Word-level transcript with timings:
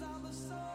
sounds 0.00 0.16
of 0.16 0.22
the 0.22 0.32
song. 0.32 0.69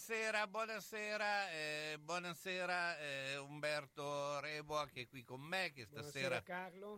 Buonasera, 0.00 0.46
buonasera, 0.46 1.50
eh, 1.50 1.98
buonasera 2.00 2.98
eh, 2.98 3.36
Umberto 3.36 4.40
Reboa 4.40 4.86
che 4.86 5.02
è 5.02 5.06
qui 5.06 5.22
con 5.22 5.42
me, 5.42 5.72
che 5.74 5.84
stasera 5.84 6.42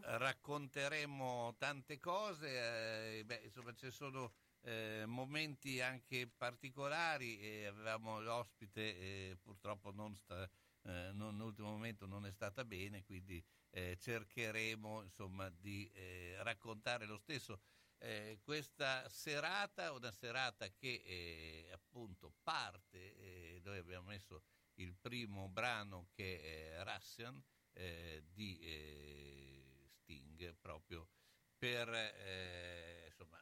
racconteremo 0.03 1.57
tante 1.59 1.99
cose, 1.99 3.19
eh, 3.19 3.25
beh, 3.25 3.41
insomma 3.43 3.75
ci 3.75 3.91
sono 3.91 4.35
eh, 4.61 5.03
momenti 5.05 5.81
anche 5.81 6.29
particolari 6.29 7.41
e 7.41 7.67
avevamo 7.67 8.21
l'ospite 8.21 8.97
e 8.97 9.37
purtroppo 9.43 9.91
non 9.91 10.15
sta, 10.15 10.49
eh, 10.85 11.11
non, 11.13 11.37
l'ultimo 11.37 11.71
momento 11.71 12.07
non 12.07 12.25
è 12.25 12.31
stata 12.31 12.65
bene, 12.65 13.03
quindi 13.03 13.45
eh, 13.71 13.97
cercheremo 13.99 15.03
insomma 15.03 15.51
di 15.51 15.91
raccontare 16.37 17.07
lo 17.07 17.19
stesso 17.19 17.63
eh, 18.03 18.41
questa 18.43 19.09
serata, 19.09 19.93
una 19.93 20.11
serata 20.11 20.69
che 20.71 21.03
eh, 21.05 21.71
appunto 21.73 22.35
parte, 22.43 23.17
eh, 23.17 23.61
noi 23.63 23.79
abbiamo 23.79 24.09
messo 24.09 24.43
il 24.75 24.97
primo 24.97 25.49
brano 25.49 26.09
che 26.13 26.41
è 26.41 26.83
Russian 26.83 27.41
eh, 27.75 28.25
di 28.33 28.59
eh, 28.61 29.89
Sting 29.89 30.57
proprio 30.57 31.09
per 31.57 31.89
eh, 31.89 33.05
insomma, 33.07 33.41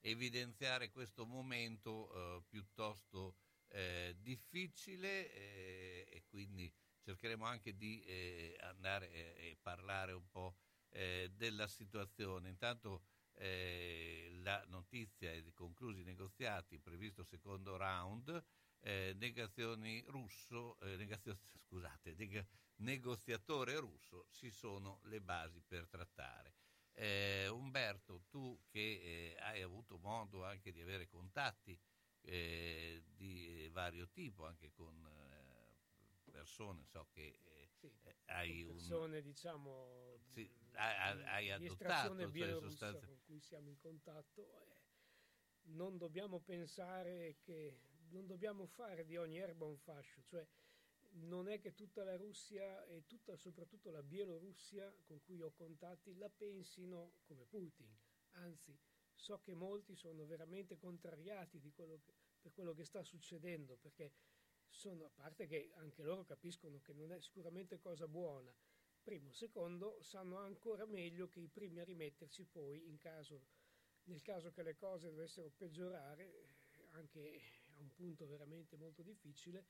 evidenziare 0.00 0.90
questo 0.90 1.24
momento 1.24 2.44
piuttosto 2.48 3.36
difficile 4.18 5.32
e 5.32 6.22
quindi 6.28 6.70
cercheremo 7.00 7.46
anche 7.46 7.74
di 7.74 8.04
andare 8.60 9.10
e 9.10 9.56
parlare 9.62 10.12
un 10.12 10.28
po' 10.28 10.54
della 10.90 11.66
situazione. 11.66 12.50
Intanto 12.50 13.04
eh, 13.36 14.30
la 14.42 14.64
notizia 14.66 15.32
è 15.32 15.42
di 15.42 15.52
conclusi 15.52 16.00
i 16.00 16.04
negoziati, 16.04 16.78
previsto 16.80 17.22
secondo 17.24 17.76
round, 17.76 18.44
eh, 18.80 19.12
negazioni 19.16 20.02
russo, 20.06 20.78
eh, 20.80 20.96
negazio, 20.96 21.38
scusate, 21.58 22.14
neg- 22.14 22.46
negoziatore 22.76 23.78
russo 23.78 24.26
ci 24.30 24.50
sono 24.50 25.00
le 25.04 25.20
basi 25.20 25.62
per 25.62 25.88
trattare. 25.88 26.54
Eh, 26.92 27.48
Umberto, 27.48 28.24
tu 28.28 28.62
che 28.66 29.34
eh, 29.34 29.36
hai 29.40 29.60
avuto 29.62 29.98
modo 29.98 30.44
anche 30.44 30.72
di 30.72 30.80
avere 30.80 31.06
contatti 31.06 31.78
eh, 32.22 33.02
di 33.06 33.68
vario 33.72 34.08
tipo, 34.10 34.46
anche 34.46 34.70
con 34.72 35.04
eh, 35.06 36.30
persone, 36.30 36.84
so 36.84 37.08
che 37.10 37.70
sì, 37.70 37.92
hai 38.26 38.64
persone 38.64 39.22
un... 39.22 39.22
diciamo 39.22 40.18
sì, 40.24 40.50
hai, 40.76 41.50
adottato 41.50 42.16
cioè 42.16 42.28
bielorussa 42.28 42.86
sostanze... 42.86 43.06
con 43.06 43.18
cui 43.24 43.40
siamo 43.40 43.68
in 43.68 43.78
contatto 43.78 44.48
non 45.68 45.96
dobbiamo 45.98 46.40
pensare 46.40 47.38
che 47.40 47.80
non 48.10 48.26
dobbiamo 48.26 48.66
fare 48.66 49.04
di 49.04 49.16
ogni 49.16 49.38
erba 49.38 49.64
un 49.64 49.78
fascio, 49.78 50.22
cioè 50.22 50.46
non 51.18 51.48
è 51.48 51.58
che 51.58 51.74
tutta 51.74 52.04
la 52.04 52.16
Russia 52.16 52.84
e 52.84 53.06
tutta, 53.06 53.36
soprattutto 53.36 53.90
la 53.90 54.02
Bielorussia 54.02 54.94
con 55.04 55.20
cui 55.22 55.40
ho 55.40 55.50
contatti 55.52 56.14
la 56.14 56.28
pensino 56.28 57.14
come 57.24 57.44
Putin, 57.44 57.92
anzi 58.32 58.78
so 59.14 59.40
che 59.40 59.54
molti 59.54 59.96
sono 59.96 60.26
veramente 60.26 60.76
contrariati 60.76 61.58
quello 61.72 62.00
che, 62.04 62.12
per 62.40 62.52
quello 62.52 62.74
che 62.74 62.84
sta 62.84 63.02
succedendo, 63.02 63.76
perché 63.76 64.12
sono, 64.68 65.06
a 65.06 65.10
parte 65.10 65.46
che 65.46 65.70
anche 65.74 66.02
loro 66.02 66.24
capiscono 66.24 66.80
che 66.80 66.92
non 66.92 67.10
è 67.12 67.20
sicuramente 67.20 67.78
cosa 67.78 68.06
buona, 68.06 68.54
primo, 69.06 69.30
secondo, 69.30 70.02
sanno 70.02 70.38
ancora 70.38 70.84
meglio 70.84 71.28
che 71.28 71.38
i 71.38 71.46
primi 71.46 71.78
a 71.78 71.84
rimettersi 71.84 72.44
poi 72.44 72.82
caso, 72.98 73.40
nel 74.06 74.20
caso 74.20 74.50
che 74.50 74.64
le 74.64 74.74
cose 74.74 75.10
dovessero 75.10 75.48
peggiorare, 75.56 76.48
anche 76.90 77.40
a 77.68 77.78
un 77.78 77.92
punto 77.92 78.26
veramente 78.26 78.76
molto 78.76 79.02
difficile, 79.02 79.64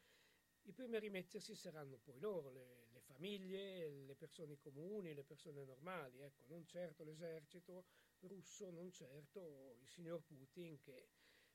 i 0.62 0.72
primi 0.72 0.96
a 0.96 1.00
rimettersi 1.00 1.54
saranno 1.54 1.98
poi 1.98 2.18
loro, 2.18 2.50
le, 2.50 2.86
le, 2.90 3.00
famiglie, 3.02 3.90
le 4.06 4.14
persone 4.14 4.56
comuni, 4.56 5.12
le 5.12 5.22
persone 5.22 5.64
normali, 5.64 6.22
ecco, 6.22 6.44
non 6.46 6.64
certo 6.64 7.04
l'esercito 7.04 7.84
russo, 8.20 8.70
non 8.70 8.90
certo 8.90 9.76
il 9.78 9.86
signor 9.86 10.22
Putin 10.22 10.80
che 10.80 11.10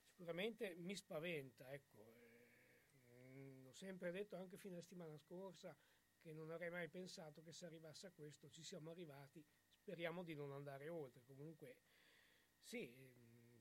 sicuramente 0.05 0.75
mi 0.75 0.95
spaventa, 0.95 1.73
ecco. 1.73 1.97
Eh, 3.07 3.65
ho 3.65 3.73
sempre 3.73 4.11
detto 4.11 4.35
anche 4.35 4.57
fino 4.57 4.73
alla 4.73 4.83
settimana 4.83 5.17
scorsa 5.17 5.75
che 6.21 6.31
non 6.33 6.51
avrei 6.51 6.69
mai 6.69 6.87
pensato 6.87 7.41
che 7.41 7.51
se 7.51 7.65
arrivasse 7.65 8.07
a 8.07 8.11
questo 8.11 8.49
ci 8.49 8.63
siamo 8.63 8.91
arrivati, 8.91 9.43
speriamo 9.73 10.23
di 10.23 10.35
non 10.35 10.51
andare 10.53 10.87
oltre, 10.87 11.23
comunque 11.23 11.77
sì, 12.61 12.93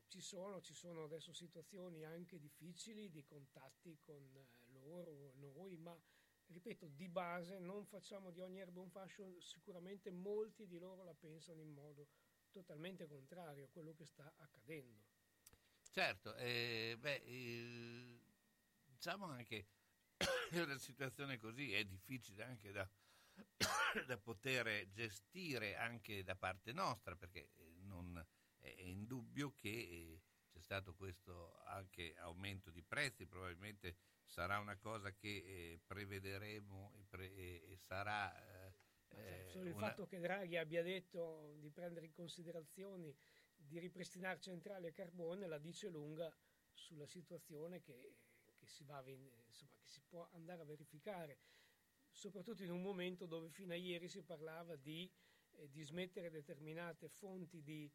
ci 0.09 0.21
sono, 0.21 0.61
ci 0.61 0.75
sono 0.75 1.05
adesso 1.05 1.33
situazioni 1.33 2.05
anche 2.05 2.39
difficili 2.39 3.11
di 3.11 3.25
contatti 3.25 3.99
con 4.01 4.29
loro, 4.73 5.33
noi, 5.37 5.77
ma 5.77 5.99
ripeto, 6.47 6.89
di 6.89 7.09
base 7.09 7.59
non 7.59 7.87
facciamo 7.87 8.31
di 8.31 8.41
ogni 8.41 8.59
erba 8.59 8.81
un 8.81 8.91
fascio, 8.91 9.41
sicuramente 9.41 10.11
molti 10.11 10.67
di 10.67 10.79
loro 10.79 11.05
la 11.05 11.15
pensano 11.15 11.61
in 11.61 11.73
modo 11.73 12.09
totalmente 12.51 13.07
contrario 13.07 13.67
a 13.67 13.69
quello 13.69 13.95
che 13.95 14.05
sta 14.05 14.33
accadendo. 14.37 15.07
Certo, 15.93 16.35
eh, 16.37 16.97
beh, 16.99 17.23
il, 17.27 18.21
diciamo 18.85 19.27
anche 19.27 19.45
che 19.45 19.67
una 20.65 20.79
situazione 20.79 21.39
così 21.39 21.73
è 21.73 21.85
difficile 21.85 22.45
anche 22.45 22.73
da, 22.73 22.89
da 24.07 24.19
poter 24.19 24.91
gestire 24.91 25.77
anche 25.77 26.23
da 26.23 26.35
parte 26.35 26.73
nostra, 26.73 27.15
perché 27.17 27.51
non 27.83 28.25
è 28.59 28.75
indubbio 28.83 29.53
che 29.55 29.69
eh, 29.69 30.23
c'è 30.49 30.61
stato 30.61 30.95
questo 30.95 31.63
anche 31.65 32.15
aumento 32.19 32.71
di 32.71 32.83
prezzi, 32.83 33.27
probabilmente 33.27 33.97
sarà 34.25 34.59
una 34.59 34.77
cosa 34.77 35.13
che 35.13 35.29
eh, 35.29 35.81
prevederemo 35.87 36.93
e, 36.95 37.05
pre- 37.09 37.33
e 37.33 37.77
sarà... 37.77 38.33
Eh, 38.37 38.75
eh 39.09 39.47
Solo 39.49 39.69
il 39.69 39.75
una... 39.75 39.89
fatto 39.89 40.07
che 40.07 40.19
Draghi 40.19 40.57
abbia 40.57 40.83
detto 40.83 41.55
di 41.59 41.71
prendere 41.71 42.07
in 42.07 42.13
considerazione 42.13 43.15
di 43.57 43.79
ripristinare 43.79 44.41
centrali 44.41 44.87
a 44.87 44.93
carbone 44.93 45.47
la 45.47 45.59
dice 45.59 45.89
lunga 45.89 46.33
sulla 46.73 47.07
situazione 47.07 47.81
che, 47.81 48.17
che, 48.61 48.67
si, 48.67 48.85
va, 48.85 49.03
insomma, 49.07 49.73
che 49.79 49.87
si 49.87 50.03
può 50.07 50.29
andare 50.33 50.61
a 50.61 50.65
verificare, 50.67 51.39
soprattutto 52.11 52.63
in 52.63 52.71
un 52.71 52.83
momento 52.83 53.25
dove 53.25 53.49
fino 53.49 53.73
a 53.73 53.77
ieri 53.77 54.09
si 54.09 54.23
parlava 54.23 54.77
di, 54.77 55.11
eh, 55.53 55.71
di 55.71 55.83
smettere 55.83 56.31
determinate 56.31 57.09
fonti 57.09 57.63
di, 57.63 57.91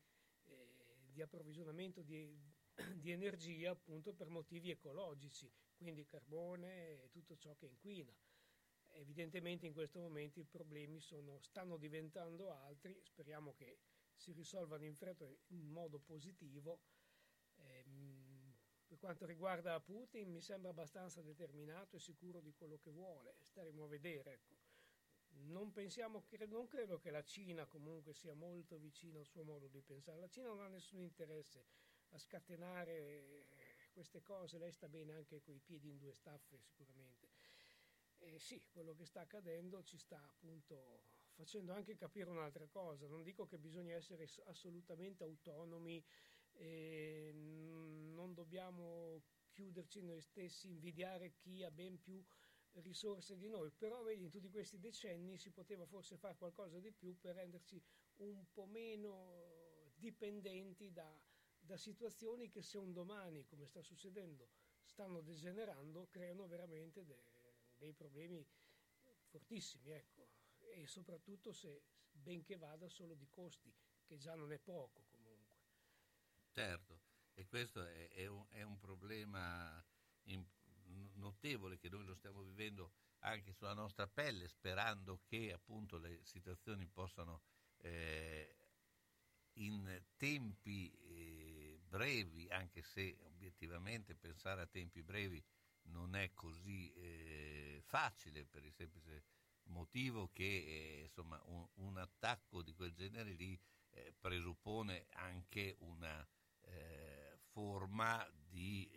eh, 0.46 0.98
di 1.12 1.22
approvvigionamento 1.22 2.02
di, 2.02 2.36
di, 3.00 3.12
energia 3.12 3.72
appunto 3.72 4.14
per 4.14 4.30
motivi 4.30 4.72
ecologici, 4.72 5.52
quindi 5.78 6.06
carbone 6.08 7.04
e 7.04 7.10
tutto 7.12 7.38
ciò 7.38 7.56
che 7.56 7.68
inquina. 7.68 8.14
Evidentemente 8.98 9.68
in 9.68 9.74
questo 9.74 10.00
momento 10.00 10.40
i 10.40 10.46
problemi 10.46 11.00
sono, 11.00 11.40
stanno 11.42 11.78
diventando 11.78 12.50
altri, 12.52 12.98
speriamo 13.04 13.54
che 13.54 13.78
si 14.16 14.32
risolvano 14.32 14.86
in 14.86 14.96
fretta 14.96 15.26
in 15.48 15.68
modo 15.68 16.00
positivo. 16.00 16.80
Per 18.96 19.04
quanto 19.04 19.26
riguarda 19.26 19.78
Putin 19.82 20.32
mi 20.32 20.40
sembra 20.40 20.70
abbastanza 20.70 21.22
determinato 21.22 21.98
e 21.98 22.00
sicuro 22.00 22.40
di 22.40 22.54
quello 22.54 22.78
che 22.78 22.92
vuole, 22.92 23.36
staremo 23.42 23.84
a 23.84 23.88
vedere. 23.88 24.32
Ecco 24.32 24.56
non, 25.50 25.74
pensiamo, 25.74 26.24
non 26.48 26.66
credo 26.66 26.98
che 26.98 27.12
la 27.12 27.22
Cina 27.22 27.66
comunque 27.66 28.14
sia 28.14 28.34
molto 28.34 28.78
vicina 28.78 29.20
al 29.20 29.26
suo 29.26 29.44
modo 29.44 29.68
di 29.68 29.82
pensare. 29.82 30.18
La 30.18 30.30
Cina 30.30 30.48
non 30.48 30.62
ha 30.62 30.70
nessun 30.70 31.02
interesse 31.02 31.66
a 32.12 32.18
scatenare 32.18 33.48
queste 33.92 34.22
cose, 34.22 34.58
lei 34.58 34.72
sta 34.72 34.88
bene 34.88 35.14
anche 35.14 35.42
con 35.42 35.54
i 35.56 35.60
piedi 35.60 35.90
in 35.90 35.98
due 35.98 36.14
staffe 36.14 36.58
sicuramente. 36.62 37.28
E 38.20 38.40
sì, 38.40 38.64
quello 38.72 38.96
che 38.96 39.06
sta 39.06 39.20
accadendo 39.20 39.84
ci 39.84 39.98
sta 39.98 40.24
appunto 40.24 41.04
facendo 41.34 41.74
anche 41.74 41.96
capire 41.96 42.30
un'altra 42.30 42.66
cosa. 42.68 43.08
Non 43.08 43.24
dico 43.24 43.46
che 43.46 43.58
bisogna 43.58 43.94
essere 43.94 44.26
assolutamente 44.46 45.26
autonomi, 45.26 46.02
e 46.56 47.32
non 47.34 48.34
dobbiamo 48.34 49.24
chiuderci 49.52 50.02
noi 50.02 50.22
stessi, 50.22 50.68
invidiare 50.68 51.36
chi 51.36 51.64
ha 51.64 51.72
ben 51.72 52.00
più 52.00 52.24
risorse 52.82 53.38
di 53.38 53.48
noi, 53.48 53.72
però 53.72 54.04
vedi 54.04 54.24
in 54.24 54.30
tutti 54.30 54.50
questi 54.50 54.80
decenni 54.80 55.38
si 55.38 55.52
poteva 55.52 55.86
forse 55.86 56.18
fare 56.18 56.36
qualcosa 56.36 56.80
di 56.80 56.92
più 56.92 57.18
per 57.20 57.36
renderci 57.36 57.82
un 58.18 58.46
po' 58.52 58.66
meno 58.66 59.94
dipendenti 59.96 60.92
da, 60.92 61.10
da 61.60 61.78
situazioni 61.78 62.50
che 62.50 62.62
se 62.62 62.78
un 62.78 62.92
domani, 62.92 63.46
come 63.46 63.66
sta 63.66 63.82
succedendo, 63.82 64.50
stanno 64.84 65.22
degenerando, 65.22 66.08
creano 66.10 66.48
veramente 66.48 67.06
de, 67.06 67.18
dei 67.78 67.94
problemi 67.94 68.46
fortissimi, 69.28 69.92
ecco. 69.92 70.28
e 70.60 70.86
soprattutto 70.86 71.54
se 71.54 71.82
benché 72.12 72.58
vada 72.58 72.88
solo 72.90 73.14
di 73.16 73.28
costi, 73.30 73.74
che 74.06 74.18
già 74.18 74.36
non 74.36 74.52
è 74.52 74.60
poco. 74.60 75.05
Certo, 76.56 77.02
e 77.34 77.46
questo 77.48 77.86
è, 77.86 78.08
è, 78.12 78.28
un, 78.28 78.46
è 78.52 78.62
un, 78.62 78.78
problema 78.78 79.84
importante 80.24 80.56
notevole 81.16 81.78
che 81.78 81.90
noi 81.90 82.06
lo 82.06 82.16
stiamo 82.16 82.42
vivendo 82.44 82.94
anche 83.20 83.52
sulla 83.52 83.74
nostra 83.74 84.08
pelle, 84.08 84.48
sperando 84.48 85.20
che 85.26 85.52
appunto 85.52 85.98
le 85.98 86.22
situazioni 86.24 86.88
possano 86.88 87.42
eh, 87.80 88.56
in 89.56 90.02
tempi 90.16 90.90
eh, 90.92 91.80
brevi, 91.90 92.48
anche 92.50 92.84
se 92.84 93.18
obiettivamente 93.24 94.16
pensare 94.16 94.62
a 94.62 94.68
tempi 94.68 95.04
brevi 95.04 95.44
non 95.88 96.16
è 96.16 96.32
così 96.34 96.90
eh, 96.94 97.82
facile 97.84 98.46
per 98.46 98.64
il 98.64 98.74
semplice 98.74 99.26
motivo 99.64 100.30
che 100.32 100.44
eh, 100.44 101.02
insomma, 101.04 101.38
un, 101.48 101.68
un, 101.76 101.98
attacco 101.98 102.62
di 102.62 102.74
quel 102.74 102.94
genere 102.94 103.32
lì 103.34 103.60
eh, 103.90 104.14
presuppone 104.18 105.08
anche 105.12 105.76
una 105.80 106.26
eh, 106.66 107.38
forma 107.52 108.28
di 108.48 108.90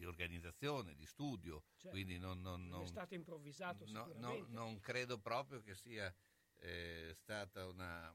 di 0.00 0.06
organizzazione, 0.06 0.94
di 0.94 1.04
studio, 1.04 1.64
certo, 1.76 1.90
quindi 1.90 2.18
non, 2.18 2.40
non, 2.40 2.66
non, 2.68 2.84
è 2.84 2.86
stato 2.86 3.14
improvvisato 3.14 3.84
no, 3.88 4.10
no, 4.16 4.46
non 4.48 4.80
credo 4.80 5.18
proprio 5.18 5.60
che 5.60 5.74
sia 5.74 6.12
eh, 6.56 7.12
stata 7.14 7.66
una, 7.66 8.10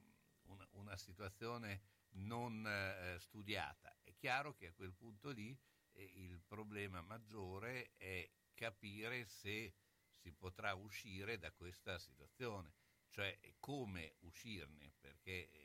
una, 0.48 0.68
una, 0.72 0.98
situazione 0.98 1.84
non 2.16 2.66
eh, 2.66 3.18
studiata. 3.20 3.96
È 4.02 4.16
chiaro 4.16 4.56
che 4.56 4.68
a 4.68 4.74
quel 4.74 4.94
punto 4.94 5.30
lì 5.30 5.56
eh, 5.92 6.04
il 6.16 6.42
problema 6.42 7.02
maggiore 7.02 7.92
è 7.98 8.28
capire 8.56 9.26
se 9.26 9.76
si 10.10 10.32
potrà 10.32 10.74
uscire 10.74 11.38
da 11.38 11.52
questa 11.52 12.00
situazione, 12.00 12.74
cioè 13.10 13.38
come 13.60 14.16
uscirne, 14.22 14.92
perché 15.00 15.52
eh, 15.52 15.65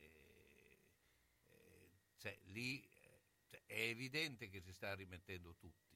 cioè, 2.21 2.37
lì 2.45 2.87
cioè, 3.49 3.63
è 3.65 3.81
evidente 3.81 4.49
che 4.49 4.61
si 4.61 4.71
sta 4.71 4.93
rimettendo 4.93 5.55
tutto 5.55 5.91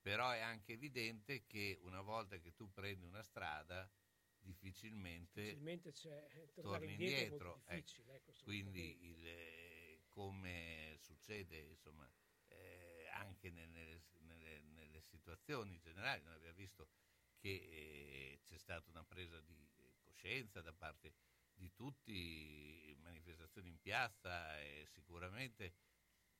però 0.00 0.30
è 0.30 0.40
anche 0.40 0.72
evidente 0.72 1.44
che 1.46 1.78
una 1.82 2.00
volta 2.00 2.38
che 2.38 2.54
tu 2.54 2.72
prendi 2.72 3.04
una 3.04 3.22
strada 3.22 3.86
difficilmente, 4.38 5.42
difficilmente 5.42 5.90
eh, 5.90 6.52
torni 6.62 6.92
indietro, 6.92 7.62
ecco. 7.66 8.10
ecco, 8.12 8.32
quindi 8.42 9.04
il, 9.04 10.00
come 10.08 10.96
succede 11.00 11.58
insomma, 11.58 12.10
eh, 12.46 13.06
anche 13.12 13.50
nelle, 13.50 14.04
nelle, 14.20 14.62
nelle, 14.62 15.02
situazioni 15.02 15.78
generali. 15.78 16.22
Noi 16.22 16.36
abbiamo 16.36 16.56
visto 16.56 16.88
che 17.36 17.50
eh, 17.50 18.40
c'è 18.44 18.56
stata 18.56 18.88
una 18.88 19.04
presa 19.04 19.38
di 19.40 19.68
coscienza 19.98 20.62
da 20.62 20.72
parte 20.72 21.12
di 21.58 21.72
tutti, 21.74 22.96
manifestazioni 23.00 23.68
in 23.68 23.80
piazza 23.80 24.58
e 24.60 24.86
sicuramente 24.86 25.74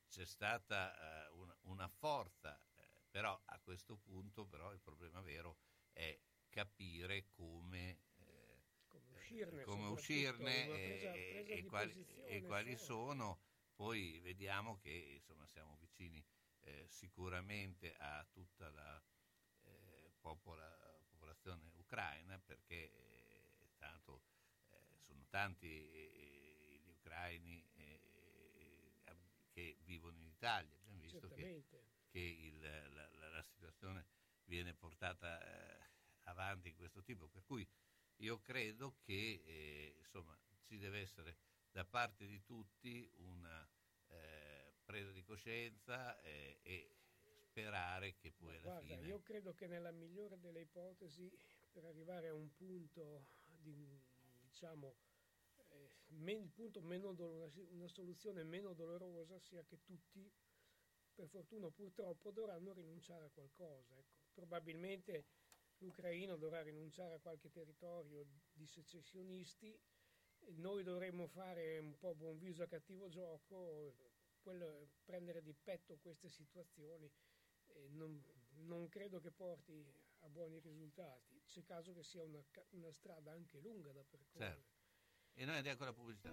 c'è 0.08 0.24
stata 0.24 1.26
eh, 1.26 1.30
una, 1.32 1.56
una, 1.62 1.88
forza, 1.88 2.58
eh, 2.76 3.02
però 3.10 3.38
a 3.44 3.58
questo 3.58 3.96
punto 3.96 4.46
però 4.46 4.72
il 4.72 4.80
problema 4.80 5.20
vero 5.20 5.58
è 5.92 6.18
capire 6.48 7.26
come 7.30 8.06
come 8.88 9.10
uscirne, 9.12 9.62
come 9.64 9.86
uscirne 9.88 10.66
presa, 10.66 11.10
presa 11.10 11.52
e, 11.52 11.64
quali, 11.64 12.06
e, 12.26 12.42
quali, 12.42 12.76
sono. 12.76 13.40
Poi 13.74 14.18
vediamo 14.20 14.78
che 14.78 14.90
insomma, 14.90 15.46
siamo 15.46 15.76
vicini 15.76 16.24
eh, 16.60 16.86
sicuramente 16.88 17.94
a 17.96 18.26
tutta 18.32 18.70
la 18.70 19.02
eh, 19.64 20.10
popola, 20.20 20.66
popolazione 21.08 21.70
ucraina 21.76 22.38
perché 22.38 22.90
eh, 22.92 23.70
tanto 23.76 24.22
eh, 24.32 24.37
tanti 25.28 25.66
eh, 25.66 26.80
gli 26.82 26.88
ucraini 26.88 27.66
che 29.58 29.76
vivono 29.84 30.16
in 30.18 30.28
Italia. 30.28 30.72
Abbiamo 30.76 31.00
visto 31.00 31.28
che, 31.30 31.64
che 32.10 32.18
il, 32.18 32.60
la, 32.60 33.08
la, 33.14 33.28
la, 33.28 33.42
situazione 33.42 34.06
viene 34.44 34.72
portata 34.72 35.40
avanti 36.24 36.68
in 36.68 36.76
questo 36.76 37.02
tipo, 37.02 37.26
per 37.26 37.42
cui 37.44 37.66
io 38.18 38.40
credo 38.40 38.96
che 39.00 39.42
eh, 39.44 39.96
insomma, 39.98 40.36
ci 40.66 40.78
deve 40.78 41.00
essere 41.00 41.36
da 41.72 41.84
parte 41.84 42.26
di 42.26 42.42
tutti 42.44 43.10
una 43.16 43.68
eh, 44.08 44.74
presa 44.84 45.10
di 45.10 45.22
coscienza 45.22 46.20
eh, 46.20 46.60
e 46.62 46.90
sperare 47.40 48.14
che 48.16 48.30
poi 48.30 48.56
alla 48.56 48.62
guarda, 48.62 48.96
fine... 48.96 49.06
Io 49.08 49.22
credo 49.22 49.54
che 49.54 49.66
nella 49.66 49.90
migliore 49.90 50.38
delle 50.38 50.60
ipotesi 50.60 51.30
per 51.72 51.84
arrivare 51.84 52.28
a 52.28 52.34
un 52.34 52.52
punto 52.54 53.26
di, 53.44 54.00
diciamo, 54.40 54.94
eh, 54.94 55.07
il 56.06 56.50
punto 56.54 56.80
meno 56.80 57.12
doloroso, 57.12 57.66
una 57.70 57.88
soluzione 57.88 58.42
meno 58.42 58.72
dolorosa 58.72 59.38
sia 59.38 59.62
che 59.64 59.82
tutti, 59.82 60.30
per 61.14 61.28
fortuna 61.28 61.66
o 61.66 61.70
purtroppo, 61.70 62.30
dovranno 62.30 62.72
rinunciare 62.72 63.26
a 63.26 63.30
qualcosa. 63.30 63.96
Ecco. 63.96 64.16
Probabilmente 64.32 65.26
l'Ucraina 65.78 66.36
dovrà 66.36 66.62
rinunciare 66.62 67.14
a 67.14 67.20
qualche 67.20 67.50
territorio 67.50 68.26
di 68.52 68.66
secessionisti, 68.66 69.76
noi 70.56 70.82
dovremmo 70.82 71.26
fare 71.26 71.78
un 71.78 71.96
po' 71.98 72.14
buon 72.14 72.38
viso 72.38 72.62
a 72.62 72.68
cattivo 72.68 73.08
gioco, 73.08 73.96
quello, 74.40 74.88
prendere 75.04 75.42
di 75.42 75.52
petto 75.52 75.98
queste 75.98 76.28
situazioni 76.28 77.10
non, 77.90 78.22
non, 78.66 78.88
credo 78.88 79.20
che 79.20 79.30
porti 79.30 79.84
a 80.20 80.28
buoni 80.28 80.58
risultati, 80.60 81.40
c'è 81.46 81.62
caso 81.64 81.92
che 81.92 82.02
sia 82.02 82.22
una, 82.22 82.42
una 82.70 82.92
strada 82.92 83.32
anche 83.32 83.58
lunga 83.60 83.92
da 83.92 84.04
percorrere. 84.04 84.54
Certo. 84.54 84.77
E 85.40 85.44
noi 85.44 85.54
andiamo 85.54 85.76
con 85.78 85.86
la 85.86 85.92
pubblicità. 85.92 86.32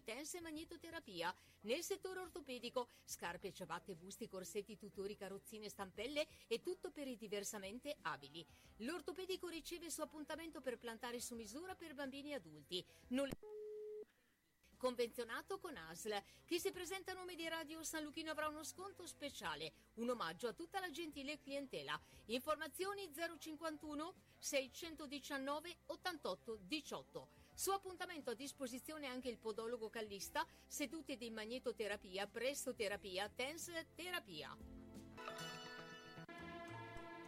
tense 0.00 0.38
e 0.38 0.40
magnetoterapia. 0.40 1.34
Nel 1.62 1.82
settore 1.82 2.20
ortopedico, 2.20 2.88
scarpe, 3.04 3.52
ciabatte, 3.52 3.94
busti, 3.94 4.28
corsetti, 4.28 4.76
tutori, 4.76 5.16
carrozzine, 5.16 5.68
stampelle 5.68 6.26
e 6.46 6.60
tutto 6.60 6.90
per 6.90 7.06
i 7.06 7.16
diversamente 7.16 7.96
abili. 8.02 8.44
L'ortopedico 8.78 9.48
riceve 9.48 9.86
il 9.86 9.92
suo 9.92 10.04
appuntamento 10.04 10.60
per 10.60 10.78
plantare 10.78 11.20
su 11.20 11.34
misura 11.34 11.74
per 11.74 11.94
bambini 11.94 12.30
e 12.30 12.34
adulti. 12.34 12.84
Non 13.08 13.28
convenzionato 14.82 15.60
con 15.60 15.76
ASL. 15.76 16.20
Chi 16.44 16.58
si 16.58 16.72
presenta 16.72 17.12
a 17.12 17.14
nome 17.14 17.36
di 17.36 17.46
Radio 17.46 17.84
San 17.84 18.02
Luchino 18.02 18.32
avrà 18.32 18.48
uno 18.48 18.64
sconto 18.64 19.06
speciale, 19.06 19.72
un 19.94 20.10
omaggio 20.10 20.48
a 20.48 20.52
tutta 20.52 20.80
la 20.80 20.90
gentile 20.90 21.38
clientela. 21.38 21.96
Informazioni 22.26 23.08
051 23.12 24.14
619 24.40 25.76
88 25.86 26.58
18. 26.62 27.41
Su 27.62 27.70
appuntamento 27.70 28.30
a 28.30 28.34
disposizione 28.34 29.06
anche 29.06 29.28
il 29.28 29.38
podologo 29.38 29.88
callista, 29.88 30.44
sedute 30.66 31.16
di 31.16 31.30
magnetoterapia, 31.30 32.26
prestoterapia, 32.26 33.28
tense 33.28 33.86
terapia. 33.94 34.58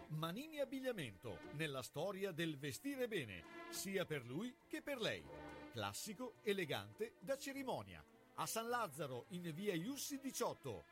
Manini 0.09 0.59
Abbigliamento, 0.59 1.39
nella 1.53 1.83
storia 1.83 2.33
del 2.33 2.59
vestire 2.59 3.07
bene, 3.07 3.45
sia 3.71 4.05
per 4.05 4.25
lui 4.27 4.53
che 4.67 4.83
per 4.83 5.01
lei 5.01 5.25
classico, 5.71 6.35
elegante, 6.43 7.13
da 7.21 7.39
cerimonia. 7.39 8.05
A 8.35 8.47
San 8.47 8.69
Lazzaro, 8.69 9.27
in 9.29 9.53
via 9.55 9.75
Iussi 9.75 10.19
18. 10.19 10.85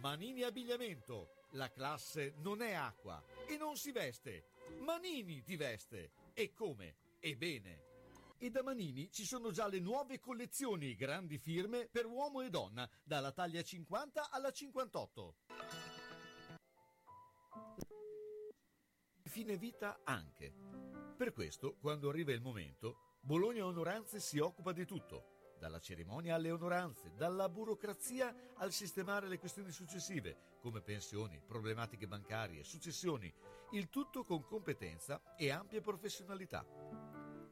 Manini 0.00 0.44
Abbigliamento. 0.44 1.30
La 1.54 1.72
classe 1.72 2.34
non 2.36 2.62
è 2.62 2.74
acqua 2.74 3.20
e 3.48 3.56
non 3.56 3.76
si 3.76 3.90
veste. 3.90 4.44
Manini 4.78 5.42
ti 5.42 5.56
veste. 5.56 6.12
E 6.34 6.52
come? 6.52 6.94
E 7.18 7.36
bene. 7.36 7.85
E 8.38 8.50
da 8.50 8.62
Manini 8.62 9.10
ci 9.10 9.24
sono 9.24 9.50
già 9.50 9.66
le 9.66 9.80
nuove 9.80 10.18
collezioni 10.18 10.94
grandi 10.94 11.38
firme 11.38 11.88
per 11.90 12.04
uomo 12.04 12.42
e 12.42 12.50
donna, 12.50 12.88
dalla 13.02 13.32
taglia 13.32 13.62
50 13.62 14.30
alla 14.30 14.50
58. 14.50 15.36
Fine 19.22 19.56
vita 19.56 20.00
anche. 20.04 20.52
Per 21.16 21.32
questo, 21.32 21.76
quando 21.80 22.10
arriva 22.10 22.32
il 22.32 22.42
momento, 22.42 23.16
Bologna 23.22 23.64
Onoranze 23.64 24.20
si 24.20 24.38
occupa 24.38 24.72
di 24.72 24.84
tutto, 24.84 25.54
dalla 25.58 25.80
cerimonia 25.80 26.34
alle 26.34 26.50
onoranze, 26.50 27.12
dalla 27.16 27.48
burocrazia 27.48 28.52
al 28.56 28.70
sistemare 28.70 29.28
le 29.28 29.38
questioni 29.38 29.70
successive, 29.70 30.56
come 30.60 30.82
pensioni, 30.82 31.40
problematiche 31.40 32.06
bancarie, 32.06 32.62
successioni, 32.64 33.32
il 33.72 33.88
tutto 33.88 34.24
con 34.24 34.44
competenza 34.44 35.34
e 35.36 35.50
ampia 35.50 35.80
professionalità. 35.80 36.64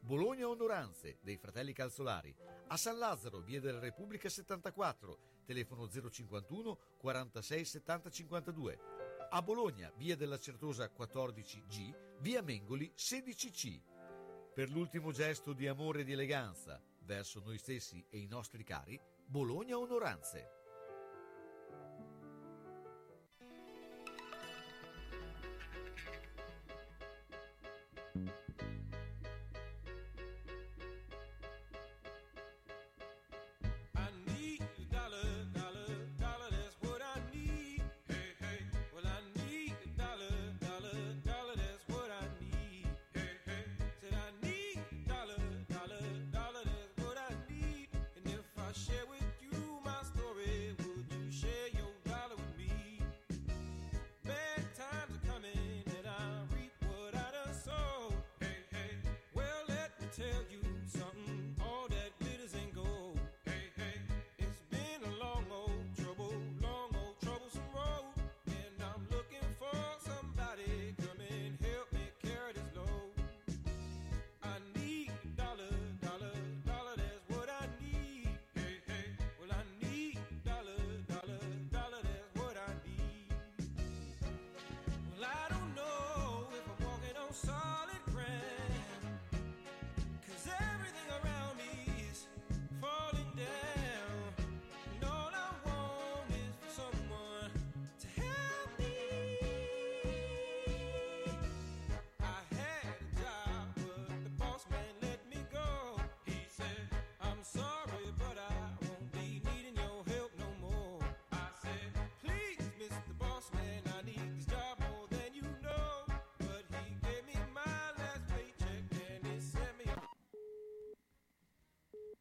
Bologna 0.05 0.47
Onoranze 0.47 1.17
dei 1.23 1.35
fratelli 1.35 1.73
Calzolari, 1.73 2.31
a 2.67 2.77
San 2.77 2.99
Lazzaro, 2.99 3.39
via 3.39 3.59
della 3.59 3.79
Repubblica 3.79 4.29
74, 4.29 5.41
telefono 5.45 5.89
051 5.89 6.77
46 6.99 7.65
70 7.65 8.09
52. 8.11 8.79
A 9.31 9.41
Bologna, 9.41 9.91
via 9.97 10.15
della 10.15 10.37
Certosa 10.37 10.91
14G, 10.95 12.19
via 12.19 12.43
Mengoli 12.43 12.93
16C 12.95 13.81
per 14.53 14.69
l'ultimo 14.69 15.11
gesto 15.11 15.53
di 15.53 15.67
amore 15.67 16.01
e 16.01 16.03
di 16.03 16.11
eleganza 16.11 16.79
verso 16.99 17.41
noi 17.43 17.57
stessi 17.57 18.05
e 18.07 18.19
i 18.19 18.27
nostri 18.27 18.63
cari, 18.63 19.01
Bologna 19.25 19.75
Onoranze. 19.75 20.54
tell 60.15 60.25
you. 60.49 60.54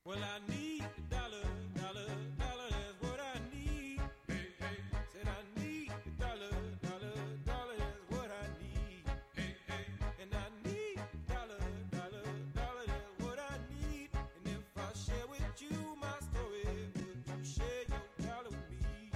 Well, 0.07 0.19
I 0.19 0.53
need 0.53 0.83
a 0.83 1.01
dollar, 1.09 1.49
dollar, 1.75 2.05
dollar, 2.37 2.69
that's 2.69 3.01
what 3.01 3.19
I 3.19 3.41
need. 3.57 4.01
Hey, 4.29 4.53
hey. 4.61 4.77
Said 5.09 5.27
I 5.27 5.41
need 5.59 5.89
a 5.89 6.21
dollar, 6.21 6.53
dollar, 6.85 7.17
dollar, 7.47 7.77
that's 7.81 8.05
what 8.11 8.29
I 8.29 8.45
need. 8.61 9.01
Hey, 9.35 9.57
hey. 9.67 9.87
And 10.21 10.31
I 10.35 10.45
need 10.69 11.01
a 11.01 11.33
dollar, 11.33 11.57
dollar, 11.91 12.27
dollar, 12.53 12.85
that's 12.85 13.25
what 13.25 13.39
I 13.41 13.57
need. 13.73 14.11
And 14.13 14.45
if 14.45 14.77
I 14.77 14.93
share 14.93 15.27
with 15.27 15.57
you 15.65 15.97
my 15.99 16.13
story, 16.21 16.69
would 17.01 17.25
you 17.25 17.41
share 17.43 17.85
your 17.89 18.29
dollar 18.29 18.51
with 18.53 18.77
me? 18.85 19.09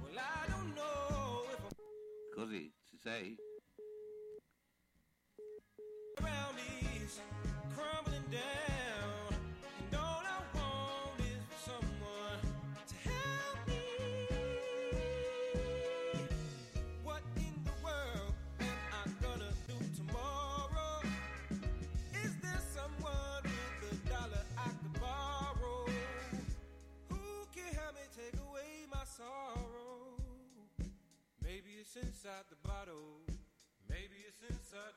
Well, 0.00 0.16
I 0.16 0.48
don't 0.48 0.74
know 0.74 1.44
if 1.52 1.60
I'm... 1.60 1.76
Così 2.40 2.72
ci 2.88 2.96
sei? 2.96 3.36
Around 6.22 6.56
these 6.56 7.20
crumbling 7.76 8.24
down. 8.32 8.69
Inside 32.02 32.48
the 32.48 32.56
bottle. 32.66 33.20
Maybe 33.88 34.24
it's 34.24 34.40
inside 34.48 34.89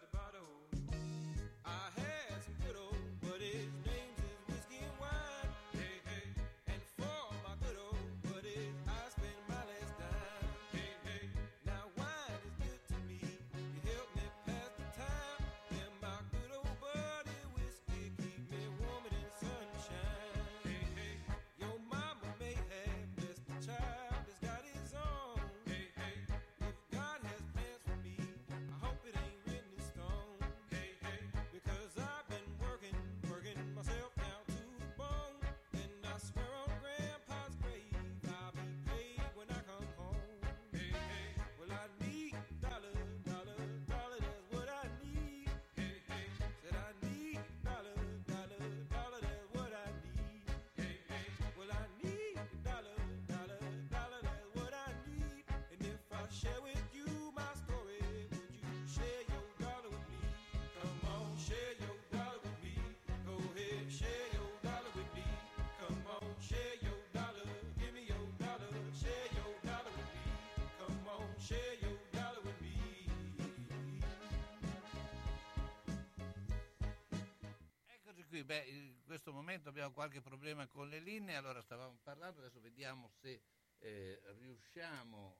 beh, 78.43 78.65
in 78.67 79.03
questo 79.03 79.31
momento 79.31 79.69
abbiamo 79.69 79.93
qualche 79.93 80.21
problema 80.21 80.67
con 80.67 80.89
le 80.89 80.99
linee, 80.99 81.35
allora 81.35 81.61
stavamo 81.61 81.97
parlando, 82.03 82.41
adesso 82.41 82.59
vediamo 82.59 83.09
se 83.21 83.41
eh, 83.79 84.21
riusciamo 84.37 85.37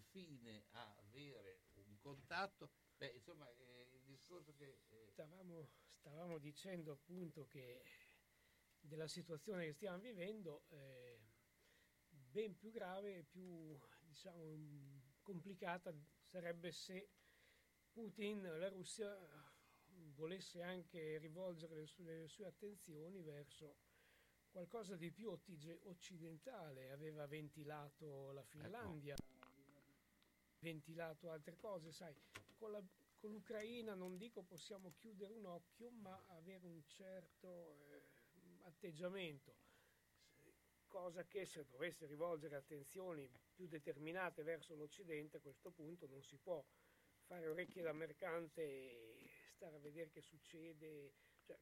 fine 0.00 0.66
a 0.70 0.96
avere 0.96 1.62
un 1.74 1.98
contatto. 1.98 2.70
Beh, 2.96 3.12
insomma, 3.12 3.48
eh, 3.50 3.88
il 3.92 4.02
discorso 4.04 4.54
che... 4.54 4.80
Eh, 4.88 5.10
stavamo, 5.10 5.70
stavamo, 5.98 6.38
dicendo 6.38 6.92
appunto 6.92 7.46
che 7.46 7.82
della 8.80 9.08
situazione 9.08 9.66
che 9.66 9.72
stiamo 9.72 9.98
vivendo 9.98 10.64
eh, 10.68 11.18
ben 12.08 12.56
più 12.56 12.70
grave 12.70 13.18
e 13.18 13.22
più 13.24 13.78
diciamo, 14.02 14.58
complicata 15.22 15.94
sarebbe 16.24 16.72
se 16.72 17.10
Putin, 17.90 18.42
la 18.42 18.68
Russia 18.68 19.16
volesse 20.14 20.62
anche 20.62 21.18
rivolgere 21.18 21.76
le 21.76 21.86
sue, 21.86 22.04
le 22.04 22.28
sue 22.28 22.46
attenzioni 22.46 23.22
verso 23.22 23.76
qualcosa 24.50 24.96
di 24.96 25.10
più 25.10 25.36
occidentale, 25.82 26.90
aveva 26.90 27.26
ventilato 27.26 28.30
la 28.32 28.44
Finlandia, 28.44 29.14
ecco. 29.14 29.33
Ventilato 30.64 31.30
altre 31.30 31.56
cose, 31.58 31.92
sai, 31.92 32.14
con, 32.56 32.72
la, 32.72 32.82
con, 33.18 33.30
l'Ucraina 33.30 33.94
non 33.94 34.16
dico 34.16 34.42
possiamo 34.42 34.94
chiudere 34.96 35.34
un 35.34 35.44
occhio, 35.44 35.90
ma 35.90 36.24
avere 36.28 36.64
un 36.66 36.82
certo 36.86 37.76
eh, 37.90 38.02
atteggiamento, 38.62 39.54
cosa 40.86 41.26
che 41.26 41.44
se 41.44 41.66
dovesse 41.68 42.06
rivolgere 42.06 42.56
attenzioni 42.56 43.30
più 43.52 43.66
determinate 43.68 44.42
verso 44.42 44.74
l'Occidente 44.74 45.36
a 45.36 45.40
questo 45.40 45.70
punto 45.70 46.06
non 46.08 46.22
si 46.22 46.36
può 46.38 46.64
fare 47.26 47.48
orecchie 47.48 47.82
da 47.82 47.92
mercante 47.92 48.62
e 48.62 49.30
stare 49.52 49.76
a 49.76 49.80
vedere 49.80 50.10
che 50.10 50.22
succede, 50.22 51.12
cioè, 51.42 51.58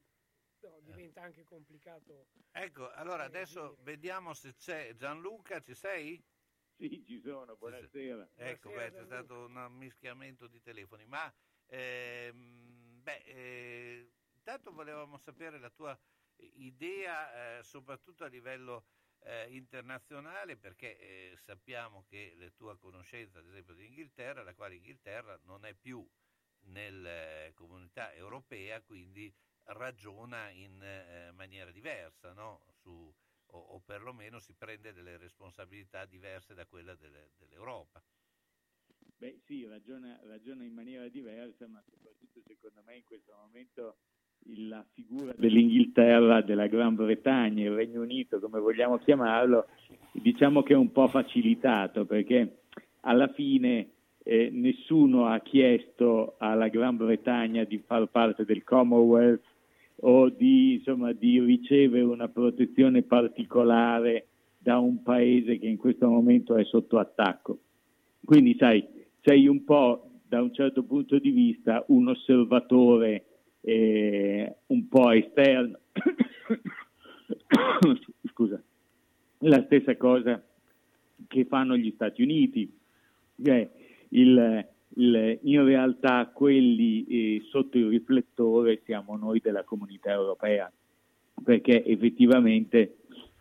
no, 0.61 0.77
eh. 0.77 0.83
diventa 0.83 1.21
anche 1.21 1.43
complicato. 1.43 2.27
Ecco, 2.51 2.89
allora 2.91 3.23
adesso 3.23 3.71
dire. 3.71 3.83
vediamo 3.83 4.33
se 4.33 4.55
c'è 4.55 4.95
Gianluca, 4.95 5.61
ci 5.61 5.75
sei? 5.75 6.23
Sì, 6.77 7.03
ci 7.05 7.19
sono, 7.21 7.55
buonasera. 7.55 8.31
Ecco, 8.35 8.69
buonasera, 8.69 8.89
beh, 8.91 8.91
c'è 8.91 9.03
stato 9.05 9.45
un 9.45 9.73
mischiamento 9.77 10.47
di 10.47 10.59
telefoni, 10.61 11.05
ma 11.05 11.33
ehm, 11.67 13.01
beh, 13.01 13.21
eh, 13.25 14.11
intanto 14.35 14.71
volevamo 14.73 15.17
sapere 15.17 15.59
la 15.59 15.69
tua 15.69 15.97
idea, 16.37 17.57
eh, 17.59 17.63
soprattutto 17.63 18.23
a 18.23 18.27
livello 18.27 18.87
eh, 19.19 19.47
internazionale, 19.55 20.57
perché 20.57 20.97
eh, 20.97 21.37
sappiamo 21.37 22.03
che 22.03 22.33
la 22.37 22.49
tua 22.49 22.77
conoscenza, 22.77 23.39
ad 23.39 23.47
esempio, 23.47 23.73
di 23.75 23.85
Inghilterra, 23.85 24.43
la 24.43 24.55
quale 24.55 24.75
Inghilterra 24.75 25.39
non 25.43 25.65
è 25.65 25.73
più 25.75 26.05
nella 26.65 27.51
comunità 27.53 28.13
europea, 28.13 28.81
quindi 28.81 29.33
ragiona 29.65 30.49
in 30.49 30.81
eh, 30.81 31.31
maniera 31.33 31.71
diversa, 31.71 32.33
no? 32.33 32.65
Su, 32.71 33.13
o, 33.53 33.59
o, 33.59 33.81
perlomeno 33.85 34.39
si 34.39 34.53
prende 34.57 34.93
delle 34.93 35.17
responsabilità 35.17 36.05
diverse 36.05 36.53
da 36.53 36.65
quella 36.65 36.95
delle, 36.95 37.31
dell'Europa. 37.37 38.01
Beh 39.17 39.39
sì, 39.43 39.65
ragiona, 39.65 40.19
ragiona, 40.23 40.63
in 40.63 40.73
maniera 40.73 41.07
diversa, 41.07 41.67
ma 41.67 41.81
soprattutto 41.81 42.41
secondo 42.45 42.81
me 42.85 42.97
in 42.97 43.03
questo 43.05 43.33
momento 43.35 43.97
la 44.67 44.85
figura 44.91 45.33
dell'Inghilterra, 45.37 46.41
della 46.41 46.67
Gran 46.67 46.95
Bretagna, 46.95 47.63
il 47.63 47.75
Regno 47.75 48.01
Unito, 48.01 48.39
come 48.39 48.59
vogliamo 48.59 48.97
chiamarlo, 48.97 49.67
diciamo 50.11 50.63
che 50.63 50.73
è 50.73 50.77
un 50.77 50.91
po' 50.91 51.07
facilitato 51.07 52.05
perché 52.05 52.63
alla 53.01 53.29
fine 53.29 53.91
eh, 54.23 54.49
nessuno 54.51 55.27
ha 55.27 55.39
chiesto 55.39 56.35
alla 56.39 56.67
Gran 56.67 56.97
Bretagna 56.97 57.63
di 57.63 57.77
far 57.79 58.07
parte 58.07 58.43
del 58.43 58.63
Commonwealth 58.63 59.52
o 59.97 60.29
di, 60.29 60.75
insomma, 60.75 61.13
di 61.13 61.39
ricevere 61.39 62.03
una 62.03 62.27
protezione 62.27 63.03
particolare 63.03 64.27
da 64.57 64.77
un 64.77 65.01
paese 65.03 65.59
che 65.59 65.67
in 65.67 65.77
questo 65.77 66.09
momento 66.09 66.55
è 66.55 66.63
sotto 66.63 66.97
attacco. 66.97 67.59
Quindi 68.23 68.55
sai, 68.57 68.87
sei 69.21 69.47
un 69.47 69.63
po' 69.63 70.09
da 70.27 70.41
un 70.41 70.53
certo 70.53 70.83
punto 70.83 71.19
di 71.19 71.31
vista 71.31 71.83
un 71.87 72.07
osservatore 72.07 73.25
eh, 73.61 74.55
un 74.67 74.87
po' 74.87 75.11
esterno. 75.11 75.79
Scusa, 78.29 78.61
la 79.39 79.63
stessa 79.65 79.95
cosa 79.97 80.41
che 81.27 81.45
fanno 81.45 81.77
gli 81.77 81.91
Stati 81.91 82.21
Uniti. 82.21 82.71
Eh, 83.43 83.69
il, 84.09 84.67
il, 84.95 85.39
in 85.43 85.63
realtà 85.63 86.29
quelli 86.33 87.05
eh, 87.05 87.41
sotto 87.49 87.77
il 87.77 87.87
riflettore 87.87 88.81
siamo 88.85 89.15
noi 89.17 89.39
della 89.39 89.63
comunità 89.63 90.11
europea, 90.11 90.71
perché 91.43 91.83
effettivamente 91.85 92.97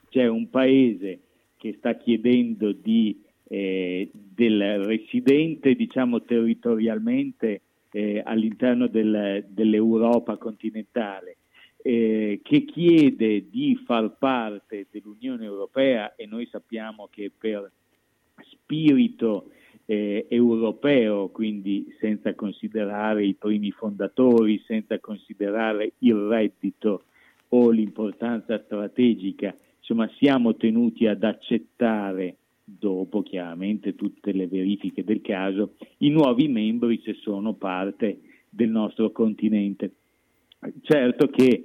c'è 0.08 0.26
un 0.26 0.48
paese 0.50 1.20
che 1.56 1.74
sta 1.78 1.96
chiedendo 1.96 2.72
di, 2.72 3.20
eh, 3.48 4.10
del 4.12 4.84
residente, 4.84 5.74
diciamo 5.74 6.22
territorialmente, 6.22 7.60
eh, 7.92 8.22
all'interno 8.24 8.86
del, 8.86 9.44
dell'Europa 9.48 10.36
continentale 10.38 11.36
eh, 11.82 12.40
che 12.42 12.64
chiede 12.64 13.50
di 13.50 13.76
far 13.84 14.16
parte 14.16 14.86
dell'Unione 14.90 15.44
Europea 15.44 16.14
e 16.14 16.26
noi 16.26 16.46
sappiamo 16.46 17.08
che 17.10 17.30
per 17.36 17.70
spirito 18.40 19.50
eh, 19.86 20.26
europeo, 20.28 21.28
quindi 21.28 21.94
senza 21.98 22.34
considerare 22.34 23.24
i 23.24 23.34
primi 23.34 23.70
fondatori, 23.70 24.62
senza 24.66 24.98
considerare 24.98 25.92
il 25.98 26.14
reddito 26.14 27.04
o 27.48 27.70
l'importanza 27.70 28.62
strategica, 28.64 29.54
insomma 29.78 30.10
siamo 30.18 30.56
tenuti 30.56 31.06
ad 31.06 31.22
accettare 31.22 32.36
dopo 32.64 33.22
chiaramente 33.22 33.94
tutte 33.94 34.32
le 34.32 34.46
verifiche 34.46 35.04
del 35.04 35.20
caso, 35.20 35.74
i 35.98 36.08
nuovi 36.08 36.48
membri 36.48 37.00
se 37.04 37.14
sono 37.14 37.52
parte 37.54 38.20
del 38.48 38.70
nostro 38.70 39.10
continente. 39.10 39.92
Certo 40.82 41.26
che 41.28 41.64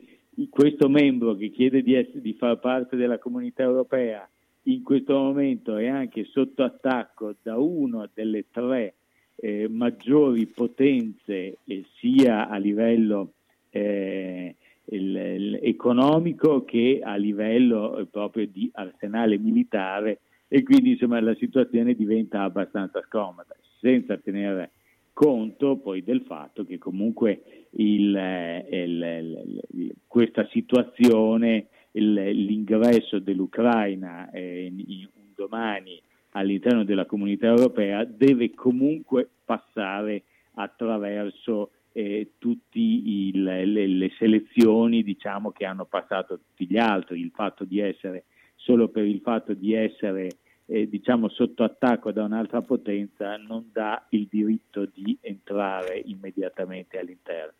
questo 0.49 0.89
membro 0.89 1.35
che 1.35 1.49
chiede 1.49 1.81
di, 1.81 1.93
essere, 1.93 2.21
di 2.21 2.33
far 2.33 2.59
parte 2.59 2.95
della 2.95 3.19
comunità 3.19 3.63
europea 3.63 4.27
in 4.67 4.83
questo 4.83 5.13
momento 5.13 5.77
è 5.77 5.87
anche 5.87 6.25
sotto 6.25 6.63
attacco 6.63 7.35
da 7.41 7.57
una 7.57 8.09
delle 8.13 8.45
tre 8.51 8.95
eh, 9.35 9.67
maggiori 9.69 10.45
potenze 10.47 11.57
eh, 11.63 11.85
sia 11.99 12.47
a 12.49 12.57
livello 12.57 13.33
eh, 13.69 14.55
il, 14.85 15.59
economico 15.61 16.63
che 16.65 16.99
a 17.03 17.15
livello 17.15 17.97
eh, 17.97 18.05
proprio 18.05 18.47
di 18.47 18.69
arsenale 18.73 19.37
militare. 19.37 20.19
E 20.49 20.63
quindi 20.63 20.91
insomma 20.91 21.19
la 21.19 21.35
situazione 21.35 21.93
diventa 21.93 22.43
abbastanza 22.43 23.01
scomoda 23.05 23.55
senza 23.79 24.17
tenere 24.17 24.71
conto 25.13 25.77
poi 25.77 26.03
del 26.03 26.21
fatto 26.21 26.63
che 26.63 26.77
comunque 26.77 27.67
il, 27.71 28.65
il, 28.69 29.61
il, 29.71 29.93
questa 30.07 30.47
situazione, 30.51 31.67
l'ingresso 31.99 33.19
dell'Ucraina 33.19 34.29
eh, 34.31 34.65
in, 34.65 35.07
domani 35.35 36.01
all'interno 36.31 36.83
della 36.83 37.05
comunità 37.05 37.47
europea 37.47 38.03
deve 38.03 38.53
comunque 38.53 39.29
passare 39.45 40.23
attraverso 40.55 41.71
eh, 41.91 42.33
tutte 42.37 42.79
le, 42.79 43.65
le, 43.65 44.11
selezioni 44.17 45.03
diciamo, 45.03 45.51
che 45.51 45.65
hanno 45.65 45.85
passato 45.85 46.37
tutti 46.37 46.67
gli 46.67 46.77
altri, 46.77 47.21
il 47.21 47.31
fatto 47.33 47.63
di 47.63 47.79
essere 47.79 48.25
solo 48.55 48.89
per 48.89 49.05
il 49.05 49.21
fatto 49.21 49.53
di 49.53 49.73
essere 49.73 50.29
eh, 50.65 50.87
diciamo 50.87 51.29
sotto 51.29 51.63
attacco 51.63 52.11
da 52.11 52.23
un'altra 52.23 52.61
potenza 52.61 53.37
non 53.37 53.69
dà 53.71 54.05
il 54.09 54.27
diritto 54.29 54.85
di 54.85 55.17
entrare 55.21 56.01
immediatamente 56.05 56.99
all'interno. 56.99 57.53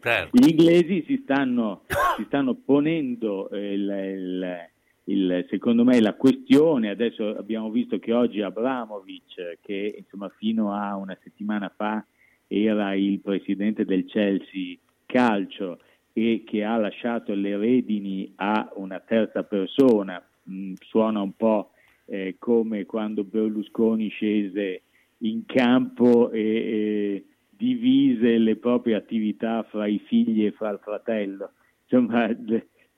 Certo. 0.00 0.30
Gli 0.36 0.48
inglesi 0.48 1.04
si 1.06 1.20
stanno, 1.22 1.82
si 2.16 2.24
stanno 2.26 2.54
ponendo 2.54 3.50
eh, 3.50 3.74
il, 3.74 3.88
il, 3.88 4.70
il, 5.04 5.46
secondo 5.50 5.84
me 5.84 6.00
la 6.00 6.14
questione, 6.14 6.88
adesso 6.88 7.36
abbiamo 7.36 7.70
visto 7.70 7.98
che 7.98 8.12
oggi 8.12 8.40
Abramovic, 8.40 9.58
che 9.60 9.94
insomma 9.98 10.30
fino 10.36 10.72
a 10.72 10.96
una 10.96 11.16
settimana 11.22 11.70
fa 11.74 12.04
era 12.46 12.94
il 12.94 13.20
presidente 13.20 13.84
del 13.84 14.06
Chelsea 14.06 14.76
Calcio 15.06 15.78
e 16.12 16.42
che 16.44 16.64
ha 16.64 16.76
lasciato 16.76 17.34
le 17.34 17.56
redini 17.56 18.32
a 18.36 18.72
una 18.76 19.00
terza 19.00 19.42
persona, 19.44 20.22
mh, 20.42 20.72
suona 20.80 21.20
un 21.20 21.36
po' 21.36 21.70
eh, 22.06 22.36
come 22.38 22.86
quando 22.86 23.22
Berlusconi 23.22 24.08
scese 24.08 24.82
in 25.18 25.44
campo 25.46 26.30
e, 26.30 26.40
e, 26.40 27.24
divise 27.60 28.38
le 28.38 28.56
proprie 28.56 28.94
attività 28.94 29.62
fra 29.64 29.86
i 29.86 29.98
figli 29.98 30.46
e 30.46 30.52
fra 30.52 30.70
il 30.70 30.78
fratello. 30.82 31.50
Insomma, 31.82 32.34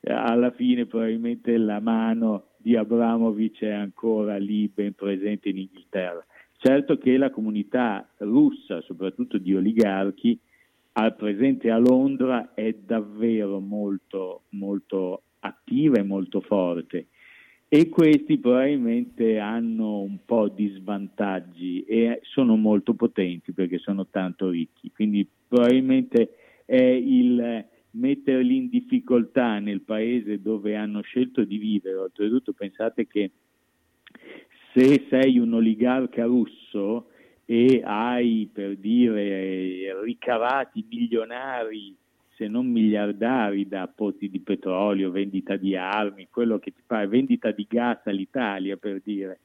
alla 0.05 0.51
fine 0.51 0.85
probabilmente 0.85 1.57
la 1.57 1.81
mano 1.81 2.51
di 2.55 2.77
Abramovic 2.77 3.61
è 3.63 3.71
ancora 3.71 4.37
lì 4.37 4.69
ben 4.69 4.93
presente 4.93 5.49
in 5.49 5.57
Inghilterra. 5.57 6.25
Certo 6.55 6.97
che 6.97 7.17
la 7.17 7.29
comunità 7.29 8.07
russa, 8.19 8.79
soprattutto 8.79 9.37
di 9.37 9.53
oligarchi, 9.53 10.39
al 10.93 11.13
presente 11.17 11.69
a 11.69 11.77
Londra 11.77 12.53
è 12.53 12.71
davvero 12.73 13.59
molto, 13.59 14.43
molto 14.51 15.23
attiva 15.39 15.97
e 15.97 16.03
molto 16.03 16.39
forte 16.39 17.07
e 17.73 17.89
questi 17.89 18.37
probabilmente 18.37 19.39
hanno 19.39 20.01
un 20.01 20.19
po' 20.25 20.47
di 20.47 20.67
svantaggi 20.77 21.83
e 21.85 22.19
sono 22.21 22.55
molto 22.55 22.93
potenti 22.93 23.51
perché 23.51 23.79
sono 23.79 24.05
tanto 24.05 24.49
ricchi, 24.49 24.91
quindi 24.91 25.27
probabilmente 25.47 26.35
è 26.65 26.79
il 26.79 27.65
metterli 27.89 28.57
in 28.57 28.69
difficoltà 28.69 29.57
nel 29.57 29.81
paese 29.81 30.39
dove 30.39 30.75
hanno 30.75 31.01
scelto 31.01 31.43
di 31.43 31.57
vivere, 31.57 31.95
oltretutto 31.95 32.53
pensate 32.53 33.07
che 33.07 33.31
se 34.75 35.07
sei 35.09 35.39
un 35.39 35.55
oligarca 35.55 36.25
russo 36.25 37.07
e 37.43 37.81
hai 37.83 38.47
per 38.53 38.77
dire 38.77 39.99
ricavati 40.03 40.85
milionari 40.87 41.95
se 42.35 42.47
non 42.47 42.67
miliardari 42.67 43.67
da 43.67 43.87
pozzi 43.87 44.29
di 44.29 44.39
petrolio, 44.39 45.11
vendita 45.11 45.55
di 45.55 45.75
armi, 45.75 46.27
quello 46.29 46.59
che 46.59 46.71
ti 46.71 46.81
pare, 46.85 47.07
vendita 47.07 47.51
di 47.51 47.65
gas 47.69 47.99
all'Italia 48.05 48.77
per 48.77 49.01
dire. 49.03 49.39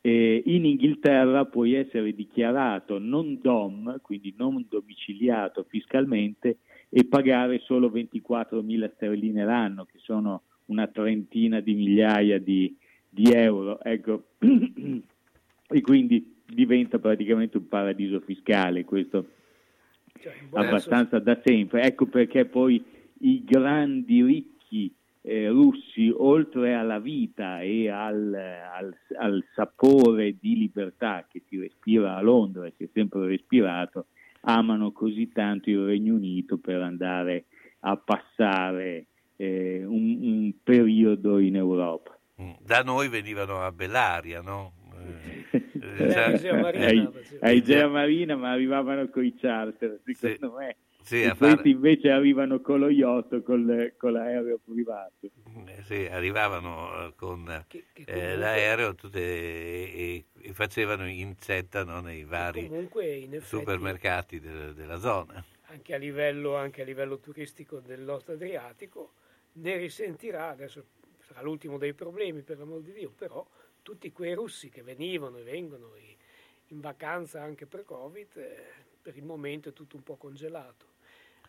E 0.00 0.42
in 0.46 0.64
Inghilterra 0.64 1.44
puoi 1.44 1.74
essere 1.74 2.14
dichiarato 2.14 2.98
non 2.98 3.38
dom, 3.40 4.00
quindi 4.00 4.34
non 4.36 4.64
domiciliato 4.68 5.64
fiscalmente, 5.68 6.58
e 6.88 7.04
pagare 7.04 7.60
solo 7.60 7.88
24.000 7.88 8.92
sterline 8.94 9.44
l'anno, 9.44 9.84
che 9.84 9.98
sono 9.98 10.42
una 10.66 10.86
trentina 10.86 11.60
di 11.60 11.74
migliaia 11.74 12.38
di, 12.38 12.74
di 13.08 13.30
euro. 13.32 13.80
Ecco. 13.82 14.24
e 15.72 15.80
quindi 15.82 16.38
diventa 16.46 16.98
praticamente 16.98 17.58
un 17.58 17.68
paradiso 17.68 18.20
fiscale 18.20 18.84
questo 18.84 19.26
cioè, 20.20 20.34
abbastanza 20.52 21.18
da 21.18 21.38
sempre. 21.44 21.82
Ecco 21.82 22.06
perché 22.06 22.44
poi 22.44 22.82
i 23.20 23.44
grandi 23.44 24.22
ricchi 24.22 24.94
eh, 25.22 25.48
russi, 25.48 26.12
oltre 26.16 26.74
alla 26.74 26.98
vita 26.98 27.60
e 27.60 27.90
al, 27.90 28.32
al, 28.32 28.96
al, 29.18 29.44
sapore 29.54 30.36
di 30.40 30.56
libertà 30.56 31.26
che 31.30 31.42
si 31.48 31.58
respira 31.58 32.16
a 32.16 32.22
Londra 32.22 32.66
e 32.66 32.72
si 32.76 32.84
è 32.84 32.88
sempre 32.92 33.26
respirato, 33.26 34.06
amano 34.42 34.92
così 34.92 35.30
tanto 35.30 35.68
il 35.68 35.84
Regno 35.84 36.14
Unito 36.14 36.56
per 36.56 36.80
andare 36.80 37.46
a 37.80 37.96
passare 37.96 39.06
eh, 39.36 39.84
un, 39.84 40.18
un 40.22 40.52
periodo 40.62 41.38
in 41.38 41.56
Europa. 41.56 42.18
Mm. 42.40 42.52
Da 42.60 42.82
noi 42.82 43.08
venivano 43.08 43.60
a 43.60 43.72
Bellaria, 43.72 44.40
no? 44.40 44.72
A 47.40 47.50
Igea 47.50 47.88
Marina 47.88 48.36
ma 48.36 48.50
arrivavano 48.52 49.08
con 49.08 49.24
i 49.24 49.34
charter 49.34 50.00
secondo 50.04 50.58
sì. 50.58 50.64
me 50.64 50.76
sì, 51.02 51.22
questi 51.22 51.34
fare... 51.34 51.68
invece 51.68 52.10
arrivano 52.10 52.60
con 52.60 52.78
lo 52.78 52.88
yacht 52.88 53.42
con, 53.42 53.92
con 53.96 54.12
l'aereo 54.12 54.60
privato. 54.64 55.30
Eh, 55.66 55.82
sì, 55.82 56.06
arrivavano 56.06 57.06
eh, 57.06 57.12
con 57.16 57.64
che, 57.66 57.86
che 57.92 58.02
eh, 58.02 58.04
comunque... 58.04 58.36
l'aereo 58.36 58.94
tutte, 58.94 59.20
e, 59.20 60.24
e, 60.40 60.52
facevano 60.52 61.08
incetta 61.08 61.84
no, 61.84 62.00
nei 62.00 62.24
vari 62.24 62.66
effetti, 62.66 63.40
supermercati 63.40 64.40
de, 64.40 64.74
della 64.74 64.98
zona. 64.98 65.42
anche 65.66 65.94
a, 65.94 65.98
livello, 65.98 66.54
anche 66.56 66.82
a 66.82 66.84
livello 66.84 67.18
turistico 67.18 67.80
dell'Ost 67.80 68.28
Adriatico 68.28 69.14
ne 69.52 69.76
risentirà 69.78 70.50
adesso 70.50 70.84
sarà 71.18 71.42
l'ultimo 71.42 71.76
dei 71.76 71.92
problemi 71.92 72.42
per 72.42 72.58
l'amor 72.58 72.82
di 72.82 72.92
Dio 72.92 73.10
però 73.10 73.44
tutti 73.82 74.12
quei 74.12 74.34
russi 74.34 74.68
che 74.68 74.82
venivano 74.82 75.38
e 75.38 75.42
vengono 75.42 75.90
in 76.70 76.80
vacanza 76.80 77.42
anche 77.42 77.66
per 77.66 77.84
Covid, 77.84 78.36
eh, 78.36 78.56
per 79.02 79.16
il 79.16 79.24
momento 79.24 79.70
è 79.70 79.72
tutto 79.72 79.96
un 79.96 80.02
po' 80.02 80.16
congelato. 80.16 80.86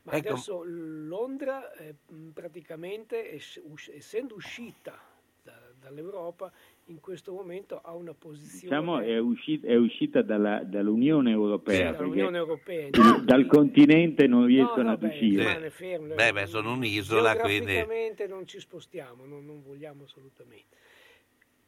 Ma 0.04 0.14
ecco. 0.14 0.30
adesso 0.30 0.64
Londra 0.64 1.72
eh, 1.74 1.94
praticamente, 2.34 3.36
essendo 3.36 4.34
uscita 4.34 5.00
da, 5.44 5.60
dall'Europa, 5.80 6.52
in 6.86 7.00
questo 7.00 7.34
momento 7.34 7.80
ha 7.84 7.94
una 7.94 8.14
posizione... 8.14 8.76
Diciamo 8.76 9.00
è 9.00 9.20
uscita, 9.20 9.68
è 9.68 9.76
uscita 9.76 10.24
dalla, 10.24 10.64
dall'Unione 10.64 11.30
Europea, 11.30 11.92
sì, 11.92 11.98
dall'Unione 11.98 12.38
Europea 12.38 12.90
dal 13.24 13.46
continente 13.46 14.26
non 14.26 14.46
riescono 14.46 14.84
no, 14.84 14.90
no, 14.90 14.94
ad 14.94 15.04
uscire. 15.04 15.70
Fermo, 15.70 16.16
beh, 16.16 16.34
beh, 16.34 16.48
sono 16.48 16.74
un'isola, 16.74 17.38
quindi... 17.38 17.86
non 18.28 18.48
ci 18.48 18.60
spostiamo, 18.60 19.26
non, 19.26 19.46
non 19.46 19.62
vogliamo 19.62 20.06
assolutamente 20.06 20.80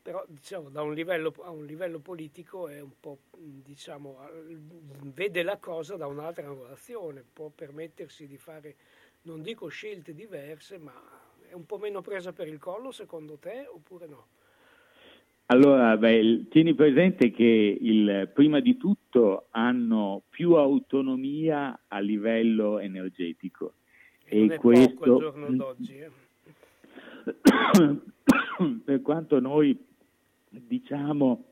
però 0.03 0.23
diciamo, 0.27 0.69
da 0.69 0.81
un 0.81 0.93
livello, 0.93 1.33
a 1.43 1.49
un 1.49 1.65
livello 1.65 1.99
politico 1.99 2.67
è 2.67 2.81
un 2.81 2.91
po', 2.99 3.19
diciamo, 3.37 4.19
vede 5.13 5.43
la 5.43 5.57
cosa 5.57 5.95
da 5.95 6.07
un'altra 6.07 6.45
angolazione, 6.45 7.23
può 7.31 7.49
permettersi 7.49 8.27
di 8.27 8.37
fare, 8.37 8.75
non 9.21 9.41
dico 9.41 9.69
scelte 9.69 10.13
diverse, 10.13 10.77
ma 10.77 10.93
è 11.47 11.53
un 11.53 11.65
po' 11.65 11.77
meno 11.77 12.01
presa 12.01 12.33
per 12.33 12.49
il 12.49 12.59
collo 12.59 12.91
secondo 12.91 13.37
te 13.37 13.65
oppure 13.65 14.07
no? 14.07 14.27
Allora, 15.45 15.95
beh, 15.95 16.47
tieni 16.49 16.73
presente 16.73 17.31
che 17.31 17.77
il, 17.79 18.29
prima 18.33 18.59
di 18.59 18.75
tutto 18.75 19.47
hanno 19.51 20.23
più 20.29 20.55
autonomia 20.55 21.83
a 21.87 21.99
livello 21.99 22.79
energetico 22.79 23.75
e 24.25 24.57
questo 24.57 25.17
giorno 25.17 25.49
d'oggi. 25.49 25.97
Eh. 25.97 26.11
per 28.83 29.01
quanto 29.01 29.39
noi 29.39 29.91
diciamo 30.59 31.45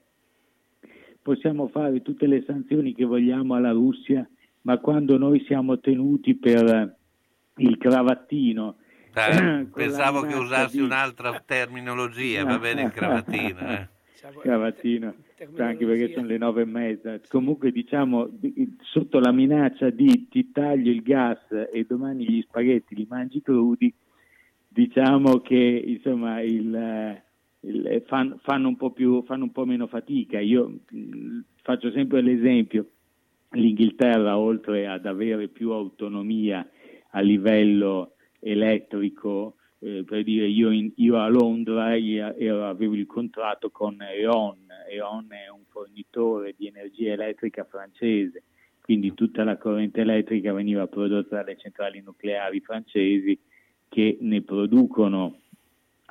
possiamo 1.22 1.68
fare 1.68 2.02
tutte 2.02 2.28
le 2.28 2.44
sanzioni 2.46 2.94
che 2.94 3.06
vogliamo 3.06 3.56
alla 3.56 3.72
Russia, 3.72 4.28
ma 4.62 4.78
quando 4.80 5.18
noi 5.18 5.44
siamo 5.46 5.80
tenuti 5.80 6.36
per 6.36 6.96
il 7.58 7.78
cravattino. 7.78 8.76
Eh, 9.14 9.68
pensavo 9.74 10.22
che 10.22 10.36
usassi 10.36 10.78
di... 10.78 10.84
un'altra 10.84 11.42
terminologia, 11.46 12.44
va 12.44 12.58
bene 12.58 12.84
il 12.84 12.92
cravattino. 12.92 13.60
Eh. 13.60 13.88
Cravattino, 14.40 15.16
anche 15.58 15.84
perché 15.84 16.14
sono 16.14 16.28
le 16.28 16.38
nove 16.38 16.62
e 16.62 16.66
mezza. 16.66 17.20
Comunque 17.28 17.72
diciamo 17.72 18.30
sotto 18.82 19.20
la 19.20 19.32
minaccia 19.32 19.90
di 19.90 20.28
ti 20.30 20.52
taglio 20.52 20.92
il 20.92 21.02
gas 21.02 21.40
e 21.50 21.86
domani 21.88 22.26
gli 22.26 22.42
spaghetti 22.44 22.94
li 22.94 23.08
mangi 23.10 23.42
crudi, 23.42 23.92
diciamo 24.68 25.40
che 25.40 25.84
insomma 25.88 26.40
il, 26.42 27.20
il, 27.62 28.04
fan, 28.06 28.38
fanno, 28.42 28.68
un 28.68 28.78
po 28.78 28.92
più, 28.92 29.24
fanno 29.24 29.44
un 29.44 29.52
po' 29.52 29.66
meno 29.66 29.88
fatica. 29.88 30.40
Io 30.40 30.80
mm, 30.94 31.40
faccio 31.62 31.92
sempre 31.92 32.22
l'esempio, 32.22 32.90
l'Inghilterra 33.52 34.38
oltre 34.38 34.88
ad 34.88 35.06
avere 35.06 35.48
più 35.48 35.72
autonomia 35.72 36.68
a 37.12 37.20
livello 37.20 38.14
elettrico, 38.40 39.56
eh, 39.80 40.04
per 40.06 40.24
dire 40.24 40.48
io, 40.48 40.72
in, 40.72 40.92
io 40.96 41.18
a 41.18 41.28
Londra 41.28 41.96
io 41.96 42.66
avevo 42.66 42.94
il 42.96 43.06
contratto 43.06 43.70
con 43.70 44.02
E.ON, 44.02 44.68
E.ON 44.90 45.28
è 45.30 45.50
un 45.50 45.64
fornitore 45.68 46.54
di 46.58 46.68
energia 46.68 47.14
elettrica 47.14 47.66
francese, 47.66 48.44
quindi 48.82 49.14
tutta 49.14 49.44
la 49.44 49.58
corrente 49.58 50.02
elettrica 50.02 50.54
veniva 50.54 50.88
prodotta 50.88 51.38
dalle 51.38 51.58
centrali 51.58 52.02
nucleari 52.02 52.62
francesi 52.62 53.38
che 53.90 54.18
ne 54.22 54.42
producono 54.42 55.42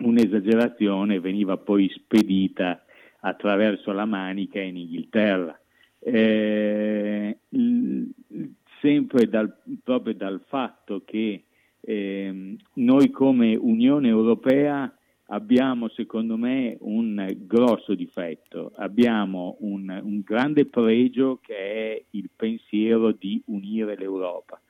un'esagerazione 0.01 1.21
veniva 1.21 1.57
poi 1.57 1.89
spedita 1.95 2.85
attraverso 3.21 3.93
la 3.93 4.05
Manica 4.05 4.61
in 4.61 4.77
Inghilterra. 4.77 5.59
Eh, 5.99 7.39
sempre 8.81 9.29
dal, 9.29 9.55
proprio 9.83 10.15
dal 10.15 10.41
fatto 10.47 11.03
che 11.05 11.45
eh, 11.81 12.57
noi 12.75 13.11
come 13.11 13.55
Unione 13.57 14.09
Europea 14.09 14.93
abbiamo 15.33 15.89
secondo 15.89 16.37
me 16.37 16.77
un 16.81 17.25
grosso 17.39 17.95
difetto, 17.95 18.73
abbiamo 18.77 19.57
un, 19.61 20.01
un 20.03 20.21
grande 20.25 20.67
pregio 20.67 21.39
che 21.41 21.57
è 21.57 22.03
il 22.11 22.31
pensiero 22.35 23.13
di 23.13 23.41
unire 23.47 23.97
l'Europa. 23.97 24.61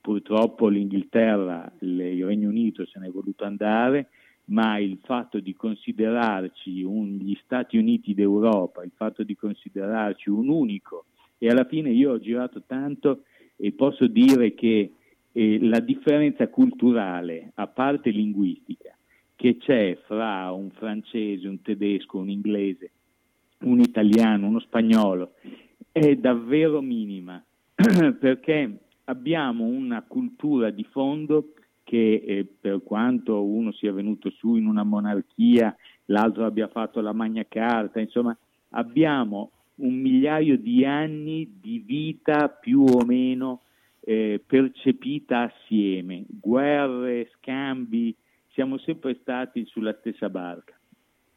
Purtroppo 0.00 0.68
l'Inghilterra, 0.68 1.70
il 1.80 2.24
Regno 2.24 2.48
Unito 2.48 2.86
se 2.86 2.98
ne 2.98 3.08
è 3.08 3.10
voluto 3.10 3.44
andare, 3.44 4.08
ma 4.48 4.78
il 4.78 4.98
fatto 5.04 5.40
di 5.40 5.54
considerarci 5.54 6.82
un, 6.82 7.16
gli 7.20 7.36
Stati 7.42 7.76
Uniti 7.76 8.14
d'Europa, 8.14 8.82
il 8.82 8.92
fatto 8.94 9.22
di 9.22 9.36
considerarci 9.36 10.30
un 10.30 10.48
unico, 10.48 11.06
e 11.38 11.48
alla 11.48 11.64
fine 11.64 11.90
io 11.90 12.12
ho 12.12 12.18
girato 12.18 12.62
tanto 12.66 13.22
e 13.56 13.72
posso 13.72 14.06
dire 14.06 14.54
che 14.54 14.92
eh, 15.32 15.58
la 15.60 15.80
differenza 15.80 16.48
culturale, 16.48 17.52
a 17.54 17.66
parte 17.66 18.10
linguistica, 18.10 18.96
che 19.36 19.56
c'è 19.58 19.96
fra 20.06 20.50
un 20.50 20.70
francese, 20.70 21.46
un 21.46 21.62
tedesco, 21.62 22.18
un 22.18 22.30
inglese, 22.30 22.90
un 23.60 23.80
italiano, 23.80 24.48
uno 24.48 24.60
spagnolo, 24.60 25.32
è 25.92 26.16
davvero 26.16 26.80
minima, 26.80 27.42
perché 28.18 28.78
abbiamo 29.04 29.64
una 29.64 30.02
cultura 30.02 30.70
di 30.70 30.84
fondo 30.84 31.52
che 31.88 32.22
eh, 32.22 32.46
per 32.60 32.82
quanto 32.82 33.42
uno 33.42 33.72
sia 33.72 33.94
venuto 33.94 34.28
su 34.28 34.56
in 34.56 34.66
una 34.66 34.82
monarchia, 34.82 35.74
l'altro 36.06 36.44
abbia 36.44 36.68
fatto 36.68 37.00
la 37.00 37.14
Magna 37.14 37.46
Carta, 37.48 37.98
insomma 37.98 38.36
abbiamo 38.72 39.52
un 39.76 39.94
migliaio 39.94 40.58
di 40.58 40.84
anni 40.84 41.56
di 41.58 41.78
vita 41.78 42.50
più 42.50 42.82
o 42.82 43.06
meno 43.06 43.62
eh, 44.00 44.38
percepita 44.46 45.50
assieme, 45.50 46.26
guerre, 46.28 47.30
scambi, 47.38 48.14
siamo 48.52 48.76
sempre 48.76 49.16
stati 49.22 49.64
sulla 49.64 49.96
stessa 49.98 50.28
barca. 50.28 50.78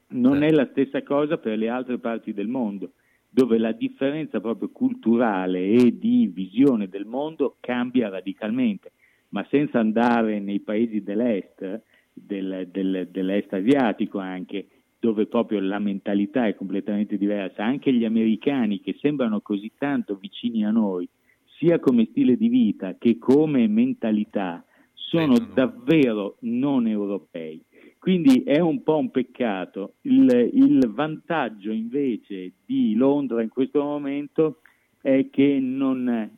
Non 0.10 0.44
è 0.44 0.52
la 0.52 0.68
stessa 0.72 1.02
cosa 1.02 1.38
per 1.38 1.58
le 1.58 1.70
altre 1.70 1.98
parti 1.98 2.34
del 2.34 2.50
mondo, 2.50 2.92
dove 3.30 3.58
la 3.58 3.72
differenza 3.72 4.42
proprio 4.42 4.68
culturale 4.68 5.66
e 5.66 5.98
di 5.98 6.28
visione 6.28 6.90
del 6.90 7.06
mondo 7.06 7.56
cambia 7.62 8.10
radicalmente 8.10 8.92
ma 9.32 9.46
senza 9.50 9.80
andare 9.80 10.40
nei 10.40 10.60
paesi 10.60 11.04
dell'est, 11.04 11.82
del, 12.14 12.68
del, 12.72 13.10
dell'est 13.12 13.52
asiatico 13.54 14.20
anche, 14.20 14.68
dove 15.00 15.26
proprio 15.26 15.60
la 15.60 15.80
mentalità 15.80 16.46
è 16.46 16.56
completamente 16.56 17.18
diversa, 17.18 17.66
anche 17.66 17.92
gli 17.92 18.06
americani 18.06 18.82
che 18.82 18.96
sembrano 19.00 19.42
così 19.42 19.72
tanto 19.78 20.16
vicini 20.16 20.64
a 20.66 20.72
noi, 20.72 21.08
sia 21.58 21.80
come 21.80 22.08
stile 22.10 22.38
di 22.38 22.48
vita 22.48 22.96
che 22.98 23.18
come 23.18 23.68
mentalità, 23.68 24.64
sono 24.94 25.38
davvero 25.54 26.38
non 26.42 26.88
europei. 26.88 27.64
Quindi 28.00 28.44
è 28.44 28.60
un 28.60 28.82
po' 28.82 28.98
un 28.98 29.12
peccato. 29.12 29.96
Il, 30.02 30.50
il, 30.54 30.88
vantaggio 30.88 31.72
invece 31.72 32.54
di 32.66 32.96
Londra 32.96 33.44
in 33.44 33.50
questo 33.50 33.84
momento 33.84 34.62
è 35.02 35.28
che 35.30 35.60
non 35.60 36.38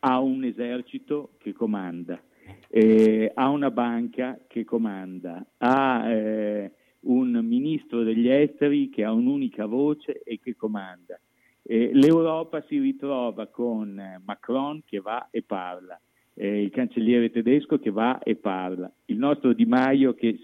ha 0.00 0.18
un 0.18 0.44
esercito 0.44 1.32
che 1.38 1.52
comanda, 1.52 2.20
eh, 2.68 3.30
ha 3.34 3.48
una 3.48 3.70
banca 3.70 4.38
che 4.46 4.64
comanda, 4.64 5.44
ha 5.58 6.10
eh, 6.10 6.72
un 7.00 7.38
ministro 7.42 8.02
degli 8.02 8.28
esteri 8.28 8.88
che 8.90 9.04
ha 9.04 9.12
un'unica 9.12 9.66
voce 9.66 10.22
e 10.22 10.38
che 10.42 10.56
comanda. 10.56 11.18
Eh, 11.62 11.90
L'Europa 11.92 12.62
si 12.66 12.78
ritrova 12.78 13.46
con 13.46 14.20
Macron 14.24 14.82
che 14.84 15.00
va 15.00 15.28
e 15.30 15.42
parla, 15.42 16.00
eh, 16.34 16.62
il 16.62 16.70
cancelliere 16.70 17.30
tedesco 17.30 17.78
che 17.78 17.90
va 17.90 18.18
e 18.18 18.36
parla, 18.36 18.90
il 19.06 19.18
nostro 19.18 19.52
Di 19.52 19.66
Maio 19.66 20.14
che 20.14 20.38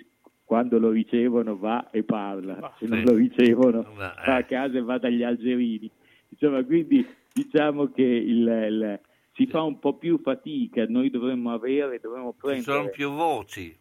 quando 0.44 0.78
lo 0.78 0.90
ricevono 0.90 1.56
va 1.56 1.90
e 1.90 2.04
parla, 2.04 2.74
se 2.78 2.86
non 2.86 3.02
lo 3.02 3.14
ricevono 3.14 3.84
va 3.96 4.14
a 4.14 4.44
casa 4.44 4.78
e 4.78 4.82
va 4.82 4.98
dagli 4.98 5.24
algerini. 5.24 5.90
Insomma, 6.28 6.62
quindi 6.62 7.04
diciamo 7.32 7.90
che 7.90 8.02
il, 8.02 8.46
il 8.46 9.00
si 9.36 9.46
fa 9.46 9.62
un 9.62 9.78
po' 9.78 9.94
più 9.94 10.18
fatica, 10.18 10.86
noi 10.88 11.10
dovremmo 11.10 11.52
avere, 11.52 12.00
dovremmo 12.00 12.32
prendere... 12.32 12.64
Ci 12.64 12.70
sono 12.70 12.88
più 12.88 13.10
voci. 13.10 13.76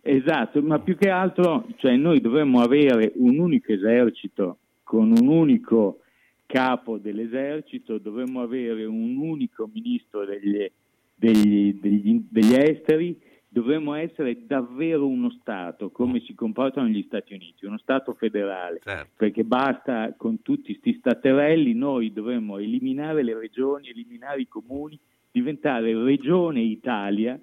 Esatto, 0.00 0.62
ma 0.62 0.78
più 0.78 0.96
che 0.96 1.10
altro, 1.10 1.66
cioè 1.76 1.94
noi 1.96 2.20
dovremmo 2.22 2.62
avere 2.62 3.12
un 3.16 3.38
unico 3.38 3.70
esercito 3.72 4.58
con 4.82 5.10
un 5.10 5.28
unico 5.28 6.00
capo 6.46 6.96
dell'esercito, 6.96 7.98
dovremmo 7.98 8.40
avere 8.40 8.86
un 8.86 9.16
unico 9.16 9.68
ministro 9.70 10.24
degli, 10.24 10.66
degli, 11.14 11.78
degli, 11.78 12.24
degli 12.26 12.54
esteri 12.54 13.20
dovremmo 13.48 13.94
essere 13.94 14.46
davvero 14.46 15.06
uno 15.06 15.30
Stato, 15.30 15.90
come 15.90 16.20
si 16.20 16.34
comportano 16.34 16.88
gli 16.88 17.02
Stati 17.06 17.32
Uniti, 17.34 17.64
uno 17.64 17.78
Stato 17.78 18.12
federale, 18.12 18.80
certo. 18.82 19.12
perché 19.16 19.44
basta 19.44 20.14
con 20.16 20.42
tutti 20.42 20.78
questi 20.78 20.98
staterelli, 20.98 21.72
noi 21.72 22.12
dovremmo 22.12 22.58
eliminare 22.58 23.22
le 23.22 23.38
regioni, 23.38 23.88
eliminare 23.88 24.42
i 24.42 24.48
comuni, 24.48 24.98
diventare 25.30 25.94
regione 26.02 26.60
Italia 26.60 27.40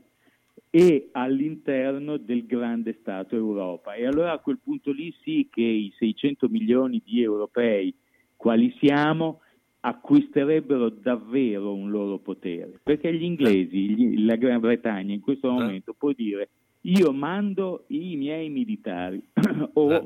e 0.70 1.10
all'interno 1.14 2.18
del 2.18 2.46
grande 2.46 2.98
Stato 3.00 3.36
Europa. 3.36 3.94
E 3.94 4.06
allora 4.06 4.34
a 4.34 4.40
quel 4.40 4.60
punto 4.62 4.92
lì 4.92 5.14
sì 5.22 5.48
che 5.50 5.62
i 5.62 5.94
600 5.98 6.48
milioni 6.50 7.02
di 7.04 7.22
europei, 7.22 7.94
quali 8.36 8.76
siamo, 8.80 9.40
acquisterebbero 9.86 10.90
davvero 10.90 11.74
un 11.74 11.92
loro 11.92 12.18
potere, 12.18 12.80
perché 12.82 13.14
gli 13.14 13.24
inglesi, 13.24 13.96
gli, 13.96 14.26
la 14.26 14.36
Gran 14.36 14.60
Bretagna 14.60 15.14
in 15.14 15.22
questo 15.22 15.52
momento 15.52 15.94
può 15.94 16.12
dire 16.12 16.50
io 16.82 17.14
mando 17.14 17.86
i 17.88 18.16
miei 18.16 18.50
militari 18.50 19.24
o 19.74 19.88
da, 19.88 20.00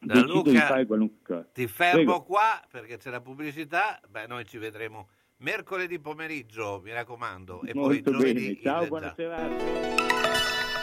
da 0.00 0.14
decido 0.14 0.34
Luca, 0.34 0.50
di 0.50 0.56
fare 0.56 0.86
qualunque 0.86 1.18
cosa. 1.22 1.48
Ti 1.52 1.66
fermo 1.66 2.02
Prego. 2.02 2.22
qua 2.22 2.62
perché 2.70 2.98
c'è 2.98 3.10
la 3.10 3.20
pubblicità, 3.20 4.00
beh 4.08 4.26
noi 4.28 4.44
ci 4.44 4.58
vedremo 4.58 5.08
mercoledì 5.38 5.98
pomeriggio, 5.98 6.80
mi 6.82 6.92
raccomando, 6.92 7.62
e 7.62 7.74
Molto 7.74 8.10
poi 8.10 8.12
giovedì. 8.12 8.46
Bene. 8.46 8.60
Ciao, 8.62 8.86
buona 8.86 9.12
serata. 9.16 10.78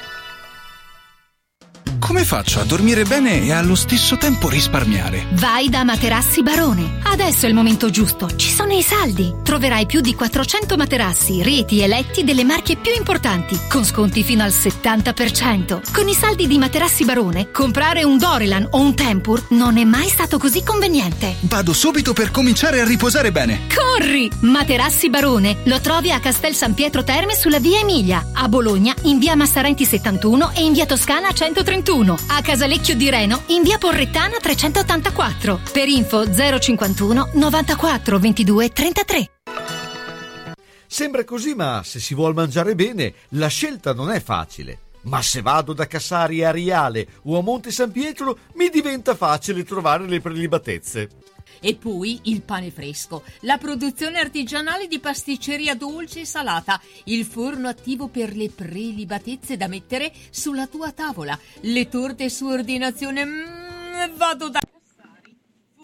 Come 2.07 2.23
faccio 2.23 2.61
a 2.61 2.63
dormire 2.63 3.03
bene 3.03 3.43
e 3.43 3.51
allo 3.51 3.75
stesso 3.75 4.15
tempo 4.15 4.47
risparmiare? 4.47 5.27
Vai 5.33 5.67
da 5.67 5.83
Materassi 5.83 6.41
Barone. 6.41 6.99
Adesso 7.03 7.45
è 7.45 7.49
il 7.49 7.53
momento 7.53 7.89
giusto. 7.89 8.33
Ci 8.33 8.49
sono 8.49 8.71
i 8.71 8.81
saldi. 8.81 9.35
Troverai 9.43 9.85
più 9.85 9.99
di 9.99 10.15
400 10.15 10.77
materassi, 10.77 11.43
reti 11.43 11.81
e 11.81 11.87
letti 11.87 12.23
delle 12.23 12.45
marche 12.45 12.77
più 12.77 12.93
importanti, 12.93 13.59
con 13.67 13.83
sconti 13.83 14.23
fino 14.23 14.41
al 14.41 14.51
70%. 14.51 15.81
Con 15.91 16.07
i 16.07 16.13
saldi 16.13 16.47
di 16.47 16.57
Materassi 16.57 17.03
Barone, 17.03 17.51
comprare 17.51 18.05
un 18.05 18.17
Dorilan 18.17 18.69
o 18.71 18.79
un 18.79 18.95
Tempur 18.95 19.47
non 19.49 19.77
è 19.77 19.83
mai 19.83 20.07
stato 20.07 20.37
così 20.37 20.63
conveniente. 20.63 21.35
Vado 21.41 21.73
subito 21.73 22.13
per 22.13 22.31
cominciare 22.31 22.79
a 22.79 22.85
riposare 22.85 23.33
bene. 23.33 23.67
Corri! 23.67 24.31
Materassi 24.41 25.09
Barone. 25.09 25.57
Lo 25.63 25.81
trovi 25.81 26.11
a 26.11 26.21
Castel 26.21 26.55
San 26.55 26.73
Pietro 26.73 27.03
Terme 27.03 27.35
sulla 27.35 27.59
via 27.59 27.79
Emilia, 27.79 28.29
a 28.31 28.47
Bologna 28.47 28.93
in 29.03 29.19
via 29.19 29.35
Massarenti 29.35 29.83
71 29.83 30.51
e 30.53 30.63
in 30.63 30.71
via 30.71 30.85
Toscana 30.85 31.33
131, 31.33 31.95
a 31.97 32.41
Casalecchio 32.43 32.95
di 32.95 33.09
Reno 33.09 33.41
in 33.47 33.63
via 33.63 33.79
Porrettana 33.79 34.37
384. 34.39 35.59
Per 35.71 35.87
info 35.87 36.31
051 36.31 37.29
94 37.33 38.19
22 38.19 38.69
33. 38.69 39.29
Sembra 40.85 41.23
così, 41.23 41.55
ma 41.55 41.81
se 41.83 41.99
si 41.99 42.13
vuol 42.13 42.35
mangiare 42.35 42.75
bene, 42.75 43.13
la 43.29 43.47
scelta 43.47 43.95
non 43.95 44.11
è 44.11 44.21
facile. 44.21 44.77
Ma 45.05 45.23
se 45.23 45.41
vado 45.41 45.73
da 45.73 45.87
Cassari 45.87 46.43
a 46.43 46.51
Riale 46.51 47.07
o 47.23 47.39
a 47.39 47.41
Monte 47.41 47.71
San 47.71 47.91
Pietro, 47.91 48.37
mi 48.53 48.69
diventa 48.69 49.15
facile 49.15 49.63
trovare 49.63 50.05
le 50.05 50.21
prelibatezze. 50.21 51.09
E 51.59 51.75
poi 51.75 52.19
il 52.23 52.41
pane 52.41 52.71
fresco, 52.71 53.23
la 53.41 53.57
produzione 53.57 54.19
artigianale 54.19 54.87
di 54.87 54.99
pasticceria 54.99 55.75
dolce 55.75 56.21
e 56.21 56.25
salata, 56.25 56.81
il 57.05 57.25
forno 57.25 57.67
attivo 57.67 58.07
per 58.07 58.35
le 58.35 58.49
prelibatezze 58.49 59.57
da 59.57 59.67
mettere 59.67 60.11
sulla 60.29 60.67
tua 60.67 60.91
tavola, 60.91 61.37
le 61.61 61.87
torte 61.89 62.29
su 62.29 62.45
ordinazione. 62.45 63.25
Mm, 63.25 64.15
vado 64.15 64.49
da. 64.49 64.59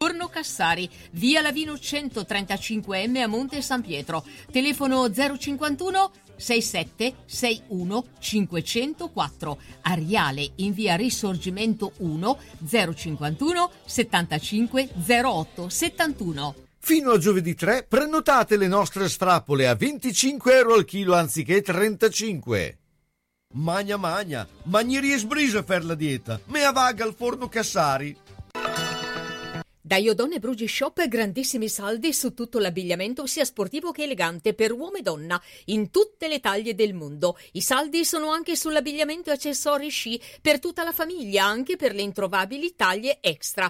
Forno 0.03 0.27
Cassari, 0.27 0.89
via 1.11 1.39
Lavino 1.39 1.75
135M 1.75 3.21
a 3.21 3.27
Monte 3.27 3.61
San 3.61 3.79
Pietro. 3.79 4.25
Telefono 4.51 5.09
051 5.09 6.11
67 6.35 7.15
61 7.25 8.05
504 8.19 9.61
Ariale 9.83 10.51
in 10.55 10.73
via 10.73 10.97
Risorgimento 10.97 11.93
1 11.99 12.37
051 12.93 13.71
75 13.85 14.89
08 15.07 15.69
71 15.69 16.55
Fino 16.79 17.11
a 17.11 17.17
giovedì 17.17 17.55
3 17.55 17.85
prenotate 17.87 18.57
le 18.57 18.67
nostre 18.67 19.07
strappole 19.07 19.69
a 19.69 19.75
25 19.75 20.53
euro 20.53 20.73
al 20.73 20.83
chilo 20.83 21.15
anziché 21.15 21.61
35. 21.61 22.77
Magna 23.53 23.95
magna, 23.95 24.45
magnerie 24.63 25.17
sbrisa 25.17 25.63
per 25.63 25.85
la 25.85 25.95
dieta, 25.95 26.41
me 26.47 26.63
avaga 26.63 27.05
al 27.05 27.13
forno 27.15 27.47
Cassari. 27.47 28.17
Da 29.85 29.97
Iodone 29.97 30.39
Brugi 30.39 30.65
Shop 30.65 31.05
grandissimi 31.09 31.67
saldi 31.67 32.13
su 32.13 32.33
tutto 32.33 32.57
l'abbigliamento 32.57 33.25
sia 33.25 33.43
sportivo 33.43 33.91
che 33.91 34.03
elegante 34.03 34.53
per 34.53 34.71
uomo 34.71 34.95
e 34.95 35.01
donna 35.01 35.41
in 35.65 35.91
tutte 35.91 36.29
le 36.29 36.39
taglie 36.39 36.73
del 36.73 36.93
mondo. 36.93 37.37
I 37.51 37.61
saldi 37.61 38.05
sono 38.05 38.29
anche 38.29 38.55
sull'abbigliamento 38.55 39.29
e 39.29 39.33
accessori 39.33 39.89
sci 39.89 40.17
per 40.41 40.61
tutta 40.61 40.85
la 40.85 40.93
famiglia, 40.93 41.43
anche 41.43 41.75
per 41.75 41.93
le 41.93 42.01
introvabili 42.01 42.75
taglie 42.77 43.17
extra. 43.19 43.69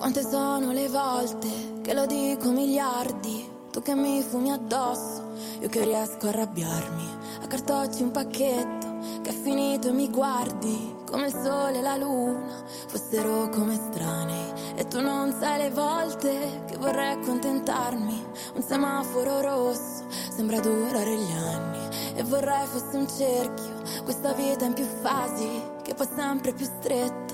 Quante 0.00 0.26
sono 0.26 0.72
le 0.72 0.88
volte 0.88 1.46
che 1.82 1.92
lo 1.92 2.06
dico 2.06 2.50
miliardi, 2.52 3.46
tu 3.70 3.82
che 3.82 3.94
mi 3.94 4.22
fumi 4.22 4.50
addosso, 4.50 5.32
io 5.60 5.68
che 5.68 5.84
riesco 5.84 6.24
a 6.24 6.28
arrabbiarmi, 6.30 7.06
a 7.42 7.46
cartocci 7.46 8.02
un 8.02 8.10
pacchetto 8.10 8.98
che 9.20 9.28
è 9.28 9.32
finito 9.34 9.88
e 9.88 9.92
mi 9.92 10.08
guardi 10.08 10.96
come 11.04 11.26
il 11.26 11.34
sole 11.34 11.80
e 11.80 11.82
la 11.82 11.98
luna 11.98 12.64
fossero 12.86 13.50
come 13.50 13.74
estranei 13.74 14.52
e 14.76 14.88
tu 14.88 15.02
non 15.02 15.36
sai 15.38 15.64
le 15.64 15.70
volte 15.70 16.62
che 16.66 16.78
vorrei 16.78 17.12
accontentarmi, 17.12 18.24
un 18.54 18.62
semaforo 18.62 19.42
rosso 19.42 20.06
sembra 20.34 20.60
durare 20.60 21.14
gli 21.14 21.32
anni. 21.32 21.78
E 22.14 22.22
vorrei 22.22 22.66
fosse 22.68 22.96
un 22.96 23.06
cerchio, 23.06 23.82
questa 24.04 24.32
vita 24.32 24.64
in 24.64 24.72
più 24.72 24.86
fasi 25.02 25.46
che 25.82 25.92
fa 25.94 26.08
sempre 26.16 26.54
più 26.54 26.64
stretto 26.64 27.29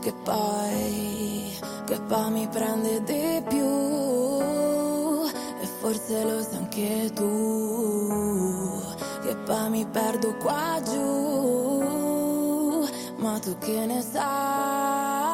che 0.00 0.12
poi, 0.24 1.56
che 1.86 2.00
poi 2.00 2.30
mi 2.30 2.48
prende 2.48 3.02
di 3.02 3.42
più. 3.48 3.64
E 5.60 5.66
forse 5.80 6.24
lo 6.24 6.42
sai 6.42 6.56
anche 6.56 7.10
tu 7.14 8.82
che 9.22 9.36
poi 9.36 9.70
mi 9.70 9.86
perdo 9.86 10.34
qua 10.36 10.80
giù. 10.84 12.84
Ma 13.16 13.38
tu 13.38 13.56
che 13.58 13.86
ne 13.86 14.02
sai 14.02 15.25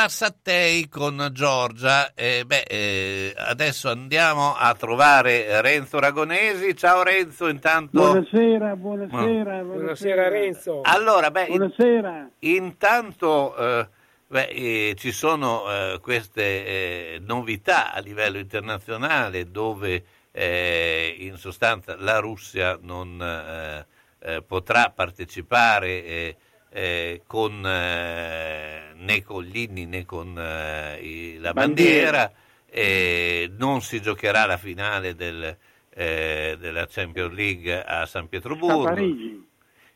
Mara 0.00 0.12
Sattei 0.12 0.88
con 0.88 1.28
Giorgia. 1.30 2.14
Eh, 2.14 2.44
beh, 2.46 2.62
eh, 2.66 3.34
adesso 3.36 3.90
andiamo 3.90 4.54
a 4.56 4.72
trovare 4.72 5.60
Renzo 5.60 5.98
Ragonesi. 5.98 6.74
Ciao 6.74 7.02
Renzo, 7.02 7.48
intanto. 7.48 7.98
Buonasera, 8.00 8.76
buonasera, 8.76 9.62
Buonasera 9.62 10.28
Renzo. 10.30 10.80
Allora, 10.84 11.30
beh, 11.30 11.44
in- 11.48 11.56
Buonasera. 11.58 12.30
intanto 12.38 13.54
eh, 13.54 13.88
beh, 14.26 14.48
eh, 14.48 14.94
ci 14.96 15.12
sono 15.12 15.70
eh, 15.70 15.98
queste 16.00 16.42
eh, 16.44 17.18
novità 17.20 17.92
a 17.92 18.00
livello 18.00 18.38
internazionale 18.38 19.50
dove 19.50 20.02
eh, 20.32 21.14
in 21.18 21.36
sostanza 21.36 21.94
la 21.98 22.20
Russia 22.20 22.78
non 22.80 23.20
eh, 23.20 23.86
eh, 24.20 24.42
potrà 24.42 24.90
partecipare 24.94 26.36
eh, 26.70 27.22
con, 27.26 27.66
eh, 27.66 28.92
né 28.94 29.22
con 29.22 29.42
gli 29.44 29.58
inni 29.58 29.86
né 29.86 30.04
con 30.04 30.34
eh, 30.38 31.36
la 31.38 31.52
bandiera, 31.52 32.32
e 32.66 33.50
non 33.56 33.82
si 33.82 34.00
giocherà 34.00 34.46
la 34.46 34.56
finale 34.56 35.14
del, 35.14 35.56
eh, 35.90 36.56
della 36.58 36.86
Champions 36.86 37.34
League 37.34 37.84
a 37.84 38.06
San 38.06 38.28
Pietroburgo. 38.28 39.48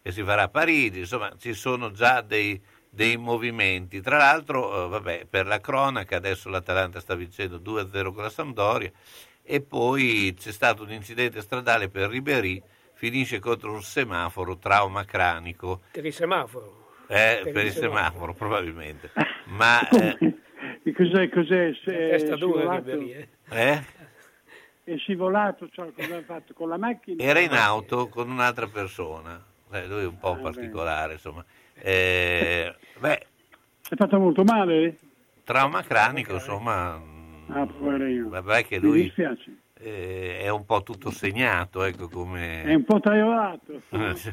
Che 0.02 0.12
si 0.12 0.22
farà 0.22 0.42
a 0.42 0.48
Parigi, 0.48 0.98
insomma 0.98 1.32
ci 1.38 1.54
sono 1.54 1.90
già 1.90 2.20
dei, 2.20 2.60
dei 2.90 3.16
movimenti. 3.16 4.02
Tra 4.02 4.18
l'altro, 4.18 4.84
eh, 4.84 4.88
vabbè, 4.88 5.26
per 5.30 5.46
la 5.46 5.60
cronaca 5.60 6.16
adesso 6.16 6.50
l'Atalanta 6.50 7.00
sta 7.00 7.14
vincendo 7.14 7.58
2-0 7.58 8.12
con 8.12 8.22
la 8.22 8.28
Sampdoria 8.28 8.90
e 9.42 9.60
poi 9.60 10.34
c'è 10.38 10.52
stato 10.52 10.82
un 10.82 10.92
incidente 10.92 11.40
stradale 11.40 11.88
per 11.88 12.10
Ribéry, 12.10 12.62
finisce 12.94 13.38
contro 13.38 13.72
un 13.72 13.82
semaforo, 13.82 14.56
trauma 14.58 15.04
cranico, 15.04 15.82
Per 15.90 16.04
il 16.04 16.12
semaforo. 16.12 16.88
eh, 17.08 17.40
Per 17.44 17.52
per 17.52 17.64
il 17.66 17.72
semaforo. 17.72 17.98
semaforo 18.02 18.34
probabilmente. 18.34 19.10
Ma 19.46 19.86
eh, 19.90 20.16
cos'è, 20.92 21.28
cos'è? 21.28 21.72
Se- 21.84 21.92
È 22.08 22.10
Testa 22.10 22.36
dura 22.36 22.82
eh. 22.84 23.28
eh, 23.50 23.84
è 24.84 24.96
scivolato, 24.98 25.68
cioè, 25.70 25.92
cosa 25.94 26.16
ha 26.16 26.22
fatto 26.22 26.52
con 26.54 26.68
la 26.68 26.76
macchina? 26.76 27.22
era 27.22 27.40
in 27.40 27.52
auto 27.52 28.08
con 28.08 28.30
un'altra 28.30 28.66
persona, 28.66 29.42
Eh, 29.72 29.86
lui 29.86 30.02
è 30.02 30.06
un 30.06 30.18
po' 30.18 30.32
Ah, 30.32 30.36
particolare, 30.38 31.14
insomma. 31.14 31.44
Eh, 31.74 32.74
beh, 32.98 33.26
Si 33.80 33.94
è 33.94 33.96
fatto 33.96 34.18
molto 34.18 34.44
male? 34.44 34.98
trauma 35.44 35.82
cranico, 35.82 36.34
insomma... 36.34 37.00
Ah, 37.48 37.66
poverino. 37.66 38.28
Vabbè 38.30 38.64
che 38.66 38.76
Mi 38.78 38.86
lui 38.86 39.02
dispiace. 39.04 39.56
Eh, 39.84 40.38
è 40.40 40.48
un 40.48 40.64
po' 40.64 40.82
tutto 40.82 41.10
segnato, 41.10 41.82
ecco 41.82 42.08
come... 42.08 42.62
È 42.62 42.74
un 42.74 42.84
po' 42.84 43.00
tagliato. 43.00 43.82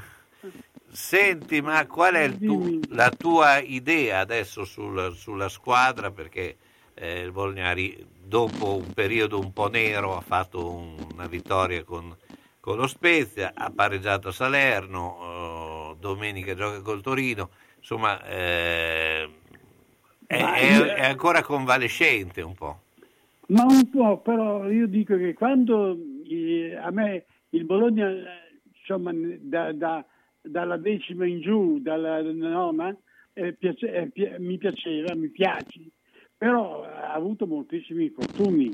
Senti, 0.89 1.62
ma 1.62 1.86
qual 1.88 2.14
è 2.16 2.38
tu, 2.38 2.80
la 2.89 3.10
tua 3.10 3.60
idea 3.60 4.20
adesso 4.20 4.64
sul, 4.64 5.14
sulla 5.14 5.49
squadra? 5.49 6.12
Perché 6.12 6.58
eh, 6.93 7.20
il 7.20 7.32
Bolgnari, 7.32 8.06
dopo 8.24 8.76
un 8.76 8.93
periodo 8.93 9.39
un 9.39 9.52
po' 9.52 9.70
nero, 9.70 10.16
ha 10.16 10.22
fatto 10.22 10.74
un, 10.74 10.95
una 11.14 11.28
vittoria 11.28 11.84
con, 11.84 12.16
con, 12.60 12.78
lo 12.78 12.88
Spezia, 12.88 13.52
ha 13.54 13.72
pareggiato 13.72 14.30
a 14.30 14.34
Salerno, 14.34 15.93
eh, 15.93 15.95
domenica 15.99 16.56
gioca 16.56 16.82
col 16.82 17.02
Torino, 17.02 17.49
insomma 17.78 18.22
eh, 18.26 19.30
è, 20.28 20.38
è, 20.38 20.78
è 20.78 21.06
ancora 21.06 21.41
convalescente 21.41 22.41
un 22.41 22.54
po'. 22.54 22.82
Ma 23.52 23.66
un 23.66 23.89
po', 23.89 24.20
però 24.20 24.70
io 24.70 24.88
dico 24.88 25.18
che 25.18 25.34
quando 25.34 25.97
eh, 26.26 26.76
a 26.76 26.89
me 26.91 27.26
il 27.49 27.66
Bologna, 27.66 28.10
insomma, 28.80 29.12
da, 29.14 29.74
da, 29.74 30.06
dalla 30.41 30.78
decima 30.78 31.26
in 31.26 31.41
giù, 31.41 31.80
dalla 31.80 32.22
nona, 32.22 32.95
eh, 33.34 33.54
piace, 33.54 34.12
eh, 34.14 34.39
mi 34.39 34.58
piaceva, 34.58 35.16
mi 35.16 35.28
piace, 35.30 35.82
però 36.38 36.84
ha 36.84 37.12
avuto 37.12 37.45
moltissimi 37.45 38.06
infortuni, 38.06 38.72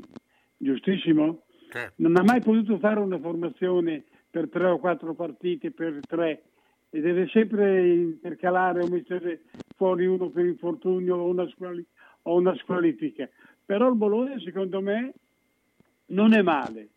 giustissimo? 0.56 1.42
Certo. 1.70 1.94
Non 1.96 2.16
ha 2.16 2.22
mai 2.22 2.40
potuto 2.40 2.78
fare 2.78 3.00
una 3.00 3.18
formazione 3.18 4.04
per 4.30 4.48
tre 4.48 4.66
o 4.66 4.78
quattro 4.78 5.12
partite, 5.14 5.72
per 5.72 5.98
tre, 6.06 6.42
e 6.88 7.00
deve 7.00 7.26
sempre 7.32 7.94
intercalare 7.94 8.82
o 8.82 8.86
mettere 8.86 9.42
fuori 9.76 10.06
uno 10.06 10.30
per 10.30 10.44
infortunio 10.44 11.16
o 11.16 11.28
una, 11.28 11.48
squali- 11.48 11.84
o 12.22 12.36
una 12.36 12.54
squalifica. 12.54 13.28
Però 13.68 13.86
il 13.86 13.96
Bologna, 13.96 14.40
secondo 14.40 14.80
me, 14.80 15.12
non 16.06 16.32
è 16.32 16.40
male. 16.40 16.88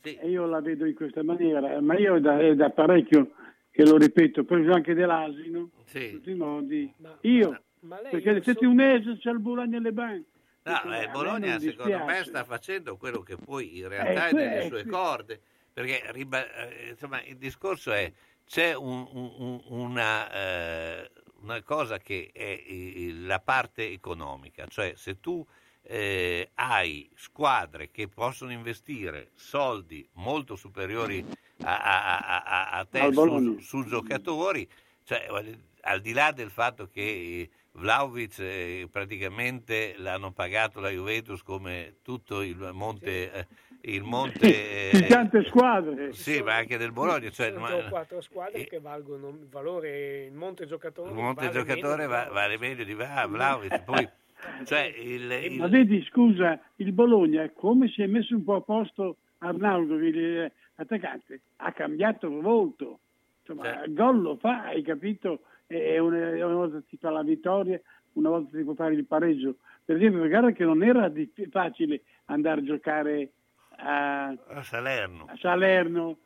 Sì. 0.00 0.14
E 0.14 0.28
io 0.28 0.46
la 0.46 0.60
vedo 0.60 0.84
in 0.86 0.94
questa 0.94 1.24
maniera, 1.24 1.80
ma 1.80 1.98
io 1.98 2.20
da, 2.20 2.38
è 2.38 2.54
da 2.54 2.70
parecchio 2.70 3.32
che 3.72 3.82
lo 3.84 3.96
ripeto, 3.96 4.44
preso 4.44 4.70
anche 4.70 4.94
dell'asino, 4.94 5.70
Sì. 5.86 6.04
in 6.04 6.10
tutti 6.12 6.30
i 6.30 6.34
modi. 6.36 6.94
Ma- 6.98 7.18
io, 7.22 7.60
ma 7.80 8.00
lei 8.00 8.12
perché 8.12 8.40
siete 8.44 8.60
so- 8.62 8.68
un 8.68 8.76
mese, 8.76 9.16
c'è 9.18 9.30
il 9.32 9.40
Bologna 9.40 9.76
nelle 9.76 9.90
banche. 9.90 10.28
No, 10.62 10.94
eh, 10.94 11.08
Bologna 11.08 11.58
secondo 11.58 12.04
me 12.04 12.22
sta 12.22 12.44
facendo 12.44 12.96
quello 12.96 13.22
che 13.22 13.34
poi 13.36 13.78
in 13.78 13.88
realtà 13.88 14.28
Eh, 14.28 14.30
è 14.30 14.32
nelle 14.34 14.66
sue 14.68 14.82
que- 14.82 14.90
corde, 14.92 15.40
perché 15.72 16.00
eh, 16.12 16.88
insomma, 16.90 17.20
il 17.24 17.38
discorso 17.38 17.90
è 17.90 18.12
c'è 18.44 18.72
un- 18.76 19.04
un- 19.12 19.32
un- 19.36 19.60
una, 19.66 20.30
eh, 20.32 21.10
una 21.42 21.62
cosa 21.62 21.98
che 21.98 22.30
è 22.32 22.62
la 23.12 23.40
parte 23.40 23.90
economica, 23.90 24.66
cioè 24.68 24.94
se 24.96 25.20
tu 25.20 25.44
eh, 25.82 26.50
hai 26.54 27.08
squadre 27.14 27.90
che 27.90 28.08
possono 28.08 28.50
investire 28.52 29.30
soldi 29.34 30.08
molto 30.14 30.56
superiori 30.56 31.24
a, 31.62 31.78
a- 31.78 32.18
a- 32.18 32.42
a- 32.42 32.70
a 32.78 32.84
te 32.84 32.98
su, 33.12 33.58
su 33.60 33.84
giocatori, 33.84 34.68
cioè, 35.04 35.26
al 35.82 36.00
di 36.00 36.12
là 36.12 36.32
del 36.32 36.50
fatto 36.50 36.88
che 36.88 37.00
eh, 37.02 37.50
Vlaovic 37.72 38.38
eh, 38.40 38.88
praticamente 38.90 39.94
l'hanno 39.98 40.32
pagato 40.32 40.80
la 40.80 40.90
Juventus 40.90 41.42
come 41.42 41.98
tutto 42.02 42.40
il 42.42 42.70
monte, 42.72 43.30
eh, 43.32 43.46
il 43.82 44.02
monte 44.02 44.38
Di 44.92 44.98
eh, 44.98 45.06
tante 45.08 45.44
squadre. 45.44 46.12
sì, 46.12 46.42
ma 46.42 46.54
anche 46.56 46.76
del 46.76 46.92
Bologna, 46.92 47.30
cioè, 47.30 47.48
sono 47.48 47.60
ma- 47.60 47.66
tre 47.68 47.84
o 47.84 47.88
quattro 47.88 48.20
squadre 48.20 48.64
che 48.66 48.80
valgono 48.80 49.28
il 49.28 49.46
valore 49.48 50.24
il 50.24 50.32
monte 50.32 50.66
giocatore 50.66 51.10
il 51.10 51.14
monte 51.16 51.46
vale 51.46 51.52
giocatore 51.58 51.96
meno 52.06 52.08
va- 52.08 52.24
di- 52.24 52.30
vale 52.34 52.58
meglio 52.58 52.84
di 52.84 52.94
Va- 52.94 53.26
Vlaovic, 53.28 53.82
poi 53.84 54.08
cioè 54.64 54.92
il, 54.98 55.30
il- 55.30 55.58
Ma 55.58 55.68
vedi, 55.68 56.02
scusa, 56.04 56.60
il 56.76 56.92
Bologna, 56.92 57.48
come 57.54 57.88
si 57.88 58.02
è 58.02 58.06
messo 58.06 58.34
un 58.34 58.44
po' 58.44 58.54
a 58.56 58.60
posto 58.60 59.16
Arnaldo, 59.38 59.94
il 59.96 60.50
attaccante, 60.76 61.40
ha 61.56 61.72
cambiato 61.72 62.30
molto. 62.30 62.98
Insomma, 63.40 63.64
Certo. 63.64 63.84
il 63.88 63.94
gol 63.94 64.20
lo 64.22 64.36
fa, 64.36 64.64
hai 64.64 64.82
capito? 64.82 65.40
E 65.68 65.98
una, 65.98 66.30
una 66.44 66.54
volta 66.54 66.82
ti 66.88 66.96
fa 66.96 67.10
la 67.10 67.22
vittoria, 67.22 67.80
una 68.14 68.28
volta 68.30 68.56
ti 68.56 68.62
può 68.64 68.74
fare 68.74 68.94
il 68.94 69.04
pareggio. 69.06 69.56
Per 69.84 69.96
esempio, 69.96 70.26
guarda 70.26 70.50
che 70.52 70.64
non 70.64 70.82
era 70.82 71.08
di- 71.08 71.30
facile 71.50 72.02
andare 72.26 72.60
a 72.60 72.64
giocare 72.64 73.30
a, 73.76 74.28
a 74.28 74.62
Salerno. 74.62 75.26
a 75.28 75.36
Salerno, 75.36 76.18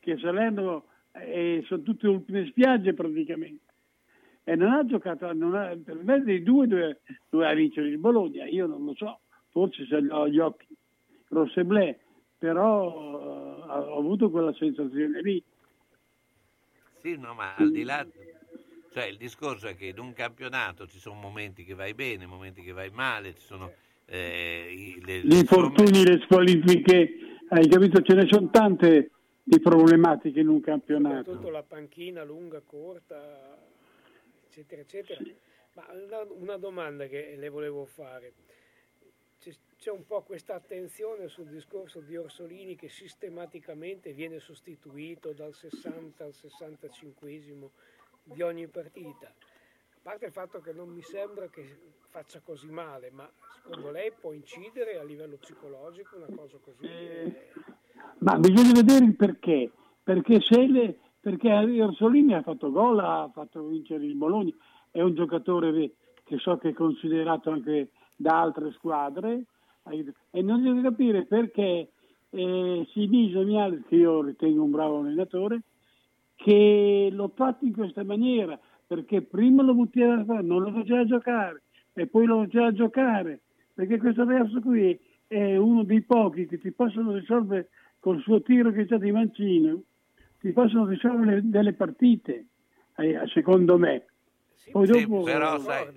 che 0.00 0.18
Salerno 0.18 0.86
eh, 1.12 1.62
sono 1.66 1.82
tutte 1.82 2.06
ultime 2.08 2.46
spiagge 2.46 2.94
praticamente. 2.94 3.64
E 4.44 4.54
non 4.54 4.72
ha 4.72 4.84
giocato, 4.84 5.32
non 5.32 5.54
ha, 5.54 5.76
per 5.82 5.96
me 6.02 6.22
dei 6.22 6.42
due 6.42 6.66
doveva, 6.68 6.96
doveva 7.28 7.52
vincere 7.54 7.88
il 7.88 7.98
Bologna, 7.98 8.46
io 8.46 8.66
non 8.66 8.84
lo 8.84 8.94
so, 8.94 9.20
forse 9.48 9.86
se 9.86 9.96
ho 9.96 10.28
gli 10.28 10.38
occhi 10.38 10.68
rosso 11.28 11.64
blu, 11.64 11.94
però 12.38 13.64
eh, 13.66 13.88
ho 13.88 13.98
avuto 13.98 14.30
quella 14.30 14.52
sensazione 14.54 15.20
lì. 15.20 15.42
Sì, 16.98 17.16
no, 17.16 17.34
ma 17.34 17.54
al 17.56 17.72
di 17.72 17.82
là, 17.82 18.06
cioè 18.92 19.06
il 19.06 19.16
discorso 19.16 19.66
è 19.66 19.76
che 19.76 19.86
in 19.86 19.98
un 19.98 20.12
campionato 20.12 20.86
ci 20.86 20.98
sono 20.98 21.18
momenti 21.18 21.64
che 21.64 21.74
vai 21.74 21.94
bene, 21.94 22.26
momenti 22.26 22.62
che 22.62 22.72
vai 22.72 22.90
male, 22.90 23.34
ci 23.34 23.44
sono 23.44 23.72
eh, 24.06 24.98
le, 25.04 25.20
Gli 25.20 25.28
le 25.28 25.38
infortuni, 25.38 26.04
le 26.04 26.20
squalifiche, 26.22 27.18
hai 27.48 27.68
capito? 27.68 28.00
Ce 28.02 28.14
ne 28.14 28.26
sono 28.26 28.48
tante 28.50 29.10
di 29.42 29.60
problematiche 29.60 30.40
in 30.40 30.48
un 30.48 30.60
campionato. 30.60 31.24
soprattutto 31.24 31.50
la 31.50 31.62
panchina 31.62 32.24
lunga, 32.24 32.60
corta, 32.60 33.56
eccetera, 34.48 34.80
eccetera. 34.80 35.20
Ma 35.74 35.86
una, 35.92 36.26
una 36.30 36.56
domanda 36.56 37.06
che 37.06 37.34
le 37.36 37.48
volevo 37.48 37.84
fare. 37.84 38.32
C'è, 39.38 39.52
c'è 39.78 39.90
un 39.90 40.06
po' 40.06 40.22
questa 40.22 40.54
attenzione 40.54 41.28
sul 41.28 41.46
discorso 41.46 42.00
di 42.00 42.16
Orsolini 42.16 42.76
che 42.76 42.88
sistematicamente 42.88 44.12
viene 44.12 44.40
sostituito 44.40 45.32
dal 45.32 45.54
60 45.54 46.24
al 46.24 46.32
65 46.32 47.40
di 48.24 48.42
ogni 48.42 48.66
partita. 48.66 49.32
Parte 50.06 50.26
il 50.26 50.30
fatto 50.30 50.60
che 50.60 50.72
non 50.72 50.88
mi 50.90 51.02
sembra 51.02 51.48
che 51.48 51.64
faccia 52.10 52.38
così 52.38 52.70
male, 52.70 53.10
ma 53.10 53.28
secondo 53.60 53.90
lei 53.90 54.12
può 54.12 54.30
incidere 54.30 55.00
a 55.00 55.02
livello 55.02 55.34
psicologico 55.34 56.14
una 56.14 56.28
cosa 56.32 56.58
così? 56.62 56.84
Eh, 56.84 57.50
Ma 58.18 58.38
bisogna 58.38 58.70
vedere 58.70 59.04
il 59.04 59.16
perché, 59.16 59.72
perché 60.04 60.40
se 60.42 60.64
le, 60.68 60.96
perché 61.18 61.50
Orsolini 61.50 62.34
ha 62.34 62.42
fatto 62.42 62.70
gol, 62.70 63.00
ha 63.00 63.28
fatto 63.34 63.66
vincere 63.66 64.04
il 64.04 64.14
Bologna, 64.14 64.52
è 64.92 65.00
un 65.00 65.12
giocatore 65.16 65.94
che 66.22 66.38
so 66.38 66.56
che 66.56 66.68
è 66.68 66.72
considerato 66.72 67.50
anche 67.50 67.88
da 68.14 68.40
altre 68.40 68.70
squadre 68.74 69.42
e 70.30 70.40
non 70.40 70.62
devo 70.62 70.82
capire 70.82 71.24
perché 71.24 71.90
eh, 72.30 72.88
si 72.92 73.08
bisogna, 73.08 73.68
che 73.88 73.96
io 73.96 74.22
ritengo 74.22 74.62
un 74.62 74.70
bravo 74.70 75.00
allenatore, 75.00 75.62
che 76.36 77.08
l'ho 77.10 77.32
fatto 77.34 77.64
in 77.64 77.72
questa 77.72 78.04
maniera, 78.04 78.56
perché 78.86 79.22
prima 79.22 79.62
lo 79.62 79.74
fuori, 79.74 80.46
non 80.46 80.62
lo 80.62 80.72
faceva 80.72 81.04
giocare 81.04 81.62
e 81.92 82.06
poi 82.06 82.26
lo 82.26 82.44
faceva 82.44 82.72
giocare, 82.72 83.40
perché 83.74 83.98
questo 83.98 84.24
ragazzo 84.24 84.60
qui 84.60 84.98
è 85.26 85.56
uno 85.56 85.82
dei 85.82 86.02
pochi 86.02 86.46
che 86.46 86.58
ti 86.58 86.70
possono 86.70 87.14
risolvere 87.14 87.70
col 87.98 88.20
suo 88.20 88.40
tiro 88.42 88.70
che 88.70 88.86
c'è 88.86 88.98
di 88.98 89.10
mancino, 89.10 89.82
ti 90.38 90.52
possono 90.52 90.86
risolvere 90.86 91.40
delle 91.42 91.72
partite, 91.72 92.46
eh, 92.96 93.20
secondo 93.32 93.76
me. 93.78 94.06
Poi 94.70 94.86
Sì, 94.86 94.92
dopo, 94.92 95.22
però, 95.22 95.58
sai, 95.58 95.92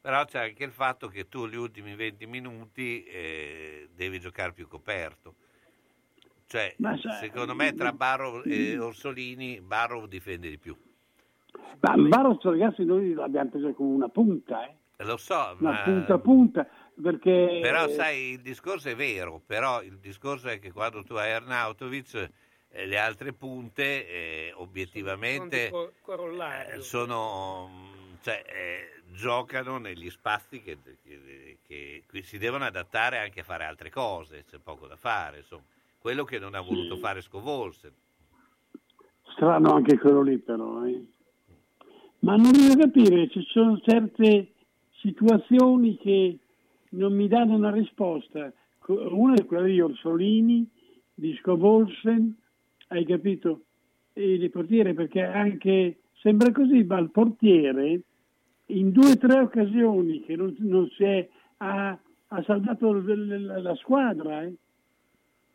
però 0.00 0.24
c'è 0.24 0.44
anche 0.44 0.64
il 0.64 0.72
fatto 0.72 1.08
che 1.08 1.28
tu 1.28 1.46
gli 1.46 1.56
ultimi 1.56 1.94
20 1.94 2.26
minuti 2.26 3.04
eh, 3.04 3.88
devi 3.94 4.20
giocare 4.20 4.52
più 4.52 4.66
coperto. 4.66 5.34
Cioè, 6.46 6.74
sai- 6.78 6.98
secondo 7.00 7.54
me 7.54 7.74
tra 7.74 7.92
Barrow 7.92 8.42
e 8.44 8.78
Orsolini, 8.78 9.60
Barrow 9.60 10.06
difende 10.06 10.48
di 10.48 10.58
più. 10.58 10.76
Ma 11.80 11.96
Barros 11.96 12.42
ragazzi 12.42 12.84
noi 12.84 13.12
l'abbiamo 13.12 13.50
preso 13.50 13.72
come 13.74 13.94
una 13.94 14.08
punta, 14.08 14.66
eh? 14.66 14.74
Lo 14.98 15.16
so, 15.16 15.56
una 15.58 15.70
ma... 15.70 15.82
punta 15.82 16.18
punta, 16.18 16.68
perché... 17.00 17.58
Però 17.60 17.88
sai, 17.88 18.32
il 18.32 18.40
discorso 18.40 18.88
è 18.88 18.94
vero, 18.96 19.40
però 19.44 19.82
il 19.82 19.98
discorso 19.98 20.48
è 20.48 20.58
che 20.58 20.72
quando 20.72 21.02
tu 21.02 21.14
hai 21.14 21.32
Arnautovic, 21.32 22.30
eh, 22.70 22.86
le 22.86 22.98
altre 22.98 23.32
punte 23.32 24.08
eh, 24.08 24.52
obiettivamente 24.54 25.68
Sono 25.68 26.30
eh, 26.72 26.80
sono, 26.80 27.70
cioè, 28.22 28.42
eh, 28.46 29.02
giocano 29.12 29.78
negli 29.78 30.10
spazi 30.10 30.62
che, 30.62 30.78
che- 31.02 31.58
che- 31.66 32.02
che 32.08 32.22
si 32.22 32.38
devono 32.38 32.64
adattare 32.64 33.18
anche 33.18 33.40
a 33.40 33.44
fare 33.44 33.64
altre 33.64 33.90
cose, 33.90 34.44
c'è 34.48 34.58
poco 34.58 34.86
da 34.86 34.96
fare, 34.96 35.38
insomma. 35.38 35.64
Quello 35.98 36.24
che 36.24 36.38
non 36.38 36.54
ha 36.54 36.60
voluto 36.60 36.96
fare 36.96 37.20
Scovolse. 37.22 37.92
Strano 39.32 39.72
anche 39.74 39.98
quello 39.98 40.22
lì 40.22 40.38
però, 40.38 40.84
eh. 40.84 41.02
Ma 42.24 42.36
non 42.36 42.52
riesco 42.52 42.72
a 42.72 42.84
capire, 42.84 43.28
ci 43.28 43.42
sono 43.48 43.78
certe 43.80 44.52
situazioni 44.92 45.98
che 45.98 46.38
non 46.92 47.12
mi 47.12 47.28
danno 47.28 47.54
una 47.54 47.70
risposta. 47.70 48.50
Una 48.86 49.34
è 49.34 49.44
quella 49.44 49.66
di 49.66 49.78
Orsolini, 49.78 50.66
di 51.12 51.36
Scovolsen, 51.42 52.34
hai 52.88 53.04
capito? 53.04 53.64
E 54.14 54.34
il 54.34 54.50
portiere, 54.50 54.94
perché 54.94 55.22
anche 55.22 55.98
sembra 56.14 56.50
così, 56.50 56.82
ma 56.84 56.98
il 56.98 57.10
portiere 57.10 58.00
in 58.66 58.90
due 58.90 59.10
o 59.10 59.18
tre 59.18 59.40
occasioni 59.40 60.22
che 60.22 60.34
non, 60.34 60.54
non 60.60 60.88
si 60.96 61.04
è, 61.04 61.28
ha, 61.58 61.98
ha 62.28 62.42
salvato 62.44 62.90
la, 62.90 63.60
la 63.60 63.74
squadra. 63.74 64.44
Eh. 64.44 64.54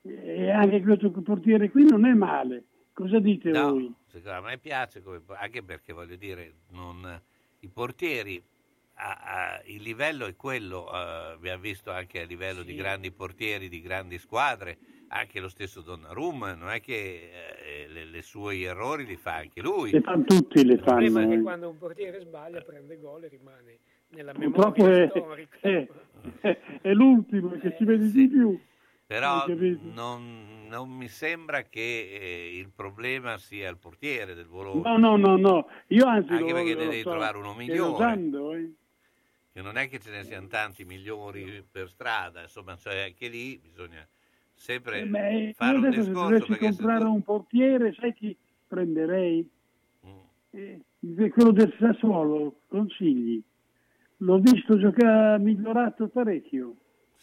E 0.04 0.52
anche 0.52 0.84
questo 0.84 1.10
portiere 1.10 1.72
qui 1.72 1.90
non 1.90 2.06
è 2.06 2.14
male. 2.14 2.66
Cosa 3.00 3.20
dite 3.20 3.50
no, 3.52 3.70
voi? 3.72 3.96
A 4.26 4.42
me 4.42 4.58
piace, 4.58 5.02
come, 5.02 5.22
anche 5.28 5.64
perché 5.64 5.94
voglio 5.94 6.18
dire, 6.18 6.56
non, 6.72 7.22
i 7.62 7.70
portieri 7.70 8.44
a, 8.96 9.20
a, 9.22 9.62
il 9.68 9.82
livello 9.82 10.26
è 10.26 10.36
quello, 10.36 10.84
uh, 10.84 11.32
abbiamo 11.36 11.62
visto 11.62 11.92
anche 11.92 12.20
a 12.20 12.26
livello 12.26 12.60
sì. 12.60 12.66
di 12.66 12.76
grandi 12.76 13.12
portieri, 13.12 13.70
di 13.70 13.80
grandi 13.80 14.18
squadre, 14.18 14.78
anche 15.08 15.40
lo 15.40 15.48
stesso 15.48 15.80
Donnarumma, 15.80 16.56
non 16.56 16.72
è 16.72 16.82
che 16.82 17.30
eh, 17.64 17.88
le, 17.88 18.04
le 18.04 18.22
suoi 18.22 18.64
errori 18.64 19.06
li 19.06 19.16
fa 19.16 19.36
anche 19.36 19.62
lui. 19.62 19.92
Le 19.92 20.02
fanno 20.02 20.26
tutti, 20.26 20.66
le 20.66 20.78
fanno. 20.80 21.02
Il 21.02 21.12
problema 21.12 21.22
è 21.22 21.38
che 21.38 21.42
quando 21.42 21.70
un 21.70 21.78
portiere 21.78 22.20
sbaglia 22.20 22.60
prende 22.60 23.00
gol 23.00 23.24
e 23.24 23.28
rimane 23.30 23.78
nella 24.10 24.34
Purtroppo 24.34 24.84
memoria 24.84 25.06
è, 25.06 25.10
storica. 25.10 25.58
È, 25.62 25.88
è, 26.42 26.60
è, 26.82 26.94
l'ultimo 26.94 27.52
che 27.60 27.76
si 27.78 27.86
vede 27.86 28.12
di 28.12 28.28
più. 28.28 28.60
Però 29.10 29.44
non, 29.48 30.68
non, 30.68 30.88
mi 30.88 31.08
sembra 31.08 31.64
che 31.64 31.80
eh, 31.80 32.56
il 32.60 32.70
problema 32.70 33.40
sia 33.40 33.68
il 33.68 33.80
portiere 33.80 34.36
del 34.36 34.46
Bologna. 34.46 34.96
No, 34.96 34.98
no, 35.00 35.18
no, 35.18 35.36
no. 35.36 35.68
Io 35.88 36.06
anzi 36.06 36.32
Anche 36.32 36.50
lo, 36.50 36.54
perché 36.54 36.76
ne 36.76 36.84
devi 36.90 37.02
so, 37.02 37.10
trovare 37.10 37.38
uno 37.40 37.56
migliore. 37.56 37.92
Usando, 37.92 38.54
eh. 38.54 38.72
Che 39.52 39.62
non 39.64 39.78
è 39.78 39.90
che 39.90 39.98
ce 39.98 40.12
ne 40.12 40.24
siano 40.24 40.46
tanti 40.46 40.86
migliori 40.86 41.66
per 41.72 41.90
strada, 41.90 42.44
insomma, 42.44 42.78
cioè 42.78 43.06
anche 43.06 43.30
lì 43.30 43.58
bisogna 43.58 44.08
sempre 44.54 45.02
Eh 45.02 45.06
beh, 45.08 45.54
fare 45.56 45.72
io 45.72 45.78
un 45.80 45.86
adesso 45.86 46.04
se 46.04 46.10
discorso 46.12 46.46
dovessi 46.46 46.60
comprare 46.60 47.04
tu- 47.04 47.12
un 47.12 47.22
portiere, 47.24 47.94
sai 47.94 48.14
chi 48.14 48.38
prenderei? 48.68 49.50
Mm. 50.06 50.20
Eh, 50.52 51.30
quello 51.32 51.52
del 51.52 51.76
Sassuolo, 51.80 52.60
consigli. 52.68 53.42
L'ho 54.18 54.38
visto 54.38 54.78
giocare, 54.78 55.40
migliorato 55.40 56.10
parecchio. 56.10 56.76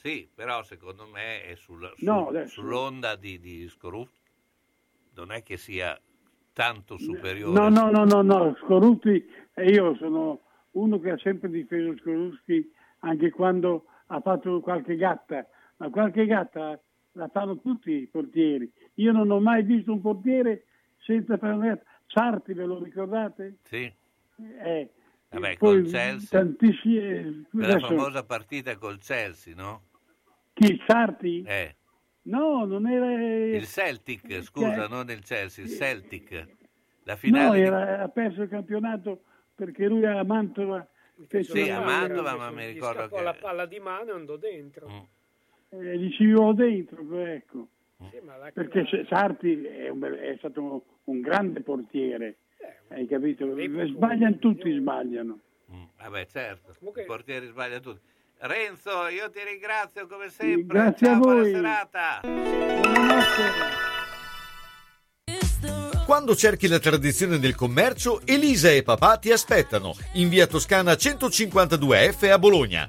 Sì, 0.06 0.28
però 0.32 0.62
secondo 0.62 1.04
me 1.08 1.42
è 1.42 1.56
sul- 1.56 1.92
sul- 1.96 2.06
No, 2.06 2.30
sull'onda 2.46 3.16
di, 3.16 3.40
di 3.40 3.68
Scoruf 3.68 4.08
non 5.14 5.32
è 5.32 5.42
che 5.42 5.56
sia 5.56 6.00
tanto 6.52 6.96
superiore. 6.96 7.52
No, 7.58 7.68
no, 7.68 7.90
no, 7.90 8.04
no, 8.04 8.22
no, 8.22 8.56
Scoruppi, 8.60 9.26
e 9.52 9.64
io 9.64 9.96
sono 9.96 10.42
uno 10.72 11.00
che 11.00 11.10
ha 11.10 11.18
sempre 11.18 11.50
difeso 11.50 11.96
Scoruppi 11.98 12.70
anche 13.00 13.30
quando 13.30 13.86
ha 14.06 14.20
fatto 14.20 14.60
qualche 14.60 14.94
gatta, 14.94 15.44
ma 15.78 15.90
qualche 15.90 16.24
gatta 16.24 16.80
la 17.12 17.28
fanno 17.28 17.58
tutti 17.58 17.90
i 17.90 18.06
portieri. 18.06 18.70
Io 18.94 19.10
non 19.10 19.28
ho 19.30 19.40
mai 19.40 19.64
visto 19.64 19.90
un 19.90 20.00
portiere 20.00 20.66
senza 20.98 21.36
fare 21.36 21.54
una 21.54 21.66
gatta. 21.66 21.84
Sarti, 22.06 22.52
ve 22.52 22.64
lo 22.64 22.80
ricordate? 22.80 23.56
Sì, 23.64 23.92
Eh, 24.62 24.90
Vabbè, 25.30 25.56
col 25.56 25.82
Chelsea. 25.88 26.38
tantissimi... 26.40 27.44
quella 27.50 27.72
adesso- 27.72 27.88
famosa 27.88 28.24
partita 28.24 28.76
col 28.76 28.98
Chelsea, 28.98 29.54
no? 29.56 29.85
Chi, 30.58 30.82
Sarti? 30.86 31.42
Eh, 31.46 31.74
No, 32.22 32.64
non 32.64 32.88
era... 32.88 33.12
il 33.12 33.66
Celtic, 33.66 34.42
scusa, 34.42 34.74
Cioè- 34.74 34.88
non 34.88 35.08
il 35.10 35.20
Chelsea, 35.22 35.64
il 35.64 35.70
Celtic. 35.70 36.32
La 37.04 37.12
No, 37.12 37.18
finale 37.18 37.56
di- 37.60 37.64
era- 37.66 38.02
ha 38.02 38.08
perso 38.08 38.42
il 38.42 38.48
campionato 38.48 39.22
perché 39.54 39.86
lui 39.86 40.04
a 40.06 40.24
Mantova 40.24 40.84
fece 41.28 41.52
Sì, 41.64 41.70
a 41.70 41.80
Mantova, 41.80 42.34
ma 42.36 42.50
mi 42.50 42.66
ricordo 42.66 43.06
che... 43.06 43.20
Mm. 43.20 43.24
la 43.24 43.34
palla 43.34 43.66
di 43.66 43.78
mano 43.78 44.10
e 44.10 44.14
andò 44.14 44.36
dentro. 44.36 45.08
eh, 45.68 45.98
gli 45.98 46.10
ci 46.14 46.24
vivo 46.24 46.52
dentro, 46.52 47.04
ecco. 47.24 47.68
Sì, 48.10 48.18
ma 48.24 48.36
la- 48.36 48.50
Perché 48.50 48.86
Sarti 49.08 49.62
è, 49.64 49.88
un 49.90 50.02
è 50.02 50.34
stato 50.38 50.84
un 51.04 51.20
grande 51.20 51.60
portiere, 51.60 52.38
hai 52.88 53.06
capito? 53.06 53.46
Sbagliano 53.86 54.38
tutti, 54.38 54.72
sbagliano. 54.72 55.38
Mm, 55.70 55.82
Vabbè, 55.98 56.26
certo, 56.26 56.74
Comunque- 56.78 57.02
i 57.02 57.06
portieri 57.06 57.46
sbagliano 57.46 57.80
tutti. 57.80 58.00
Renzo, 58.38 59.08
io 59.08 59.30
ti 59.30 59.40
ringrazio 59.42 60.06
come 60.06 60.28
sempre. 60.30 60.78
grazie 60.78 61.06
a 61.08 61.10
Ciao, 61.12 61.20
buona 61.20 61.40
voi. 61.40 61.52
serata. 61.52 62.20
Quando 66.04 66.36
cerchi 66.36 66.68
la 66.68 66.78
tradizione 66.78 67.38
del 67.38 67.54
commercio, 67.56 68.20
Elisa 68.24 68.70
e 68.70 68.82
papà 68.82 69.16
ti 69.16 69.32
aspettano 69.32 69.96
in 70.14 70.28
via 70.28 70.46
Toscana 70.46 70.92
152F 70.92 72.30
a 72.30 72.38
Bologna. 72.38 72.88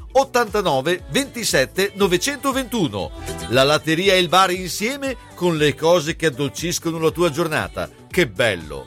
89 0.11 1.03
27 1.09 1.91
921. 1.95 3.11
La 3.49 3.63
latteria 3.63 4.13
e 4.13 4.19
il 4.19 4.29
bar 4.29 4.51
insieme 4.51 5.17
con 5.35 5.57
le 5.57 5.75
cose 5.75 6.15
che 6.15 6.27
addolciscono 6.27 6.99
la 6.99 7.11
tua 7.11 7.29
giornata. 7.29 7.89
Che 8.09 8.27
bello! 8.27 8.85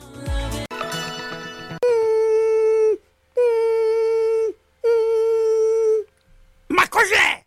Ma 6.67 6.87
cos'è? 6.87 7.43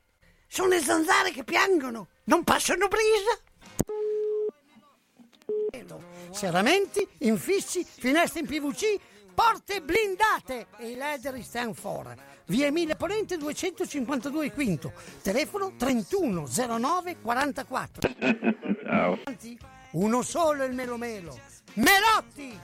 Sono 0.46 0.68
le 0.68 0.80
zanzare 0.80 1.30
che 1.30 1.44
piangono, 1.44 2.08
non 2.24 2.44
passano 2.44 2.88
brisa. 2.88 3.46
Serramenti, 6.30 7.06
infissi, 7.18 7.84
finestre 7.84 8.40
in 8.40 8.46
PVC, 8.46 8.98
porte 9.38 9.80
blindate 9.80 10.66
e 10.78 10.90
i 10.90 10.96
leder 10.96 11.40
stand 11.44 11.76
for. 11.76 12.12
Via 12.46 12.66
Emile 12.66 12.96
Ponente 12.96 13.36
252 13.36 14.50
Quinto, 14.50 14.92
telefono 15.22 15.74
3109 15.76 17.18
44. 17.22 18.10
Uno 19.92 20.22
solo 20.22 20.64
il 20.64 20.74
melomelo. 20.74 21.38
Melotti! 21.74 22.58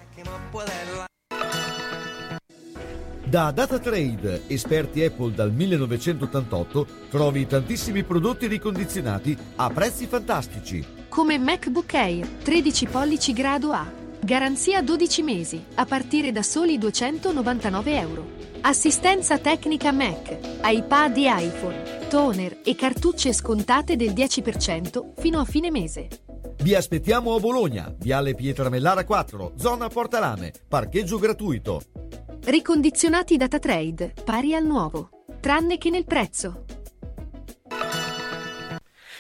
Da 3.23 3.53
DataTrade, 3.53 4.43
esperti 4.49 5.05
Apple 5.05 5.33
dal 5.33 5.53
1988, 5.53 6.87
trovi 7.09 7.47
tantissimi 7.47 8.03
prodotti 8.03 8.49
ricondizionati 8.49 9.39
a 9.57 9.71
prezzi 9.71 10.07
fantastici. 10.07 10.85
Come 11.09 11.39
MacBook 11.39 11.95
Air 11.95 12.27
13 12.43 12.87
pollici 12.87 13.33
grado 13.33 13.71
A. 13.71 14.03
Garanzia 14.25 14.81
12 14.81 15.23
mesi, 15.23 15.63
a 15.75 15.85
partire 15.85 16.33
da 16.33 16.43
soli 16.43 16.79
299 16.79 17.99
euro. 17.99 18.27
Assistenza 18.63 19.37
tecnica 19.37 19.93
Mac, 19.93 20.39
iPad 20.65 21.15
e 21.19 21.27
iPhone, 21.29 22.09
toner 22.09 22.61
e 22.65 22.75
cartucce 22.75 23.35
scontate 23.35 23.97
del 23.97 24.13
10% 24.15 25.13
fino 25.19 25.41
a 25.41 25.45
fine 25.45 25.71
mese. 25.71 26.09
Vi 26.57 26.75
aspettiamo 26.75 27.35
a 27.35 27.39
Bologna, 27.39 27.95
Viale 27.99 28.35
Pietramellara 28.35 29.05
4, 29.05 29.53
zona 29.59 29.89
Portalame, 29.89 30.55
parcheggio 30.69 31.19
gratuito. 31.19 31.83
Ricondizionati 32.45 33.37
data 33.37 33.59
trade, 33.59 34.15
pari 34.25 34.55
al 34.55 34.65
nuovo, 34.65 35.11
tranne 35.39 35.77
che 35.77 35.91
nel 35.91 36.07
prezzo. 36.07 36.65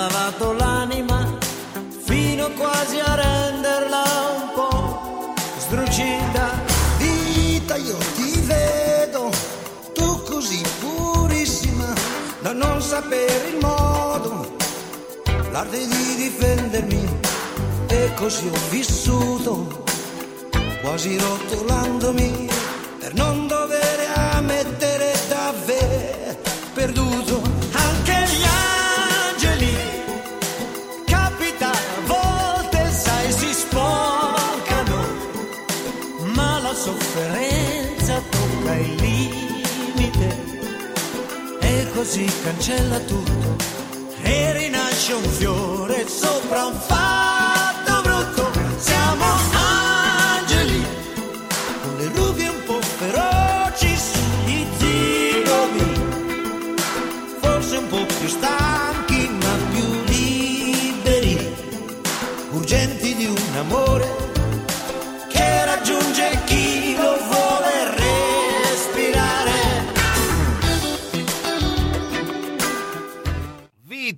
Lavato 0.00 0.52
l'anima 0.52 1.36
fino 2.04 2.48
quasi 2.52 2.98
a 2.98 3.14
renderla 3.14 4.04
un 4.36 4.44
po' 4.54 5.34
sdrucita. 5.58 6.44
Vita, 6.96 7.76
io 7.76 7.98
ti 8.16 8.40
vedo, 8.40 9.30
tu 9.92 10.22
così 10.22 10.62
purissima, 10.80 11.92
da 12.40 12.52
non 12.52 12.80
sapere 12.80 13.48
il 13.48 13.58
modo, 13.60 14.56
l'arte 15.50 15.86
di 15.86 16.14
difendermi, 16.16 17.20
e 17.88 18.12
così 18.14 18.48
ho 18.48 18.58
vissuto, 18.70 19.84
quasi 20.80 21.18
rotolandomi, 21.18 22.48
così 42.00 42.24
cancella 42.42 42.98
tutto 43.00 43.56
e 44.22 44.52
rinasce 44.54 45.12
un 45.12 45.22
fiore 45.22 46.08
sopra 46.08 46.64
un 46.64 46.72
fatto 46.72 47.59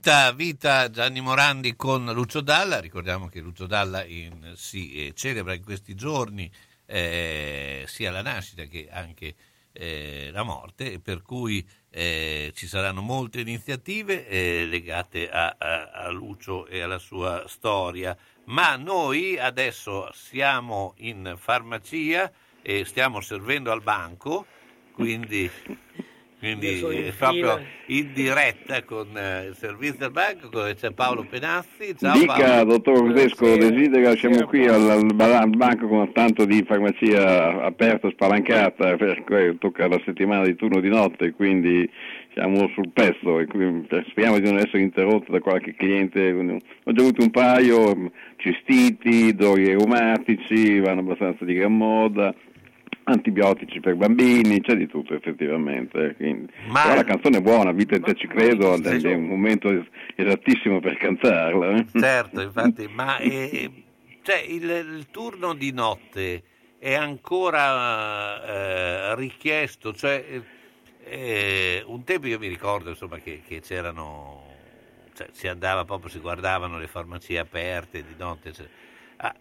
Vita, 0.03 0.33
vita 0.33 0.91
Gianni 0.91 1.21
Morandi 1.21 1.77
con 1.77 2.05
Lucio 2.07 2.41
Dalla, 2.41 2.81
ricordiamo 2.81 3.29
che 3.29 3.39
Lucio 3.39 3.67
Dalla 3.67 4.05
in- 4.05 4.55
si 4.57 4.95
eh, 5.07 5.15
celebra 5.15 5.55
in 5.55 5.63
questi 5.63 5.95
giorni 5.95 6.51
eh, 6.87 7.85
sia 7.87 8.11
la 8.11 8.21
nascita 8.21 8.65
che 8.65 8.89
anche 8.91 9.37
eh, 9.71 10.31
la 10.33 10.43
morte, 10.43 10.99
per 10.99 11.23
cui 11.23 11.65
eh, 11.89 12.51
ci 12.53 12.67
saranno 12.67 13.01
molte 13.01 13.43
iniziative 13.43 14.27
eh, 14.27 14.67
legate 14.67 15.31
a, 15.31 15.55
a- 15.57 15.91
a 15.93 16.11
Lucio 16.11 16.67
e 16.67 16.81
alla 16.81 16.99
sua 16.99 17.45
storia, 17.47 18.19
ma 18.47 18.75
noi 18.75 19.39
adesso 19.39 20.11
siamo 20.13 20.95
in 20.97 21.37
farmacia 21.39 22.29
e 22.61 22.85
stiamo 22.85 23.21
servendo 23.21 23.71
al 23.71 23.83
banco, 23.83 24.47
quindi... 24.95 25.49
Quindi 26.43 26.81
in 26.81 27.05
eh, 27.07 27.13
proprio 27.17 27.57
fila. 27.57 27.61
in 27.87 28.11
diretta 28.13 28.83
con 28.83 29.17
eh, 29.17 29.47
il 29.51 29.55
servizio 29.55 29.99
del 29.99 30.11
banco 30.11 30.49
dove 30.49 30.75
c'è 30.75 30.91
Paolo 30.91 31.23
Penazzi. 31.23 31.95
Ciao 31.97 32.19
Dica, 32.19 32.35
Paolo. 32.35 32.65
dottor 32.65 33.13
Tedesco, 33.13 33.57
desidera, 33.57 34.17
siamo 34.17 34.45
qui 34.47 34.67
al, 34.67 34.91
al 34.91 35.51
banco 35.51 35.87
con 35.87 36.13
tanto 36.13 36.45
di 36.45 36.65
farmacia 36.67 37.63
aperta, 37.63 38.11
spalancata, 38.11 38.97
per 38.97 39.23
cui 39.23 39.57
tocca 39.57 39.87
la 39.87 40.01
settimana 40.05 40.43
di 40.43 40.57
turno 40.57 40.81
di 40.81 40.89
notte, 40.89 41.31
quindi 41.31 41.89
siamo 42.33 42.69
sul 42.75 42.91
pezzo 42.93 43.39
e 43.39 43.47
quindi 43.47 43.87
speriamo 44.09 44.41
di 44.41 44.51
non 44.51 44.59
essere 44.59 44.81
interrotti 44.81 45.31
da 45.31 45.39
qualche 45.39 45.77
cliente. 45.77 46.33
Ho 46.33 46.93
già 46.93 47.03
avuto 47.03 47.23
un 47.23 47.31
paio, 47.31 48.11
cistiti, 48.39 49.33
dolori 49.33 49.67
reumatici, 49.67 50.81
vanno 50.81 51.03
abbastanza 51.03 51.45
di 51.45 51.55
gran 51.55 51.77
moda. 51.77 52.35
Antibiotici 53.05 53.81
per 53.81 53.95
bambini, 53.97 54.61
c'è 54.61 54.75
di 54.77 54.87
tutto 54.87 55.15
effettivamente. 55.15 56.15
quindi- 56.17 56.53
Ma- 56.69 56.83
Però 56.83 56.95
la 56.95 57.05
canzone 57.05 57.39
è 57.39 57.41
buona, 57.41 57.73
Vita 57.73 57.97
e 57.97 58.01
te 58.01 58.15
ci 58.15 58.27
credo, 58.29 58.75
è 58.75 59.13
un 59.15 59.27
momento 59.27 59.71
es- 59.71 59.87
esattissimo 60.15 60.81
per 60.81 60.97
cantarla. 60.97 61.77
eh. 61.77 61.87
Certo, 61.99 62.41
infatti, 62.41 62.87
ma 62.89 63.19
eh, 63.21 63.71
cioè, 64.23 64.39
il, 64.49 64.63
il 64.71 65.07
turno 65.11 65.55
di 65.55 65.73
notte 65.73 66.43
è 66.79 66.95
ancora 66.95 68.45
eh, 68.45 69.15
richiesto, 69.17 69.93
cioè, 69.93 70.25
eh, 71.05 71.83
un 71.87 72.05
tempo 72.05 72.27
io 72.29 72.39
mi 72.39 72.49
ricordo 72.49 72.91
insomma, 72.91 73.19
che, 73.19 73.43
che 73.47 73.61
c'erano, 73.61 74.45
cioè, 75.15 75.27
si 75.33 75.49
andava 75.49 75.85
proprio, 75.85 76.09
si 76.11 76.19
guardavano 76.21 76.79
le 76.79 76.87
farmacie 76.87 77.39
aperte 77.39 77.99
di 78.05 78.15
notte. 78.17 78.53
cioè. 78.53 78.67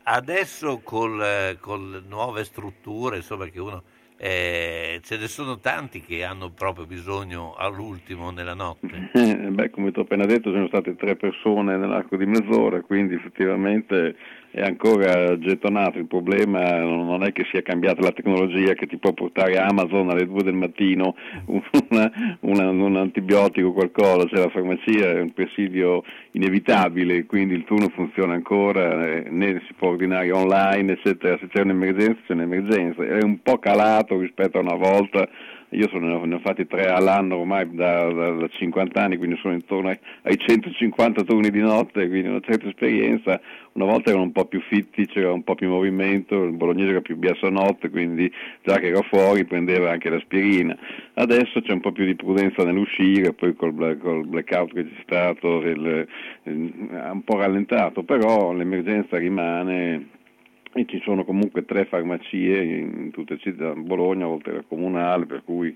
Adesso 0.04 0.82
con 0.84 2.04
nuove 2.08 2.44
strutture, 2.44 3.18
insomma, 3.18 3.48
che 3.48 3.60
uno 3.60 3.84
eh, 4.24 5.00
ce 5.04 5.18
ne 5.18 5.28
sono 5.28 5.58
tanti 5.58 6.02
che 6.02 6.24
hanno 6.24 6.52
proprio 6.52 6.86
bisogno 6.86 7.56
all'ultimo 7.56 8.30
nella 8.30 8.54
notte. 8.54 9.10
Eh, 9.22 9.50
Beh, 9.50 9.70
come 9.72 9.92
ti 9.92 10.00
ho 10.00 10.04
appena 10.04 10.26
detto, 10.26 10.52
sono 10.52 10.68
state 10.68 10.96
tre 10.96 11.16
persone 11.16 11.76
nell'arco 11.76 12.16
di 12.16 12.26
mezz'ora, 12.26 12.82
quindi 12.82 13.16
effettivamente 13.16 14.16
è 14.52 14.62
ancora 14.62 15.38
gettonato. 15.40 15.98
Il 15.98 16.08
problema 16.08 16.80
non 16.80 17.24
è 17.24 17.32
che 17.32 17.46
sia 17.52 17.62
cambiata 17.62 18.02
la 18.02 18.12
tecnologia 18.12 18.74
che 18.74 18.86
ti 18.86 18.98
può 18.98 19.14
portare 19.14 19.58
Amazon 19.58 20.10
alle 20.10 20.28
due 20.28 20.44
del 20.44 20.54
mattino 20.54 21.16
una- 21.90 22.38
una- 22.42 22.70
un 22.70 22.96
antibiotico 22.98 23.70
o 23.70 23.74
qualcosa, 23.74 24.28
cioè 24.28 24.40
la 24.44 24.50
farmacia 24.50 25.12
è 25.12 25.22
un 25.22 25.34
presidio 25.34 26.04
inevitabile, 26.32 27.26
quindi 27.26 27.54
il 27.54 27.64
turno 27.64 27.88
funziona 27.90 28.34
ancora, 28.34 29.06
eh, 29.06 29.30
né 29.30 29.62
si 29.68 29.74
può 29.74 29.90
ordinare 29.90 30.32
online, 30.32 30.94
eccetera. 30.94 31.38
Se 31.40 31.48
c'è 31.48 31.62
un'emergenza, 31.62 32.20
c'è 32.28 32.34
un'emergenza. 32.34 33.04
È 33.04 33.24
un 33.24 33.42
po' 33.42 33.58
calato 33.58 34.20
rispetto 34.20 34.58
a 34.58 34.62
una 34.62 34.76
volta. 34.76 35.28
Io 35.74 35.88
sono, 35.88 36.26
ne 36.26 36.36
ho 36.36 36.40
fatti 36.40 36.68
tre 36.68 36.88
all'anno 36.88 37.38
ormai 37.38 37.74
da, 37.74 38.12
da- 38.12 38.32
da 38.32 38.48
50 38.48 39.02
anni, 39.02 39.16
quindi 39.16 39.38
sono 39.38 39.54
intorno 39.54 39.88
ai, 39.88 39.98
ai 40.24 40.38
150 40.38 41.24
turni 41.24 41.50
di 41.50 41.62
notte, 41.62 42.10
quindi 42.10 42.28
una 42.28 42.42
certa 42.42 42.68
esperienza. 42.68 43.40
Una 43.74 43.86
volta 43.86 44.10
erano 44.10 44.26
un 44.26 44.34
po' 44.34 44.46
più 44.46 44.60
fitti, 44.60 45.08
c'era 45.08 45.32
un 45.32 45.44
po' 45.44 45.56
più 45.56 45.70
movimento, 45.70 46.44
il 46.44 46.52
bolognese 46.52 46.90
era 46.90 47.00
più 47.00 47.16
biasso 47.16 47.48
a 47.48 47.52
notte, 47.52 47.90
quindi 47.90 48.30
già 48.64 48.80
che 48.80 48.88
ero 48.88 49.02
fuori 49.04 49.46
prendeva 49.46 49.92
anche 49.92 50.10
l'aspirina. 50.10 50.78
Adesso 51.14 51.62
c'è 51.62 51.72
un 51.72 51.80
po' 51.80 51.94
più 51.94 52.04
di 52.04 52.16
prudenza 52.16 52.66
nell'uscire, 52.66 53.32
poi 53.32 53.56
col, 53.56 53.98
col 54.02 54.28
blackout 54.28 54.74
che 54.74 54.84
c'è 54.84 55.02
stato 55.04 55.60
ha 55.60 57.12
un 57.12 57.24
po' 57.24 57.38
rallentato, 57.38 58.04
però 58.04 58.52
l'emergenza 58.52 59.18
rimane 59.18 60.20
e 60.74 60.86
ci 60.88 61.02
sono 61.04 61.24
comunque 61.26 61.66
tre 61.66 61.86
farmacie 61.86 62.62
in 62.64 63.12
tutte 63.12 63.34
le 63.34 63.40
città, 63.40 63.74
Bologna 63.74 64.28
oltre 64.28 64.52
alla 64.52 64.64
comunale, 64.68 65.26
per 65.26 65.44
cui 65.44 65.76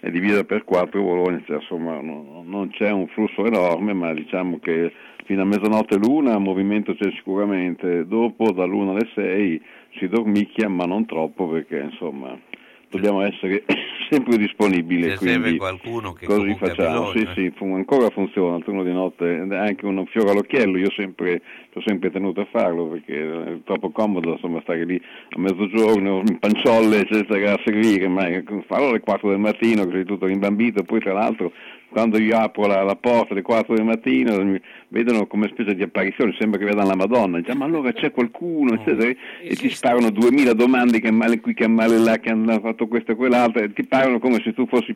è 0.00 0.10
divisa 0.10 0.44
per 0.44 0.64
quattro 0.64 1.02
Bologna, 1.02 1.42
cioè, 1.46 1.56
insomma 1.56 2.00
no- 2.00 2.42
non 2.46 2.68
c'è 2.70 2.90
un 2.90 3.08
flusso 3.08 3.44
enorme, 3.44 3.92
ma 3.92 4.12
diciamo 4.12 4.58
che 4.58 4.92
fino 5.24 5.42
a 5.42 5.44
mezzanotte 5.44 5.96
l'una 5.96 6.38
movimento 6.38 6.94
c'è 6.94 7.10
sicuramente, 7.12 8.06
dopo 8.06 8.52
dall'una 8.52 8.92
alle 8.92 9.08
sei 9.14 9.60
si 9.98 10.06
dormicchia, 10.06 10.68
ma 10.68 10.84
non 10.84 11.06
troppo 11.06 11.48
perché 11.48 11.78
insomma 11.78 12.38
dobbiamo 12.96 13.22
essere 13.22 13.64
sempre 14.10 14.36
disponibili. 14.36 15.08
Sempre 15.10 15.38
quindi 15.38 15.56
qualcuno 15.58 16.12
che 16.12 16.26
così 16.26 16.54
facciamo, 16.56 17.12
bisogno, 17.12 17.32
sì, 17.34 17.40
sì, 17.40 17.52
fu- 17.56 17.74
ancora 17.74 18.10
funziona 18.10 18.56
il 18.56 18.64
turno 18.64 18.82
di 18.82 18.92
notte, 18.92 19.46
è 19.48 19.56
anche 19.56 19.86
un 19.86 20.04
fiore 20.06 20.30
all'occhiello, 20.30 20.78
io 20.78 20.90
sempre, 20.96 21.40
ho 21.72 21.82
sempre 21.84 22.10
tenuto 22.10 22.40
a 22.40 22.48
farlo 22.50 22.88
perché 22.88 23.14
è 23.14 23.58
troppo 23.64 23.90
comodo 23.90 24.32
insomma, 24.32 24.60
stare 24.62 24.84
lì 24.84 25.00
a 25.30 25.38
mezzogiorno 25.38 26.22
in 26.26 26.38
panciolle 26.38 27.00
eccetera 27.00 27.52
a 27.52 27.60
servire, 27.64 28.08
ma 28.08 28.26
eh, 28.26 28.44
farlo 28.66 28.88
alle 28.88 29.00
4 29.00 29.28
del 29.28 29.38
mattino 29.38 29.88
sei 29.90 30.04
tutto 30.04 30.26
rimbambito, 30.26 30.82
poi 30.82 31.00
tra 31.00 31.12
l'altro 31.12 31.52
quando 31.88 32.18
io 32.18 32.36
apro 32.36 32.66
la, 32.66 32.82
la 32.82 32.96
porta 32.96 33.32
alle 33.32 33.42
4 33.42 33.74
del 33.74 33.84
mattino 33.84 34.58
vedono 34.88 35.26
come 35.26 35.48
specie 35.48 35.74
di 35.74 35.82
apparizione, 35.82 36.34
sembra 36.38 36.58
che 36.58 36.64
vedano 36.64 36.88
la 36.88 36.96
Madonna, 36.96 37.38
dice, 37.38 37.52
"Ah, 37.52 37.54
ma 37.54 37.64
allora 37.64 37.92
c'è 37.92 38.10
qualcuno, 38.10 38.74
eccetera, 38.74 39.08
e 39.42 39.54
ti 39.56 39.68
sparano 39.70 40.10
duemila 40.10 40.52
domande 40.52 41.00
che 41.00 41.10
male 41.10 41.40
qui, 41.40 41.54
che 41.54 41.66
male 41.66 41.98
là, 41.98 42.18
che 42.18 42.30
hanno 42.30 42.58
fatto 42.60 42.86
questo 42.86 43.12
e 43.12 43.14
quell'altro, 43.14 43.62
e 43.62 43.72
ti 43.72 43.84
parlano 43.84 44.18
come 44.18 44.40
se 44.42 44.52
tu 44.52 44.66
fossi 44.66 44.94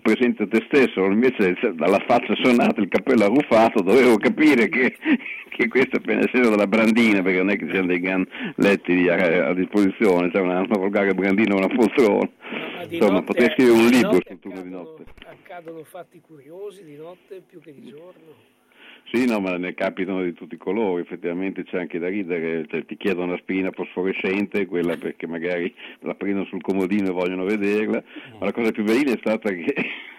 presente 0.00 0.46
te 0.48 0.64
stesso, 0.66 1.04
invece 1.04 1.54
cioè, 1.56 1.72
dalla 1.72 2.02
faccia 2.06 2.34
sonata, 2.42 2.80
il 2.80 2.88
cappello 2.88 3.24
arruffato, 3.24 3.82
dovevo 3.82 4.16
capire 4.16 4.68
che, 4.68 4.96
che 5.48 5.68
questo 5.68 5.96
appena 5.96 6.26
sceso 6.26 6.50
dalla 6.50 6.66
brandina, 6.66 7.22
perché 7.22 7.38
non 7.38 7.50
è 7.50 7.56
che 7.56 7.64
ci 7.66 7.70
siano 7.72 7.86
dei 7.86 8.00
gran 8.00 8.26
letti 8.56 8.94
di- 8.94 9.08
a, 9.08 9.48
a 9.48 9.54
disposizione, 9.54 10.30
c'è 10.30 10.40
una, 10.40 10.60
una 10.60 10.78
volgare 10.78 11.14
brandina 11.14 11.54
una 11.54 11.68
poltrona, 11.68 12.28
insomma 12.88 13.12
notte- 13.12 13.24
potrei 13.24 13.50
scrivere 13.50 13.78
un 13.78 13.86
libro 13.86 14.18
sul 14.26 14.38
turno 14.40 14.62
di 14.62 14.70
notte. 14.70 15.04
Accadono 15.26 15.84
fatti 15.84 16.20
curiosi 16.20 16.84
di 16.84 16.96
notte 16.96 17.42
più 17.46 17.60
che 17.60 17.72
di 17.72 17.88
giorno. 17.88 18.52
Sì, 19.12 19.26
no, 19.26 19.38
ma 19.38 19.56
ne 19.56 19.74
capitano 19.74 20.22
di 20.22 20.32
tutti 20.32 20.54
i 20.54 20.58
colori, 20.58 21.02
effettivamente 21.02 21.62
c'è 21.64 21.78
anche 21.78 21.98
da 21.98 22.08
ridere, 22.08 22.66
cioè, 22.68 22.84
ti 22.84 22.96
chiedono 22.96 23.26
un'aspirina 23.26 23.70
fosforescente, 23.70 24.66
quella 24.66 24.96
perché 24.96 25.26
magari 25.26 25.72
la 26.00 26.14
prendono 26.14 26.46
sul 26.46 26.62
comodino 26.62 27.08
e 27.08 27.12
vogliono 27.12 27.44
vederla, 27.44 28.02
ma 28.38 28.46
la 28.46 28.52
cosa 28.52 28.72
più 28.72 28.82
bella 28.82 29.12
è 29.12 29.18
stata 29.20 29.50
che 29.50 29.74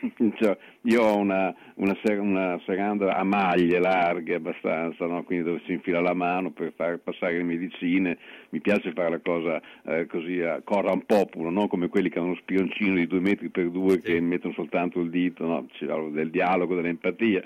cioè, 0.38 0.58
io 0.82 1.02
ho 1.02 1.18
una, 1.18 1.54
una, 1.76 1.98
ser- 2.04 2.20
una, 2.20 2.60
seranda 2.66 3.16
a 3.16 3.24
maglie 3.24 3.80
larghe 3.80 4.36
abbastanza, 4.36 5.06
no? 5.06 5.24
quindi 5.24 5.46
dove 5.46 5.62
si 5.66 5.74
infila 5.74 6.00
la 6.00 6.14
mano 6.14 6.52
per 6.52 6.74
far 6.76 7.00
passare 7.00 7.38
le 7.38 7.44
medicine, 7.44 8.18
mi 8.50 8.62
piace 8.62 8.94
fare 8.94 9.10
la 9.10 9.20
cosa 9.20 9.62
eh, 9.84 10.06
così 10.06 10.42
a 10.42 10.62
corra 10.64 10.92
un 10.92 11.06
populo, 11.06 11.50
non 11.50 11.68
come 11.68 11.90
quelli 11.90 12.10
che 12.10 12.20
hanno 12.20 12.28
uno 12.28 12.38
spioncino 12.38 12.96
di 12.96 13.08
due 13.08 13.20
metri 13.20 13.50
per 13.50 13.70
due 13.70 14.00
che 14.00 14.20
mettono 14.20 14.54
soltanto 14.54 15.00
il 15.00 15.10
dito, 15.10 15.46
no? 15.46 15.68
C'è 15.74 15.86
del 15.86 16.30
dialogo, 16.30 16.76
dell'empatia 16.76 17.42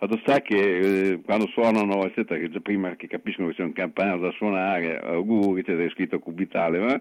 Fatto 0.00 0.16
sta 0.22 0.40
che 0.40 0.78
eh, 0.78 1.20
quando 1.22 1.46
suonano, 1.48 2.06
eccetera, 2.06 2.40
che 2.40 2.48
già 2.48 2.60
prima 2.60 2.96
che 2.96 3.06
capiscono 3.06 3.48
che 3.48 3.56
c'è 3.56 3.64
un 3.64 3.74
campanello 3.74 4.20
da 4.20 4.30
suonare, 4.30 4.98
auguri, 4.98 5.62
c'è 5.62 5.90
scritto 5.90 6.18
cubitale, 6.18 6.78
ma 6.78 6.98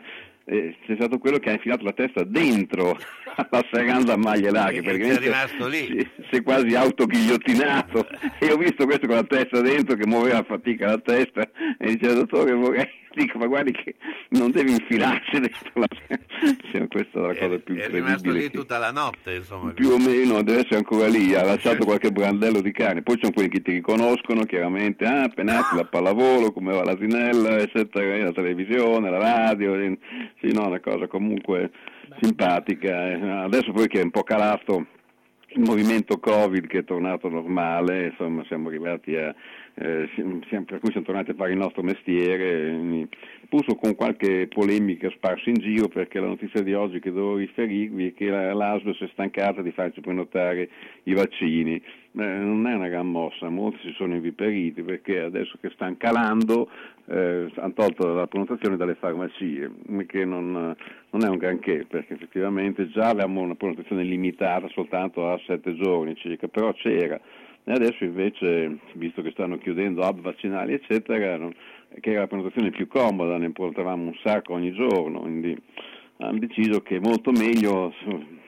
eh, 0.50 0.76
c'è 0.86 0.96
stato 0.96 1.20
quello 1.20 1.38
che 1.38 1.50
ha 1.50 1.54
infilato 1.54 1.84
la 1.84 1.94
testa 1.94 2.24
dentro 2.24 2.98
alla 3.36 3.64
serranda 3.72 4.14
a 4.14 4.18
maglie 4.18 4.50
larghe, 4.50 4.82
perché 4.82 5.12
è 5.12 5.18
rimasto 5.20 5.68
lì. 5.68 5.86
Si, 5.86 6.10
si 6.30 6.36
è 6.38 6.44
quasi 6.44 6.76
autoghigliottinato. 6.76 8.08
E 8.42 8.52
ho 8.52 8.58
visto 8.58 8.86
questo 8.86 9.06
con 9.06 9.18
la 9.18 9.24
testa 9.24 9.60
dentro 9.60 9.96
che 9.96 10.08
muoveva 10.08 10.38
a 10.38 10.44
fatica 10.44 10.88
la 10.88 10.98
testa 10.98 11.50
e 11.78 11.96
diceva 11.96 12.14
dottore 12.14 12.54
vorrei 12.54 12.88
dico 13.14 13.38
ma 13.38 13.48
guardi 13.48 13.72
che 13.74 13.96
non 14.30 14.52
devi 14.52 14.72
infilarci 14.72 15.40
dentro 15.40 15.72
la 15.74 15.88
cioè, 16.72 16.88
questa 16.88 17.20
è 17.20 17.22
la 17.22 17.36
cosa 17.36 17.58
più 17.60 17.76
è 17.76 17.86
incredibile 17.86 17.90
rimasto 17.90 18.32
lì 18.32 18.40
che- 18.42 18.50
tutta 18.50 18.78
la 18.78 18.92
notte 18.92 19.36
insomma 19.36 19.72
più 19.72 19.90
o 19.90 19.98
meno 19.98 20.42
deve 20.42 20.60
essere 20.60 20.78
ancora 20.78 21.08
lì, 21.08 21.34
ha 21.34 21.44
lasciato 21.44 21.86
qualche 21.86 22.12
brandello 22.12 22.62
di 22.62 22.72
carne, 22.72 23.02
poi 23.02 23.16
ci 23.16 23.22
sono 23.22 23.34
quelli 23.34 23.50
che 23.50 23.62
ti 23.62 23.72
riconoscono 23.72 24.44
chiaramente, 24.44 25.06
ah, 25.06 25.30
penati 25.30 25.76
la 25.76 25.86
pallavolo, 25.86 26.52
come 26.52 26.74
va 26.74 26.84
l'asinella, 26.84 27.58
eccetera, 27.58 28.24
la 28.24 28.32
televisione, 28.32 29.10
la 29.10 29.18
radio, 29.18 29.76
sì, 30.42 30.52
no, 30.54 30.68
una 30.68 30.80
cosa 30.80 31.08
comunque 31.08 31.72
simpatica. 32.22 33.10
eh. 33.12 33.30
Adesso 33.46 33.72
poi 33.72 33.88
che 33.88 34.00
è 34.00 34.04
un 34.04 34.12
po' 34.12 34.24
calato 34.24 34.86
il 35.54 35.62
movimento 35.62 36.20
Covid 36.20 36.68
che 36.68 36.80
è 36.80 36.84
tornato 36.84 37.28
normale, 37.30 38.08
insomma 38.08 38.44
siamo 38.46 38.68
arrivati 38.68 39.16
a, 39.16 39.34
eh, 39.76 40.10
siamo- 40.14 40.66
per 40.66 40.80
cui 40.80 40.92
siamo 40.92 41.06
tornati 41.06 41.32
a 41.32 41.36
fare 41.36 41.52
il 41.52 41.58
nostro 41.58 41.84
mestiere, 41.84 43.08
puso 43.50 43.76
con 43.76 43.96
qualche 43.96 44.48
polemica 44.48 45.10
sparsa 45.10 45.50
in 45.50 45.56
giro 45.56 45.88
perché 45.88 46.20
la 46.20 46.28
notizia 46.28 46.62
di 46.62 46.74
oggi 46.74 47.00
che 47.00 47.12
devo 47.12 47.36
riferirvi 47.36 48.08
è 48.08 48.14
che 48.14 48.30
la- 48.30 48.54
l'ASL 48.54 48.96
si 48.96 49.04
è 49.06 49.10
stancata 49.12 49.62
di 49.62 49.72
farci 49.72 50.02
prenotare 50.02 50.70
i 51.04 51.14
vaccini. 51.14 51.76
Eh, 51.76 51.82
non 52.12 52.68
è 52.68 52.74
una 52.74 52.88
gran 52.88 53.08
mossa, 53.08 53.50
molti 53.50 53.80
si 53.82 53.94
sono 53.94 54.16
inviperiti 54.16 54.82
perché 54.82 55.20
adesso 55.20 55.58
che 55.62 55.70
stanno 55.70 55.96
calando 55.98 56.70
eh, 57.06 57.52
hanno 57.56 57.74
tolto 57.74 58.14
la 58.14 58.28
prenotazione 58.28 58.78
dalle 58.78 58.96
farmacie, 58.96 59.72
che 60.06 60.26
non, 60.26 60.52
non 60.52 61.24
è 61.24 61.28
un 61.28 61.38
granché 61.38 61.86
perché 61.88 62.14
effettivamente 62.14 62.90
già 62.90 63.10
avevamo 63.10 63.42
una 63.42 63.56
prenotazione 63.56 64.04
limitata 64.04 64.68
soltanto 64.70 65.28
a 65.30 65.40
sette 65.46 65.76
giorni 65.76 66.16
circa, 66.16 66.48
però 66.48 66.72
c'era. 66.74 67.20
E 67.64 67.72
adesso 67.72 68.04
invece, 68.04 68.78
visto 68.94 69.22
che 69.22 69.32
stanno 69.32 69.58
chiudendo 69.58 70.02
hub 70.02 70.22
vaccinali 70.22 70.74
eccetera, 70.74 71.38
non- 71.38 71.54
che 72.00 72.12
era 72.12 72.22
la 72.22 72.28
prenotazione 72.28 72.70
più 72.72 72.88
comoda, 72.88 73.38
ne 73.38 73.52
prenotavamo 73.52 74.06
un 74.08 74.16
sacco 74.24 74.54
ogni 74.54 74.72
giorno, 74.74 75.22
quindi 75.22 75.58
hanno 76.18 76.40
deciso 76.40 76.82
che 76.82 76.98
è 76.98 77.00
molto 77.00 77.32
meglio 77.32 77.94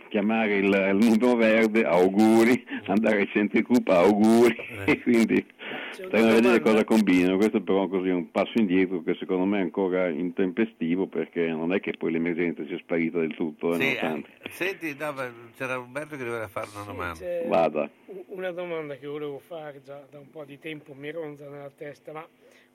chiamare 0.10 0.58
il, 0.58 0.66
il 0.66 0.98
numero 1.00 1.36
verde 1.36 1.84
auguri, 1.86 2.66
andare 2.88 3.20
ai 3.20 3.30
centri 3.32 3.62
CUP 3.62 3.88
auguri, 3.88 4.56
e 4.86 5.00
quindi 5.04 5.44
stiamo 5.92 6.28
a 6.30 6.34
vedere 6.34 6.60
cosa 6.62 6.84
combinano, 6.84 7.38
questo 7.38 7.62
però 7.62 7.88
così 7.88 8.10
è 8.10 8.14
un 8.14 8.32
passo 8.32 8.54
indietro 8.56 9.02
che 9.04 9.16
secondo 9.16 9.46
me 9.46 9.60
è 9.60 9.62
ancora 9.62 10.08
intempestivo 10.10 11.08
perché 11.08 11.48
non 11.48 11.74
è 11.74 11.80
che 11.80 11.94
poi 11.98 12.12
l'emergenza 12.12 12.66
sia 12.66 12.78
sparita 12.78 13.20
del 13.20 13.36
tutto, 13.36 13.74
eh, 13.74 13.80
Sì, 13.80 13.96
eh, 13.96 14.24
senti, 14.50 14.96
no, 14.98 15.14
c'era 15.56 15.78
Umberto 15.78 16.16
che 16.18 16.24
doveva 16.24 16.48
fare 16.48 16.68
una 16.74 16.84
domanda. 16.84 17.20
c'è 17.20 17.46
Vada. 17.48 17.90
Una 18.28 18.52
domanda 18.52 18.96
che 18.96 19.08
volevo 19.08 19.40
fare 19.40 19.82
già 19.84 20.06
da 20.10 20.20
un 20.20 20.30
po' 20.30 20.46
di 20.46 20.60
tempo 20.60 20.94
mi 20.94 21.12
ronza 21.12 21.48
nella 21.50 21.72
testa, 21.76 22.12
ma 22.12 22.28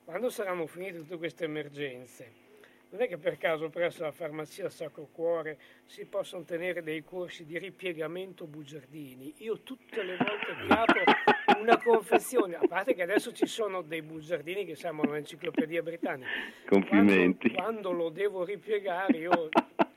quando 0.03 0.29
saranno 0.29 0.67
finite 0.67 0.97
tutte 0.99 1.17
queste 1.17 1.45
emergenze, 1.45 2.45
non 2.89 3.01
è 3.01 3.07
che 3.09 3.17
per 3.17 3.37
caso 3.37 3.69
presso 3.69 4.03
la 4.03 4.11
farmacia 4.13 4.69
Sacro 4.69 5.09
Cuore 5.11 5.57
si 5.85 6.05
possono 6.05 6.43
tenere 6.43 6.81
dei 6.81 7.03
corsi 7.03 7.45
di 7.45 7.57
ripiegamento 7.59 8.45
bugiardini? 8.45 9.33
Io 9.39 9.59
tutte 9.59 10.01
le 10.03 10.15
volte 10.15 10.65
che 10.65 10.73
apro 10.73 11.03
una 11.55 11.77
confezione, 11.81 12.55
a 12.55 12.67
parte 12.67 12.93
che 12.93 13.03
adesso 13.03 13.31
ci 13.31 13.45
sono 13.45 13.81
dei 13.81 14.01
bugiardini 14.01 14.65
che 14.65 14.75
sembrano 14.75 15.11
un'enciclopedia 15.11 15.81
britannica, 15.81 16.29
Complimenti. 16.67 17.51
quando 17.51 17.91
lo 17.91 18.09
devo 18.09 18.43
ripiegare 18.43 19.17
io 19.17 19.49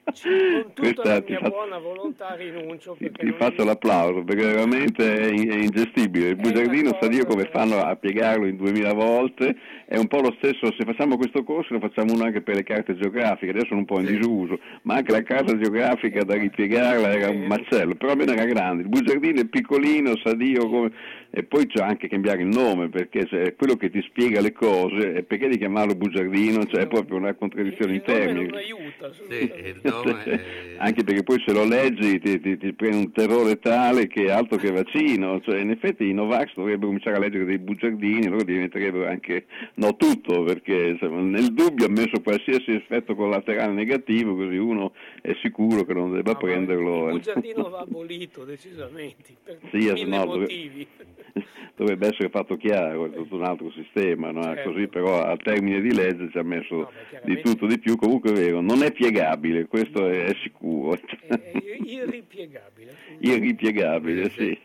con 0.04 0.72
tutta 0.74 0.80
Questa 0.80 1.02
la 1.02 1.20
ti 1.20 1.30
mia 1.32 1.40
fa- 1.40 1.48
buona 1.50 1.78
volontà 1.78 2.34
rinuncio 2.34 2.96
perché 2.98 3.18
Ti 3.18 3.30
non 3.30 3.38
faccio 3.38 3.64
l'applauso 3.64 4.22
perché 4.24 4.44
veramente 4.46 5.16
è, 5.16 5.26
è 5.28 5.56
ingestibile. 5.56 6.28
Il 6.28 6.36
bugiardino 6.36 6.96
sa 7.00 7.08
Dio 7.08 7.26
come 7.26 7.48
fanno 7.52 7.78
a 7.78 7.94
piegarlo 7.96 8.46
in 8.46 8.56
2000 8.56 8.92
volte. 8.92 9.56
È 9.86 9.96
un 9.96 10.06
po' 10.06 10.20
lo 10.20 10.34
stesso, 10.38 10.72
se 10.78 10.84
facciamo 10.84 11.16
questo 11.16 11.42
corso 11.42 11.74
lo 11.74 11.80
facciamo 11.80 12.12
uno 12.12 12.24
anche 12.24 12.42
per 12.42 12.54
le 12.54 12.62
carte 12.62 12.96
geografiche, 12.96 13.50
adesso 13.50 13.66
sono 13.66 13.80
un 13.80 13.86
po' 13.86 13.98
in 13.98 14.06
disuso, 14.06 14.60
ma 14.82 14.94
anche 14.94 15.10
la 15.10 15.22
carta 15.22 15.56
geografica 15.58 16.22
da 16.22 16.34
ripiegarla 16.34 17.12
era 17.12 17.30
un 17.30 17.46
macello, 17.46 17.96
però 17.96 18.12
almeno 18.12 18.32
era 18.32 18.44
grande. 18.44 18.82
Il 18.82 18.88
bugiardino 18.88 19.40
è 19.40 19.46
piccolino, 19.46 20.16
sa 20.22 20.34
Dio 20.34 20.68
come... 20.68 20.92
E 21.32 21.44
poi 21.44 21.66
c'è 21.66 21.80
anche 21.80 22.08
cambiare 22.08 22.42
il 22.42 22.48
nome 22.48 22.88
perché 22.88 23.24
se 23.30 23.42
è 23.42 23.54
quello 23.54 23.76
che 23.76 23.88
ti 23.88 24.02
spiega 24.02 24.40
le 24.40 24.52
cose, 24.52 25.14
e 25.14 25.22
perché 25.22 25.46
di 25.48 25.58
chiamarlo 25.58 25.94
bugiardino? 25.94 26.64
Cioè 26.66 26.82
è 26.82 26.86
proprio 26.88 27.18
una 27.18 27.34
contraddizione 27.34 27.94
in 27.94 28.02
termini. 28.02 28.48
non 28.48 28.56
aiuta 28.58 29.12
Sì, 29.12 29.52
il 29.90 30.04
nome 30.04 30.24
è- 30.24 30.68
Anche 30.82 31.04
perché 31.04 31.22
poi 31.22 31.42
se 31.44 31.52
lo 31.52 31.66
leggi 31.66 32.18
ti, 32.20 32.40
ti, 32.40 32.56
ti 32.56 32.72
prende 32.72 32.96
un 32.96 33.12
terrore 33.12 33.58
tale 33.58 34.06
che 34.06 34.24
è 34.24 34.30
altro 34.30 34.56
che 34.56 34.70
vaccino, 34.70 35.38
cioè 35.42 35.58
in 35.58 35.68
effetti 35.68 36.08
i 36.08 36.14
Novax 36.14 36.54
dovrebbero 36.54 36.86
cominciare 36.86 37.16
a 37.16 37.18
leggere 37.18 37.44
dei 37.44 37.58
bugiardini, 37.58 38.28
loro 38.28 38.44
diventerebbero 38.44 39.06
anche, 39.06 39.44
no 39.74 39.94
tutto, 39.96 40.42
perché 40.42 40.96
insomma, 40.98 41.20
nel 41.20 41.52
dubbio 41.52 41.84
ha 41.84 41.90
messo 41.90 42.22
qualsiasi 42.22 42.70
effetto 42.70 43.14
collaterale 43.14 43.74
negativo, 43.74 44.34
così 44.34 44.56
uno 44.56 44.94
è 45.20 45.36
sicuro 45.42 45.84
che 45.84 45.92
non 45.92 46.12
debba 46.14 46.34
prenderlo. 46.34 47.08
il 47.08 47.16
bugiardino 47.16 47.68
va 47.68 47.80
abolito 47.80 48.44
decisamente 48.44 49.34
per 49.44 49.58
Sì, 49.70 49.92
mille 49.92 50.04
no, 50.06 50.24
motivi. 50.24 50.86
Dovrebbe 51.76 52.08
essere 52.08 52.28
fatto 52.28 52.56
chiaro, 52.56 53.06
è 53.06 53.10
tutto 53.12 53.36
un 53.36 53.44
altro 53.44 53.70
sistema, 53.70 54.30
no? 54.30 54.42
Certo. 54.42 54.72
così 54.72 54.86
però 54.88 55.22
a 55.22 55.36
termine 55.36 55.80
di 55.80 55.94
legge 55.94 56.28
ci 56.30 56.38
ha 56.38 56.42
messo 56.42 56.90
di 57.24 57.40
tutto 57.40 57.66
di 57.66 57.78
più, 57.78 57.96
comunque 57.96 58.30
è 58.30 58.34
vero, 58.34 58.60
non 58.60 58.82
è 58.82 58.92
piegabile, 58.92 59.66
questo 59.80 60.06
è, 60.08 60.24
è 60.26 60.34
sicuro, 60.42 60.98
È 61.26 61.52
irripiegabile. 61.84 62.96
irripiegabile, 63.20 64.30
sì. 64.30 64.58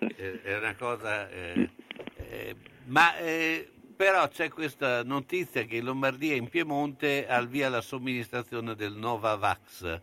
È 0.44 0.58
una 0.58 0.76
cosa... 0.76 1.30
eh, 1.30 1.70
eh, 2.18 2.56
ma 2.88 3.18
eh, 3.18 3.70
però 3.96 4.28
c'è 4.28 4.50
questa 4.50 5.04
notizia 5.04 5.64
che 5.64 5.78
in 5.78 5.86
Lombardia 5.86 6.34
e 6.34 6.38
in 6.38 6.50
Piemonte 6.50 7.28
al 7.28 7.48
via 7.48 7.70
la 7.70 7.82
somministrazione 7.82 8.76
del 8.76 8.94
Novavax. 8.94 10.02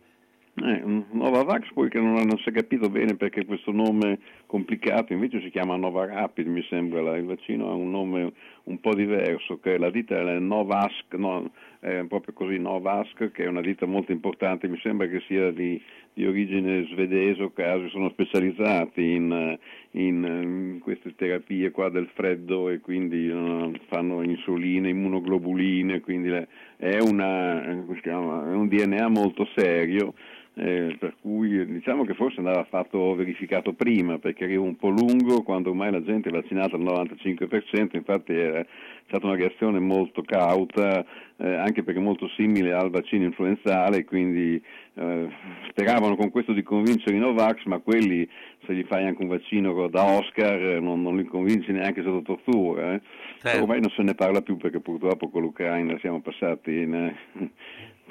Eh, 0.55 0.81
un 0.83 1.05
Novavax 1.11 1.71
poi 1.73 1.89
che 1.89 1.99
non, 1.99 2.13
non 2.13 2.37
si 2.37 2.49
è 2.49 2.51
capito 2.51 2.89
bene 2.89 3.15
perché 3.15 3.45
questo 3.45 3.71
nome 3.71 4.19
complicato 4.45 5.13
invece 5.13 5.41
si 5.41 5.49
chiama 5.49 5.75
Nova 5.75 6.05
Rapid 6.05 6.45
mi 6.45 6.63
sembra, 6.69 7.15
il 7.15 7.25
vaccino 7.25 7.69
ha 7.69 7.73
un 7.73 7.89
nome 7.89 8.33
un 8.65 8.79
po' 8.79 8.93
diverso, 8.93 9.59
che 9.59 9.77
la 9.77 9.89
ditta 9.89 10.15
è 10.15 10.39
Novask, 10.39 11.13
no, 11.15 11.51
è 11.83 12.05
proprio 12.07 12.33
così 12.33 12.57
Novask 12.57 13.31
che 13.31 13.43
è 13.43 13.47
una 13.47 13.59
ditta 13.59 13.85
molto 13.85 14.13
importante, 14.13 14.69
mi 14.69 14.79
sembra 14.81 15.05
che 15.07 15.21
sia 15.27 15.51
di, 15.51 15.81
di 16.13 16.25
origine 16.25 16.87
svedese 16.91 17.43
o 17.43 17.51
caso, 17.51 17.89
sono 17.89 18.09
specializzati 18.09 19.01
in, 19.01 19.31
eh, 19.31 19.59
in, 19.99 20.23
eh, 20.23 20.41
in 20.41 20.79
queste 20.79 21.13
terapie 21.13 21.73
del 21.91 22.09
freddo 22.13 22.69
e 22.69 22.79
quindi 22.79 23.27
eh, 23.27 23.81
fanno 23.89 24.21
insuline, 24.21 24.87
immunoglobuline, 24.87 25.99
quindi 25.99 26.29
le- 26.29 26.47
è, 26.77 26.99
una, 26.99 27.69
eh, 27.69 27.99
chiama, 28.01 28.49
è 28.49 28.55
un 28.55 28.69
DNA 28.69 29.09
molto 29.09 29.45
serio 29.53 30.13
eh, 30.55 30.95
per 30.99 31.15
cui 31.19 31.65
diciamo 31.65 32.05
che 32.05 32.13
forse 32.13 32.37
andava 32.37 32.63
fatto 32.65 33.15
verificato 33.15 33.73
prima 33.73 34.19
perché 34.19 34.43
arriva 34.43 34.61
un 34.61 34.75
po' 34.75 34.89
lungo 34.89 35.41
quando 35.41 35.69
ormai 35.69 35.91
la 35.91 36.03
gente 36.03 36.29
è 36.29 36.31
vaccinata 36.31 36.75
al 36.75 36.83
95%, 36.83 37.95
infatti 37.95 38.33
è 38.33 38.65
stata 39.07 39.25
una 39.25 39.35
reazione 39.35 39.79
molto 39.79 40.21
cauta 40.21 41.03
eh, 41.37 41.55
anche 41.55 41.83
perché 41.83 41.99
molto 41.99 42.27
simile 42.35 42.73
al 42.73 42.91
vaccino 42.91 43.25
influenzale, 43.25 44.05
quindi 44.05 44.61
eh, 44.93 45.29
speravano 45.69 46.15
con 46.15 46.29
questo 46.29 46.53
di 46.53 46.61
convincere 46.61 47.15
i 47.15 47.19
Novax, 47.19 47.63
ma 47.65 47.79
quelli 47.79 48.27
se 48.65 48.73
gli 48.73 48.83
fai 48.83 49.05
anche 49.05 49.21
un 49.21 49.29
vaccino 49.29 49.87
da 49.87 50.03
Oscar 50.03 50.61
eh, 50.61 50.79
non, 50.79 51.01
non 51.01 51.17
li 51.17 51.25
convinci 51.25 51.71
neanche 51.71 52.03
sotto 52.03 52.21
tortura. 52.35 52.93
eh. 52.93 53.01
Certo. 53.39 53.61
Ormai 53.61 53.81
non 53.81 53.89
se 53.89 54.03
ne 54.03 54.13
parla 54.13 54.41
più 54.41 54.57
perché 54.57 54.79
purtroppo 54.79 55.29
con 55.29 55.41
l'Ucraina 55.41 55.97
siamo 55.99 56.21
passati 56.21 56.71
in, 56.71 56.93
eh, 56.93 57.49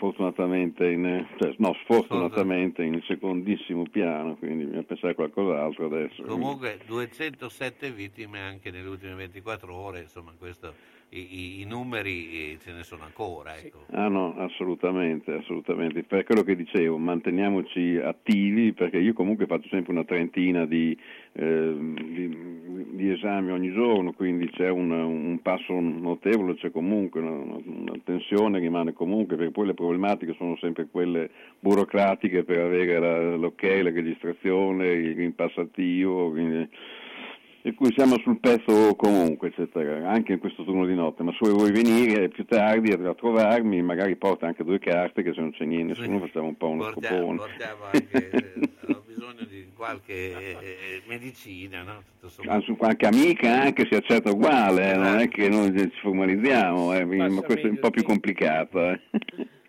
fortunatamente, 0.03 0.84
in, 0.90 1.24
cioè, 1.38 1.55
no, 1.59 1.76
sfortunatamente 1.84 2.82
in 2.82 3.00
secondissimo 3.07 3.84
piano, 3.88 4.34
quindi 4.34 4.64
bisogna 4.64 4.82
pensare 4.82 5.12
a 5.12 5.14
qualcos'altro 5.14 5.86
adesso. 5.86 6.24
Comunque 6.24 6.80
207 6.84 7.92
vittime 7.92 8.40
anche 8.40 8.72
nelle 8.72 8.88
ultime 8.88 9.14
24 9.14 9.72
ore, 9.72 10.00
insomma 10.00 10.32
questo 10.36 10.74
i, 11.14 11.60
i, 11.60 11.64
numeri 11.66 12.58
ce 12.58 12.72
ne 12.72 12.82
sono 12.82 13.04
ancora. 13.04 13.56
Ecco. 13.56 13.84
Ah 13.90 14.08
no, 14.08 14.34
assolutamente, 14.38 15.32
assolutamente. 15.32 16.02
Per 16.04 16.24
quello 16.24 16.42
che 16.42 16.56
dicevo, 16.56 16.96
manteniamoci 16.96 17.98
attivi 18.02 18.72
perché 18.72 18.98
io 18.98 19.12
comunque 19.12 19.46
faccio 19.46 19.68
sempre 19.68 19.92
una 19.92 20.04
trentina 20.04 20.64
di, 20.64 20.96
eh, 21.32 21.74
di, 21.76 22.86
di 22.92 23.10
esami 23.10 23.50
ogni 23.50 23.72
giorno, 23.72 24.12
quindi 24.12 24.48
c'è 24.50 24.70
un, 24.70 24.90
un 24.90 25.42
passo 25.42 25.78
notevole, 25.78 26.54
c'è 26.54 26.70
comunque 26.70 27.20
una, 27.20 27.58
una, 27.62 27.92
tensione 28.04 28.58
rimane 28.58 28.94
comunque, 28.94 29.36
perché 29.36 29.52
poi 29.52 29.66
le 29.66 29.74
problematiche 29.74 30.34
sono 30.38 30.56
sempre 30.56 30.88
quelle 30.90 31.28
burocratiche 31.60 32.44
per 32.44 32.58
avere 32.58 32.98
la, 32.98 33.36
l'ok, 33.36 33.62
la 33.62 33.90
registrazione, 33.90 34.88
il 34.88 35.14
green 35.14 35.34
pass 35.34 35.56
attivo. 35.58 36.30
Quindi, 36.30 36.68
per 37.62 37.74
cui 37.74 37.92
siamo 37.94 38.18
sul 38.18 38.40
pezzo 38.40 38.96
comunque, 38.96 39.48
eccetera, 39.48 40.10
anche 40.10 40.32
in 40.32 40.40
questo 40.40 40.64
turno 40.64 40.84
di 40.84 40.96
notte, 40.96 41.22
ma 41.22 41.32
se 41.40 41.48
vuoi 41.48 41.70
venire 41.70 42.28
più 42.28 42.44
tardi 42.44 42.90
a 42.90 43.14
trovarmi, 43.14 43.80
magari 43.82 44.16
porta 44.16 44.46
anche 44.46 44.64
due 44.64 44.80
carte 44.80 45.22
che 45.22 45.32
se 45.32 45.40
non 45.40 45.52
c'è 45.52 45.64
niente, 45.64 45.96
nessuno 45.96 46.18
facciamo 46.18 46.48
un 46.48 46.56
po' 46.56 46.70
uno 46.70 46.90
portiamo, 46.90 47.16
scopone. 47.16 47.36
Portiamo 47.38 47.84
anche, 47.84 48.30
eh, 48.30 48.92
ho 48.92 49.02
bisogno 49.06 49.44
di 49.48 49.68
qualche 49.76 50.40
eh, 50.40 51.02
medicina, 51.06 51.84
no? 51.84 52.02
Anzi, 52.46 52.72
qualche 52.72 53.06
amica 53.06 53.62
anche 53.62 53.86
si 53.88 53.94
accetta 53.94 54.32
uguale, 54.32 54.94
eh, 54.94 54.96
non 54.96 55.18
è 55.18 55.28
che 55.28 55.48
noi 55.48 55.72
ci 55.72 56.00
formalizziamo, 56.00 56.94
eh, 56.94 57.04
ma 57.04 57.40
questo 57.42 57.68
è 57.68 57.70
un 57.70 57.78
po' 57.78 57.90
più 57.90 58.02
complicato. 58.02 58.98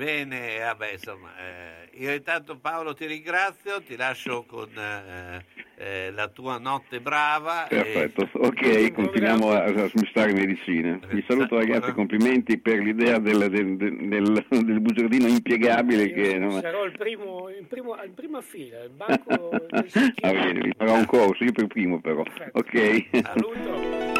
Bene, 0.00 0.60
vabbè, 0.60 0.92
insomma, 0.92 1.28
eh, 1.36 1.90
io 2.02 2.10
intanto 2.14 2.56
Paolo 2.56 2.94
ti 2.94 3.04
ringrazio, 3.04 3.82
ti 3.82 3.96
lascio 3.96 4.44
con 4.48 4.70
eh, 4.74 5.44
eh, 5.74 6.10
la 6.10 6.26
tua 6.28 6.56
notte 6.56 7.02
brava. 7.02 7.66
Perfetto, 7.68 8.22
e... 8.22 8.28
ok, 8.32 8.92
continuiamo 8.92 9.50
a, 9.50 9.64
a 9.64 9.88
smistare 9.88 10.32
medicine. 10.32 11.00
Vi 11.06 11.22
saluto 11.28 11.58
ragazzi, 11.58 11.92
complimenti 11.92 12.58
per 12.58 12.78
l'idea 12.78 13.18
del, 13.18 13.50
del, 13.50 13.76
del, 13.76 14.46
del 14.48 14.80
bugiardino 14.80 15.26
impiegabile. 15.26 16.04
Io 16.04 16.14
che, 16.14 16.38
no? 16.38 16.60
Sarò 16.60 16.86
il 16.86 16.92
primo, 16.92 17.50
in, 17.50 17.66
primo, 17.66 18.02
in 18.02 18.14
prima 18.14 18.40
fila, 18.40 18.82
il 18.82 18.92
banco 18.92 19.50
del 19.50 20.14
Ah, 20.22 20.32
bene, 20.32 20.60
vi 20.60 20.72
farò 20.78 20.94
un 20.94 21.04
corso, 21.04 21.44
io 21.44 21.52
per 21.52 21.66
primo 21.66 22.00
però. 22.00 22.22
Perfetto. 22.22 22.58
Ok. 22.58 23.08
Saluto. 23.22 24.19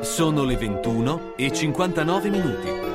Sono 0.00 0.44
le 0.44 0.56
21 0.56 1.36
e 1.36 1.52
59 1.52 2.30
minuti. 2.30 2.86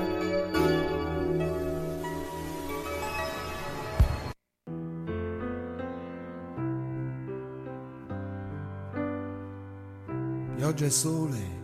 Pioggia 10.56 10.86
e 10.86 10.90
sole 10.90 11.62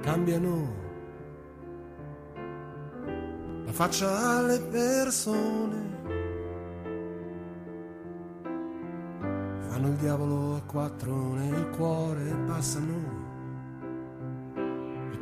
cambiano 0.00 0.74
la 3.64 3.72
faccia 3.72 4.36
alle 4.36 4.60
persone. 4.60 5.83
Fanno 9.84 9.96
il 9.96 10.02
diavolo 10.02 10.56
a 10.56 10.62
quattro 10.62 11.34
nel 11.34 11.68
cuore 11.76 12.26
e 12.26 12.34
passano 12.46 13.22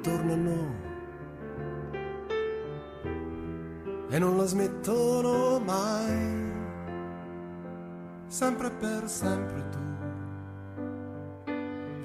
tornano 0.00 0.74
e 4.08 4.18
non 4.20 4.36
la 4.36 4.44
smettono 4.44 5.58
mai, 5.58 6.52
sempre 8.28 8.70
per 8.70 9.08
sempre 9.08 9.68
tu, 9.70 9.78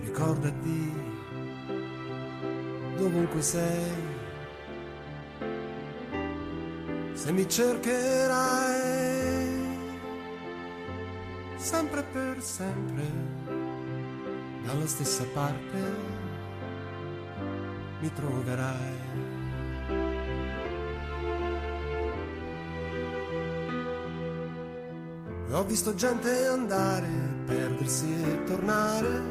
ricordati 0.01 0.93
dovunque 2.95 3.41
sei, 3.43 3.91
se 7.13 7.31
mi 7.31 7.47
cercherai, 7.47 8.96
sempre 11.57 12.03
per 12.03 12.41
sempre, 12.41 13.03
dalla 14.63 14.87
stessa 14.87 15.25
parte 15.33 15.79
mi 17.99 18.13
troverai. 18.13 19.05
Ho 25.51 25.63
visto 25.63 25.95
gente 25.95 26.45
andare, 26.45 27.09
perdersi 27.45 28.13
e 28.13 28.43
tornare 28.43 29.21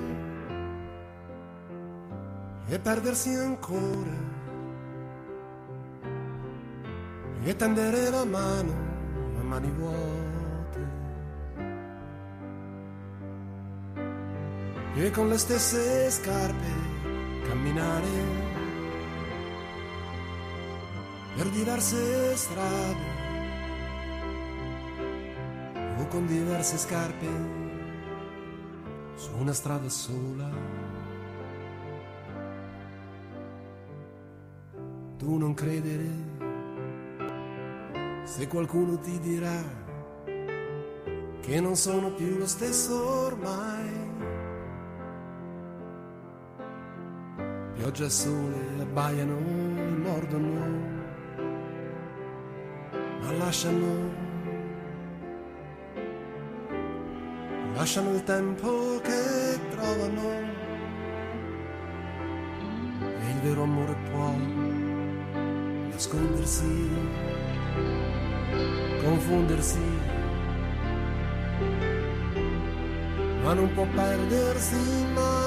e 2.68 2.78
perdersi 2.78 3.34
ancora 3.34 4.24
e 7.44 7.54
tendere 7.54 8.10
la 8.10 8.24
mano, 8.24 8.74
mani 9.42 9.70
vuote. 9.70 10.25
E 14.98 15.10
con 15.10 15.28
le 15.28 15.36
stesse 15.36 16.10
scarpe 16.10 16.66
camminare 17.46 18.08
per 21.36 21.48
diverse 21.50 22.34
strade 22.34 23.04
o 25.98 26.06
con 26.08 26.26
diverse 26.26 26.78
scarpe 26.78 27.26
su 29.16 29.30
una 29.36 29.52
strada 29.52 29.88
sola. 29.90 30.50
Tu 35.18 35.36
non 35.36 35.52
credere 35.52 36.08
se 38.24 38.48
qualcuno 38.48 38.98
ti 38.98 39.20
dirà 39.20 39.62
che 41.42 41.60
non 41.60 41.76
sono 41.76 42.12
più 42.12 42.38
lo 42.38 42.46
stesso 42.46 43.06
ormai. 43.26 44.05
Pioggia 47.86 48.06
e 48.06 48.10
sole 48.10 48.80
abbaiano 48.80 49.38
e 49.38 49.96
mordono, 50.02 50.50
ma 53.20 53.32
lasciano 53.38 54.12
lasciano 57.74 58.12
il 58.12 58.24
tempo 58.24 59.00
che 59.02 59.60
trovano. 59.70 60.30
E 62.98 63.30
il 63.30 63.40
vero 63.44 63.62
amore 63.62 63.96
può 64.10 64.34
nascondersi, 65.88 66.90
confondersi, 69.04 69.78
ma 73.44 73.54
non 73.54 73.72
può 73.74 73.86
perdersi 73.94 75.06
mai, 75.14 75.45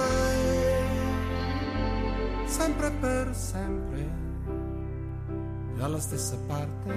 sempre 2.59 2.91
per 2.91 3.33
sempre, 3.33 4.11
dalla 5.77 5.97
stessa 5.97 6.37
parte 6.39 6.93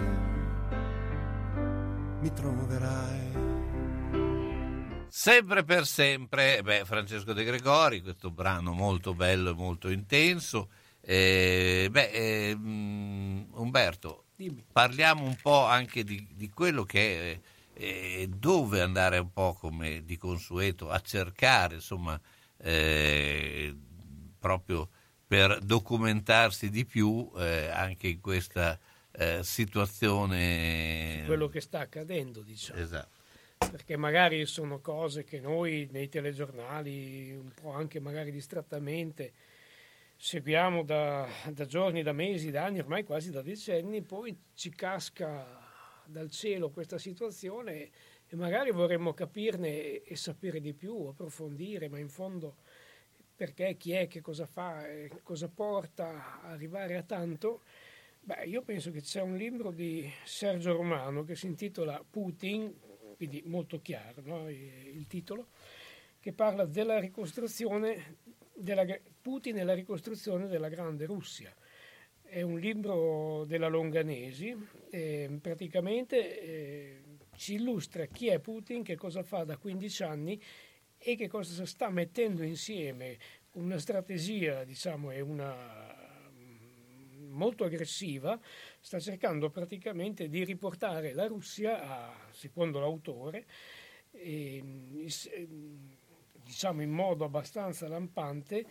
mi 2.19 2.33
troverai. 2.33 3.31
Sempre 5.09 5.63
per 5.63 5.87
sempre, 5.87 6.63
beh, 6.63 6.85
Francesco 6.85 7.33
De 7.33 7.45
Gregori, 7.45 8.03
questo 8.03 8.33
brano 8.33 8.73
molto 8.73 9.15
bello 9.15 9.51
e 9.51 9.55
molto 9.55 9.89
intenso. 9.89 10.69
Eh, 11.01 11.87
beh, 11.89 12.11
eh, 12.11 12.53
Umberto, 12.55 14.25
Dimmi. 14.35 14.65
parliamo 14.73 15.23
un 15.23 15.37
po' 15.41 15.65
anche 15.65 16.03
di, 16.03 16.27
di 16.35 16.51
quello 16.51 16.83
che 16.83 17.35
è, 17.35 17.41
eh, 17.75 18.29
dove 18.29 18.81
andare 18.81 19.19
un 19.19 19.33
po' 19.33 19.53
come 19.53 20.03
di 20.05 20.17
consueto 20.17 20.91
a 20.91 20.99
cercare, 20.99 21.77
insomma, 21.77 22.21
eh, 22.57 23.73
proprio 24.41 24.89
per 25.33 25.61
documentarsi 25.61 26.69
di 26.69 26.85
più 26.85 27.31
eh, 27.39 27.69
anche 27.69 28.07
in 28.07 28.21
questa 28.21 28.79
eh, 29.13 29.41
situazione. 29.43 31.23
Quello 31.25 31.49
che 31.49 31.63
sta 31.63 31.81
accadendo, 31.81 32.43
diciamo. 32.43 32.79
Esatto 32.79 33.21
perché 33.71 33.97
magari 33.97 34.45
sono 34.45 34.81
cose 34.81 35.23
che 35.23 35.39
noi 35.39 35.89
nei 35.93 36.09
telegiornali, 36.09 37.33
un 37.33 37.51
po' 37.55 37.71
anche 37.71 38.01
magari 38.01 38.33
distrattamente, 38.33 39.33
seguiamo 40.17 40.83
da, 40.83 41.27
da, 41.51 41.65
giorni, 41.65 42.03
da 42.03 42.13
mesi, 42.13 42.51
da 42.51 42.65
anni, 42.65 42.81
ormai 42.81 43.05
quasi 43.05 43.31
da 43.31 43.41
decenni, 43.41 44.03
poi 44.03 44.37
ci 44.53 44.69
casca 44.71 45.47
dal 46.05 46.29
cielo 46.29 46.71
questa 46.71 46.99
situazione 46.99 47.91
e 48.27 48.37
magari 48.37 48.73
vorremmo 48.73 49.15
capirne 49.15 49.69
e, 49.69 50.03
e 50.05 50.17
sapere 50.17 50.61
di 50.61 50.75
più, 50.75 51.07
approfondire, 51.07 51.89
ma 51.89 51.99
in 51.99 52.09
fondo 52.09 52.57
perché, 53.35 53.77
chi 53.77 53.93
è, 53.93 54.07
che 54.07 54.21
cosa 54.21 54.47
fa, 54.47 54.85
cosa 55.23 55.49
porta 55.49 56.41
a 56.43 56.51
arrivare 56.51 56.97
a 56.97 57.03
tanto. 57.03 57.63
Beh, 58.21 58.45
io 58.45 58.63
penso 58.63 58.91
che 58.91 59.01
c'è 59.01 59.21
un 59.21 59.37
libro 59.37 59.73
di 59.73 60.09
Sergio 60.25 60.73
Romano 60.73 61.25
che 61.25 61.35
si 61.35 61.47
intitola 61.47 62.05
Putin, 62.09 62.73
quindi 63.17 63.43
molto 63.47 63.81
chiaro 63.81 64.23
no? 64.25 64.49
il 64.49 65.07
titolo, 65.09 65.49
che 66.21 66.33
parla 66.33 66.65
della 66.65 67.01
ricostruzione 67.01 68.19
della 68.55 68.85
Putin 69.21 69.59
e 69.59 69.65
la 69.65 69.75
ricostruzione 69.75 70.47
della 70.47 70.69
grande 70.69 71.05
Russia. 71.05 71.53
È 72.23 72.43
un 72.43 72.59
libro 72.59 73.45
della 73.45 73.69
Longanesi, 73.69 74.57
eh, 74.91 75.39
praticamente 75.41 76.41
eh, 76.41 77.03
ci 77.37 77.55
illustra 77.55 78.07
chi 78.07 78.29
è 78.29 78.39
Putin, 78.39 78.83
che 78.83 78.97
cosa 78.97 79.23
fa 79.23 79.45
da 79.45 79.57
15 79.57 80.03
anni 80.05 80.41
e 81.03 81.17
che 81.17 81.29
cosa 81.29 81.67
sta 81.67 81.91
mettendo 81.91 82.43
insieme? 82.43 83.19
Una 83.53 83.79
strategia 83.79 84.65
diciamo, 84.65 85.11
e 85.11 85.21
una 85.21 86.01
molto 87.33 87.65
aggressiva, 87.65 88.39
sta 88.81 89.01
cercando 89.01 89.51
praticamente 89.51 90.29
di 90.29 90.45
riportare 90.45 91.13
la 91.13 91.27
Russia, 91.27 91.83
a, 91.83 92.29
secondo 92.31 92.79
l'autore, 92.79 93.47
eh, 94.13 94.63
diciamo 96.45 96.83
in 96.83 96.91
modo 96.91 97.25
abbastanza 97.25 97.89
lampante, 97.89 98.67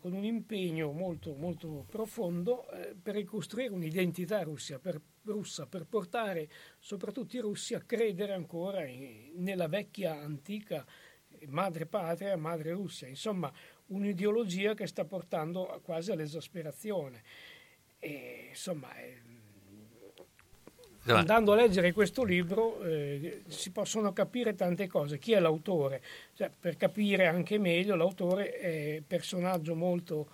con 0.00 0.12
un 0.12 0.24
impegno 0.24 0.90
molto, 0.90 1.34
molto 1.34 1.86
profondo 1.88 2.68
eh, 2.70 2.96
per 3.00 3.14
ricostruire 3.14 3.72
un'identità 3.72 4.42
russia 4.42 4.80
per, 4.80 5.00
russa, 5.22 5.66
per 5.66 5.86
portare 5.86 6.48
soprattutto 6.80 7.36
i 7.36 7.40
russi 7.40 7.74
a 7.74 7.80
credere 7.80 8.32
ancora 8.32 8.84
in, 8.84 9.30
nella 9.36 9.68
vecchia 9.68 10.18
antica 10.20 10.84
madre 11.48 11.86
patria, 11.86 12.36
madre 12.36 12.72
Russia, 12.72 13.08
insomma 13.08 13.52
un'ideologia 13.86 14.74
che 14.74 14.86
sta 14.86 15.04
portando 15.04 15.80
quasi 15.84 16.10
all'esasperazione. 16.10 17.22
E, 17.98 18.46
insomma, 18.50 18.88
eh, 18.96 19.20
andando 21.04 21.52
a 21.52 21.56
leggere 21.56 21.92
questo 21.92 22.24
libro 22.24 22.80
eh, 22.82 23.42
si 23.48 23.70
possono 23.70 24.12
capire 24.12 24.54
tante 24.54 24.86
cose. 24.88 25.18
Chi 25.18 25.32
è 25.32 25.40
l'autore? 25.40 26.02
Cioè, 26.34 26.50
per 26.58 26.76
capire 26.76 27.26
anche 27.26 27.58
meglio, 27.58 27.96
l'autore 27.96 28.58
è 28.58 28.96
un 28.98 29.06
personaggio 29.06 29.74
molto 29.74 30.28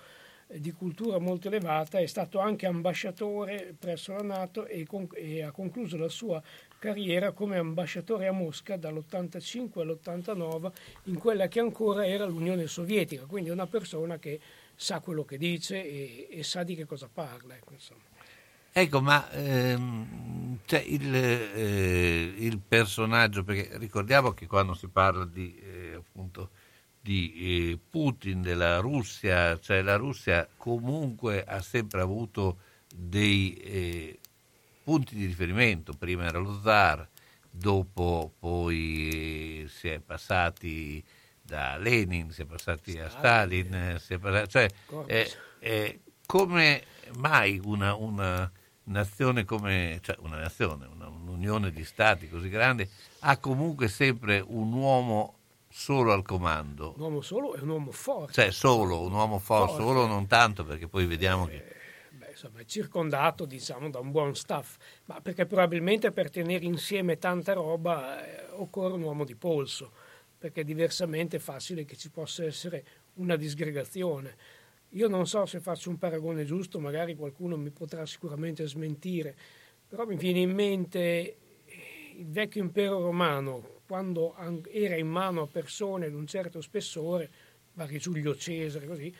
eh, 0.48 0.60
di 0.60 0.70
cultura 0.72 1.18
molto 1.18 1.48
elevata, 1.48 1.98
è 1.98 2.06
stato 2.06 2.38
anche 2.38 2.66
ambasciatore 2.66 3.74
presso 3.78 4.12
la 4.12 4.22
Nato 4.22 4.66
e, 4.66 4.86
con- 4.86 5.08
e 5.14 5.42
ha 5.42 5.50
concluso 5.50 5.96
la 5.96 6.08
sua 6.08 6.42
carriera 6.78 7.32
come 7.32 7.58
ambasciatore 7.58 8.26
a 8.26 8.32
Mosca 8.32 8.76
dall'85 8.76 9.80
all'89 9.80 10.72
in 11.04 11.18
quella 11.18 11.48
che 11.48 11.60
ancora 11.60 12.06
era 12.06 12.24
l'Unione 12.24 12.66
Sovietica, 12.66 13.24
quindi 13.26 13.50
una 13.50 13.66
persona 13.66 14.18
che 14.18 14.40
sa 14.74 15.00
quello 15.00 15.24
che 15.24 15.38
dice 15.38 15.84
e, 15.84 16.28
e 16.30 16.42
sa 16.42 16.62
di 16.62 16.76
che 16.76 16.86
cosa 16.86 17.08
parla. 17.12 17.56
Ecco, 17.56 17.74
ecco 18.70 19.00
ma 19.00 19.28
ehm, 19.32 20.58
cioè 20.64 20.80
il, 20.80 21.14
eh, 21.14 22.34
il, 22.36 22.60
personaggio, 22.60 23.42
perché 23.42 23.76
ricordiamo 23.78 24.32
che 24.32 24.46
quando 24.46 24.74
si 24.74 24.86
parla 24.88 25.24
di, 25.24 25.58
eh, 25.58 25.94
appunto, 25.94 26.50
di 27.00 27.72
eh, 27.72 27.78
Putin, 27.90 28.40
della 28.40 28.78
Russia, 28.78 29.58
cioè 29.58 29.82
la 29.82 29.96
Russia 29.96 30.48
comunque 30.56 31.42
ha 31.44 31.60
sempre 31.60 32.00
avuto 32.00 32.58
dei 32.94 33.54
eh, 33.54 34.18
punti 34.88 35.14
di 35.14 35.26
riferimento, 35.26 35.92
prima 35.92 36.24
era 36.24 36.38
lo 36.38 36.58
zar, 36.62 37.06
dopo 37.50 38.32
poi 38.38 39.66
si 39.68 39.88
è 39.88 39.98
passati 39.98 41.04
da 41.42 41.76
Lenin, 41.76 42.30
si 42.30 42.40
è 42.40 42.46
passati 42.46 42.98
a 42.98 43.10
Stalin, 43.10 43.98
si 44.00 44.14
è 44.14 44.18
passati, 44.18 44.48
cioè, 44.48 44.70
eh, 45.04 45.30
eh, 45.58 46.00
come 46.24 46.84
mai 47.16 47.60
una, 47.62 47.94
una 47.96 48.50
nazione 48.84 49.44
come, 49.44 49.98
cioè 50.00 50.16
una 50.20 50.38
nazione, 50.38 50.86
una, 50.86 51.08
un'unione 51.08 51.70
di 51.70 51.84
stati 51.84 52.26
così 52.26 52.48
grande 52.48 52.88
ha 53.18 53.36
comunque 53.36 53.88
sempre 53.88 54.42
un 54.42 54.72
uomo 54.72 55.34
solo 55.68 56.14
al 56.14 56.22
comando. 56.22 56.94
Un 56.96 57.02
uomo 57.02 57.20
solo 57.20 57.54
e 57.56 57.60
un 57.60 57.68
uomo 57.68 57.90
forte. 57.90 58.32
Cioè 58.32 58.50
solo, 58.52 59.02
un 59.02 59.12
uomo 59.12 59.38
forte, 59.38 59.72
forte. 59.72 59.84
solo 59.84 60.06
non 60.06 60.26
tanto 60.26 60.64
perché 60.64 60.88
poi 60.88 61.04
vediamo 61.04 61.46
eh, 61.46 61.50
che... 61.50 61.76
Insomma, 62.38 62.60
è 62.60 62.64
circondato 62.64 63.46
diciamo, 63.46 63.90
da 63.90 63.98
un 63.98 64.12
buon 64.12 64.36
staff, 64.36 64.76
ma 65.06 65.20
perché 65.20 65.44
probabilmente 65.44 66.12
per 66.12 66.30
tenere 66.30 66.64
insieme 66.64 67.18
tanta 67.18 67.52
roba 67.52 68.24
eh, 68.24 68.46
occorre 68.52 68.94
un 68.94 69.02
uomo 69.02 69.24
di 69.24 69.34
polso 69.34 69.90
perché 70.38 70.62
diversamente 70.62 71.38
è 71.38 71.40
facile 71.40 71.84
che 71.84 71.96
ci 71.96 72.10
possa 72.10 72.44
essere 72.44 72.84
una 73.14 73.34
disgregazione. 73.34 74.36
Io 74.90 75.08
non 75.08 75.26
so 75.26 75.46
se 75.46 75.58
faccio 75.58 75.90
un 75.90 75.98
paragone 75.98 76.44
giusto, 76.44 76.78
magari 76.78 77.16
qualcuno 77.16 77.56
mi 77.56 77.70
potrà 77.70 78.06
sicuramente 78.06 78.64
smentire, 78.68 79.34
però 79.88 80.06
mi 80.06 80.14
viene 80.14 80.38
in 80.38 80.52
mente 80.52 81.36
il 82.18 82.28
vecchio 82.28 82.62
impero 82.62 83.00
romano, 83.00 83.80
quando 83.84 84.36
era 84.70 84.94
in 84.94 85.08
mano 85.08 85.42
a 85.42 85.48
persone 85.48 86.08
di 86.08 86.14
un 86.14 86.26
certo 86.28 86.60
spessore, 86.60 87.30
vari 87.72 87.98
Giulio 87.98 88.36
Cesare, 88.36 88.86
così, 88.86 89.12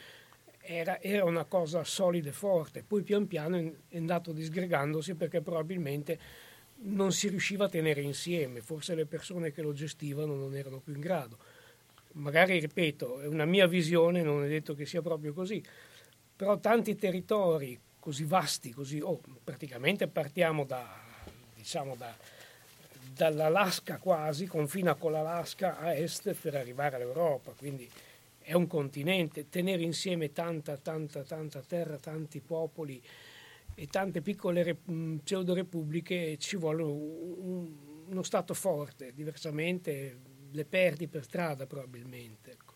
era, 0.71 1.01
era, 1.01 1.25
una 1.25 1.45
cosa 1.45 1.83
solida 1.83 2.29
e 2.29 2.33
forte, 2.33 2.85
poi 2.87 3.03
pian 3.03 3.27
piano 3.27 3.57
è 3.89 3.97
andato 3.97 4.33
disgregandosi 4.33 5.15
perché 5.15 5.41
probabilmente 5.41 6.19
non 6.81 7.11
si 7.11 7.29
riusciva 7.29 7.65
a 7.65 7.69
tenere 7.71 8.03
insieme, 8.03 8.61
forse 8.61 8.95
le 8.95 9.07
persone 9.07 9.51
che 9.51 9.63
lo 9.63 9.73
gestivano 9.73 10.35
non 10.35 10.55
erano 10.55 10.79
più 10.79 10.93
in 10.93 11.01
grado. 11.01 11.39
Magari, 12.13 12.59
ripeto, 12.61 13.21
è 13.21 13.27
una 13.27 13.47
mia 13.47 13.67
visione, 13.67 14.23
non 14.23 14.45
è 14.45 14.49
detto 14.49 14.75
che 14.75 14.85
sia 14.85 15.01
proprio 15.01 15.33
così, 15.33 15.63
però 16.37 16.59
tanti 16.59 16.97
territori 16.97 17.79
così 17.99 18.25
vasti, 18.25 18.71
così, 18.71 19.01
oh, 19.01 19.21
praticamente 19.43 20.07
partiamo 20.07 20.65
da, 20.65 20.87
diciamo 21.55 21.97
da, 21.97 22.15
dall'Alaska 23.15 23.97
quasi, 23.97 24.47
confina 24.47 24.95
con 24.97 25.13
l'Alaska 25.13 25.79
a 25.79 25.95
est 25.95 26.31
per 26.35 26.57
arrivare 26.57 26.97
all'Europa, 26.97 27.53
quindi 27.57 27.89
è 28.49 28.55
un 28.55 28.67
continente, 28.67 29.51
tenere 29.51 29.83
insieme 29.83 30.33
tanta, 30.33 30.79
tanta, 30.79 31.23
tanta 31.23 31.61
terra, 31.61 31.99
tanti 31.99 32.41
popoli 32.41 32.99
e 33.75 33.87
tante 33.89 34.23
piccole 34.23 34.63
rep- 34.63 35.21
pseudo 35.23 35.53
repubbliche 35.53 36.39
ci 36.39 36.57
vuole 36.57 36.83
un, 36.83 37.71
uno 38.09 38.23
Stato 38.23 38.55
forte, 38.55 39.13
diversamente 39.13 40.19
le 40.51 40.65
perdi 40.65 41.09
per 41.09 41.25
strada 41.25 41.67
probabilmente. 41.67 42.53
Ecco. 42.53 42.75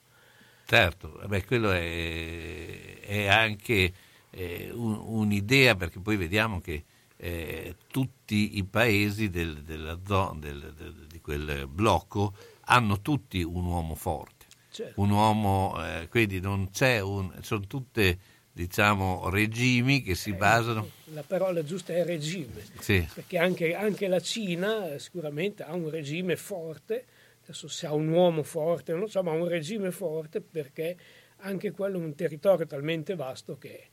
Certo, 0.67 1.19
beh, 1.27 1.45
quello 1.47 1.71
è, 1.71 3.01
è 3.01 3.27
anche 3.29 3.95
eh, 4.29 4.71
un, 4.75 5.01
un'idea 5.03 5.75
perché 5.75 6.01
poi 6.01 6.17
vediamo 6.17 6.61
che 6.61 6.85
eh, 7.17 7.77
tutti 7.87 8.59
i 8.59 8.65
paesi 8.65 9.31
del, 9.31 9.63
della 9.63 9.95
del, 9.95 10.75
del, 10.77 11.07
di 11.09 11.21
quel 11.23 11.67
blocco 11.67 12.35
hanno 12.67 13.01
tutti 13.01 13.43
un 13.43 13.65
uomo 13.65 13.95
forte, 13.95 14.42
certo. 14.73 15.01
un 15.01 15.11
uomo, 15.11 15.75
eh, 15.79 16.09
quindi 16.09 16.41
non 16.41 16.71
c'è 16.71 17.01
un, 17.01 17.33
sono 17.43 17.67
tutte 17.67 18.19
diciamo, 18.53 19.29
regimi 19.31 20.03
che 20.03 20.15
si 20.15 20.31
eh, 20.31 20.35
basano... 20.35 20.91
La 21.13 21.23
parola 21.23 21.63
giusta 21.63 21.93
è 21.93 22.05
regime, 22.05 22.63
sì. 22.81 23.07
perché 23.15 23.39
anche, 23.39 23.75
anche, 23.75 24.09
la 24.09 24.21
Cina 24.21 24.99
sicuramente 24.99 25.63
ha 25.63 25.75
un 25.75 25.89
regime 25.89 26.37
forte, 26.37 27.05
adesso 27.45 27.69
se 27.69 27.87
ha 27.87 27.93
un 27.93 28.09
uomo 28.09 28.43
forte, 28.43 28.93
non 28.93 29.03
lo 29.03 29.07
so, 29.07 29.23
ma 29.23 29.31
ha 29.31 29.35
un 29.35 29.49
regime 29.49 29.91
forte 29.91 30.41
perché 30.41 30.97
anche 31.45 31.71
quello 31.71 31.99
è 31.99 32.03
un 32.03 32.15
territorio 32.15 32.67
talmente 32.67 33.15
vasto 33.15 33.59
che 33.59 33.89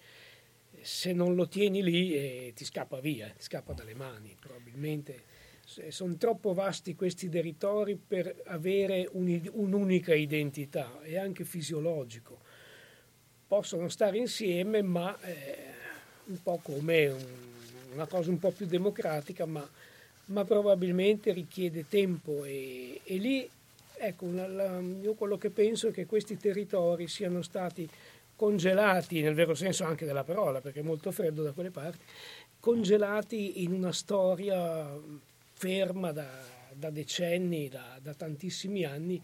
se 0.82 1.12
non 1.14 1.36
lo 1.36 1.48
tieni 1.48 1.84
lì 1.84 2.14
eh, 2.14 2.54
ti 2.56 2.64
scappa 2.64 3.00
via, 3.00 3.28
ti 3.28 3.44
scappa 3.44 3.74
dalle 3.74 3.96
mani, 3.96 4.36
probabilmente 4.40 5.24
sono 5.90 6.16
troppo 6.18 6.54
vasti 6.54 6.96
questi 6.96 7.30
territori 7.30 7.96
per 7.96 8.42
avere 8.46 9.08
un, 9.12 9.40
un'unica 9.54 10.16
identità, 10.16 11.00
è 11.02 11.18
anche 11.18 11.44
fisiologico. 11.44 12.40
Possono 13.48 13.88
stare 13.88 14.18
insieme, 14.18 14.82
ma 14.82 15.16
eh, 15.22 15.56
un 16.26 16.42
po' 16.42 16.60
come 16.64 17.08
un, 17.08 17.26
una 17.94 18.08
cosa 18.08 18.32
un 18.32 18.40
po' 18.40 18.52
più 18.52 18.66
democratica, 18.66 19.46
ma, 19.46 19.68
ma 20.26 20.44
probabilmente 20.44 21.34
richiede 21.34 21.88
tempo 21.88 22.44
e, 22.46 23.02
e 23.04 23.18
lì, 23.18 23.48
ecco, 23.96 24.28
la, 24.32 24.48
la, 24.48 24.80
io 24.80 25.14
quello 25.14 25.38
che 25.38 25.52
penso 25.52 25.90
è 25.90 25.92
che 25.92 26.06
questi 26.06 26.38
territori 26.38 27.08
siano 27.08 27.44
stati 27.44 27.88
congelati, 28.36 29.22
nel 29.22 29.34
vero 29.34 29.54
senso 29.54 29.84
anche 29.84 30.06
della 30.06 30.24
parola, 30.24 30.62
perché 30.62 30.80
è 30.80 30.84
molto 30.84 31.12
freddo 31.12 31.44
da 31.44 31.52
quelle 31.52 31.72
parti, 31.72 32.06
congelati 32.60 33.64
in 33.64 33.74
una 33.74 33.92
storia 33.92 34.88
ferma 35.60 36.14
da, 36.14 36.26
da 36.74 36.90
decenni, 36.90 37.68
da, 37.68 38.00
da, 38.02 38.14
tantissimi 38.14 38.86
anni, 38.86 39.22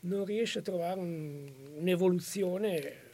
non 0.00 0.26
riesce 0.26 0.58
a 0.58 0.62
trovare 0.62 1.00
un, 1.00 1.50
un'evoluzione 1.78 3.06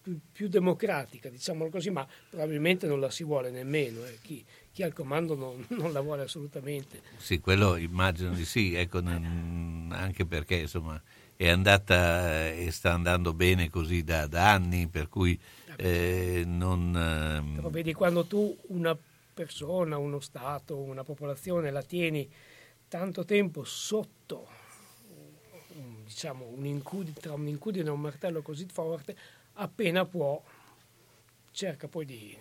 più, 0.00 0.16
più, 0.30 0.48
democratica, 0.48 1.28
diciamolo 1.28 1.68
così, 1.68 1.90
ma 1.90 2.06
probabilmente 2.30 2.86
non 2.86 3.00
la 3.00 3.10
si 3.10 3.24
vuole 3.24 3.50
nemmeno. 3.50 4.04
Eh. 4.04 4.18
Chi, 4.22 4.44
chi, 4.70 4.84
al 4.84 4.92
comando 4.92 5.34
non, 5.34 5.66
non, 5.70 5.92
la 5.92 6.00
vuole 6.00 6.22
assolutamente. 6.22 7.02
Sì, 7.16 7.40
quello 7.40 7.74
immagino 7.74 8.32
di 8.32 8.44
sì, 8.44 8.74
ecco, 8.74 9.00
non, 9.00 9.88
anche 9.92 10.24
perché 10.26 10.54
insomma 10.58 11.02
è 11.34 11.48
andata 11.48 12.52
e 12.52 12.70
sta 12.70 12.92
andando 12.92 13.34
bene 13.34 13.68
così 13.68 14.04
da, 14.04 14.28
da 14.28 14.52
anni, 14.52 14.86
per 14.86 15.08
cui 15.08 15.36
eh, 15.76 16.44
non... 16.46 16.94
Ehm, 16.96 17.56
Però 17.56 17.68
vedi, 17.68 17.92
quando 17.92 18.24
tu 18.26 18.56
una 18.68 18.96
persona, 19.36 19.98
uno 19.98 20.18
Stato, 20.18 20.78
una 20.78 21.04
popolazione 21.04 21.70
la 21.70 21.82
tieni 21.82 22.26
tanto 22.88 23.26
tempo 23.26 23.64
sotto 23.64 24.48
diciamo, 26.04 26.46
un 26.46 26.64
incudine, 26.64 27.16
tra 27.20 27.34
un 27.34 27.46
incudine 27.46 27.88
e 27.88 27.90
un 27.90 28.00
martello 28.00 28.40
così 28.40 28.66
forte, 28.72 29.14
appena 29.54 30.06
può 30.06 30.42
cerca 31.50 31.86
poi 31.86 32.06
di, 32.06 32.36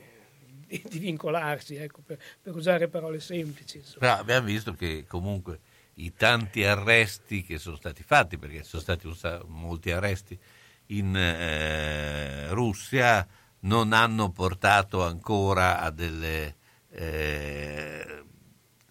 di, 0.67 0.81
di 0.87 0.99
vincolarsi, 0.99 1.75
ecco, 1.75 2.01
per, 2.05 2.17
per, 2.41 2.55
usare 2.55 2.87
parole 2.87 3.19
semplici. 3.19 3.83
Però 3.99 4.13
abbiamo 4.13 4.45
visto 4.45 4.73
che 4.73 5.03
comunque 5.05 5.59
i 5.95 6.13
tanti 6.13 6.63
arresti 6.63 7.43
che 7.43 7.57
sono 7.57 7.75
stati 7.75 8.03
fatti, 8.03 8.37
perché 8.37 8.63
sono 8.63 8.81
stati 8.81 9.09
molti 9.47 9.91
arresti 9.91 10.39
in 10.87 11.13
eh, 11.13 12.49
Russia, 12.51 13.27
non 13.61 13.91
hanno 13.91 14.29
portato 14.29 15.03
ancora 15.03 15.81
a 15.81 15.89
delle 15.89 16.63
eh, 16.95 18.23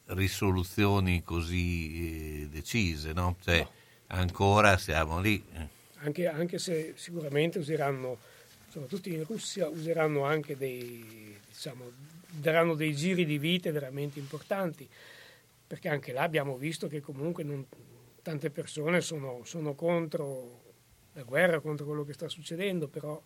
risoluzioni 0.07 1.23
così 1.23 2.43
eh, 2.43 2.49
decise, 2.49 3.13
no? 3.13 3.37
Cioè, 3.43 3.59
no. 3.61 3.71
ancora 4.09 4.77
siamo 4.77 5.21
lì 5.21 5.73
anche, 6.05 6.27
anche 6.29 6.59
se 6.59 6.93
sicuramente 6.97 7.59
useranno, 7.59 8.19
soprattutto 8.69 9.09
in 9.09 9.25
Russia, 9.25 9.69
useranno 9.69 10.25
anche 10.25 10.57
dei, 10.57 11.37
diciamo, 11.49 11.91
daranno 12.31 12.75
dei 12.75 12.95
giri 12.95 13.25
di 13.25 13.39
vite 13.39 13.73
veramente 13.73 14.19
importanti, 14.19 14.87
perché 15.67 15.89
anche 15.89 16.13
là 16.13 16.23
abbiamo 16.23 16.57
visto 16.57 16.89
che 16.89 17.01
comunque 17.01 17.43
non, 17.43 17.67
tante 18.23 18.51
persone 18.51 19.01
sono, 19.01 19.41
sono 19.45 19.74
contro 19.74 20.62
la 21.15 21.23
guerra, 21.23 21.61
contro 21.61 21.87
quello 21.87 22.05
che 22.05 22.12
sta 22.12 22.28
succedendo, 22.28 22.89
però 22.89 23.20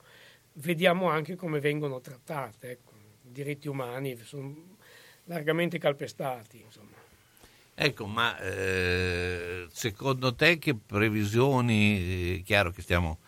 vediamo 0.54 1.08
anche 1.08 1.34
come 1.34 1.58
vengono 1.58 2.00
trattate. 2.00 2.70
Ecco. 2.70 2.92
I 3.24 3.32
diritti 3.32 3.68
umani 3.68 4.16
sono 4.22 4.76
largamente 5.28 5.78
calpestati. 5.78 6.60
Insomma. 6.64 6.96
Ecco, 7.74 8.06
ma 8.06 8.36
eh, 8.40 9.66
secondo 9.70 10.34
te 10.34 10.58
che 10.58 10.74
previsioni, 10.74 12.38
eh, 12.38 12.42
chiaro 12.44 12.72
che 12.72 12.82
stiamo 12.82 13.18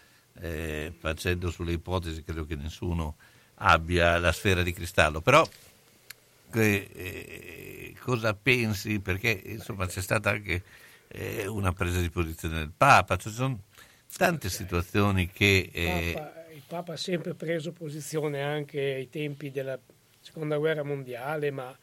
eh, 0.41 0.93
facendo 0.99 1.51
sulle 1.51 1.73
ipotesi, 1.73 2.25
credo 2.25 2.45
che 2.45 2.57
nessuno 2.57 3.17
abbia 3.63 4.19
la 4.19 4.33
sfera 4.33 4.63
di 4.63 4.73
cristallo, 4.73 5.21
però 5.21 5.47
eh, 6.53 7.95
cosa 8.01 8.35
pensi? 8.35 8.99
Perché 8.99 9.41
insomma 9.45 9.87
c'è 9.87 10.01
stata 10.01 10.31
anche 10.31 10.63
eh, 11.09 11.47
una 11.47 11.73
presa 11.73 12.01
di 12.01 12.11
posizione 12.11 12.59
del 12.59 12.73
Papa, 12.77 13.17
ci 13.17 13.31
sono 13.31 13.61
tante 14.17 14.49
situazioni 14.49 15.31
che... 15.31 15.71
Il 15.73 16.13
Papa, 16.15 16.47
il 16.53 16.63
Papa 16.67 16.93
ha 16.95 16.97
sempre 16.97 17.35
preso 17.35 17.71
posizione 17.71 18.43
anche 18.43 18.81
ai 18.81 19.09
tempi 19.09 19.53
della 19.53 19.79
Seconda 20.21 20.57
Guerra 20.57 20.83
Mondiale, 20.83 21.53
ma 21.53 21.77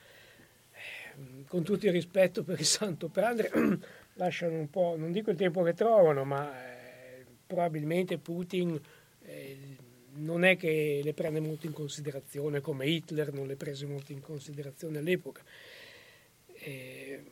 con 1.47 1.63
tutto 1.63 1.85
il 1.85 1.91
rispetto 1.91 2.43
per 2.43 2.59
il 2.59 2.65
Santo 2.65 3.07
Padre, 3.07 3.51
lasciano 4.15 4.57
un 4.57 4.69
po', 4.69 4.95
non 4.97 5.11
dico 5.11 5.31
il 5.31 5.37
tempo 5.37 5.63
che 5.63 5.73
trovano, 5.73 6.23
ma 6.23 6.51
eh, 6.53 7.25
probabilmente 7.45 8.17
Putin 8.17 8.79
eh, 9.23 9.57
non 10.15 10.43
è 10.43 10.57
che 10.57 11.01
le 11.03 11.13
prende 11.13 11.39
molto 11.39 11.65
in 11.65 11.73
considerazione 11.73 12.61
come 12.61 12.87
Hitler 12.87 13.33
non 13.33 13.47
le 13.47 13.55
prese 13.55 13.85
molto 13.85 14.11
in 14.11 14.21
considerazione 14.21 14.97
all'epoca. 14.97 15.43
Eh, 16.53 17.23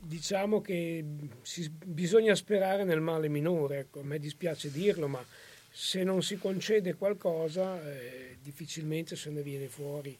diciamo 0.00 0.60
che 0.60 1.04
si, 1.42 1.70
bisogna 1.70 2.34
sperare 2.34 2.84
nel 2.84 3.00
male 3.00 3.28
minore, 3.28 3.78
ecco, 3.78 4.00
a 4.00 4.04
me 4.04 4.18
dispiace 4.18 4.70
dirlo, 4.70 5.06
ma 5.08 5.24
se 5.70 6.02
non 6.02 6.22
si 6.22 6.36
concede 6.36 6.94
qualcosa 6.94 7.80
eh, 7.82 8.36
difficilmente 8.42 9.16
se 9.16 9.30
ne 9.30 9.42
viene 9.42 9.68
fuori 9.68 10.18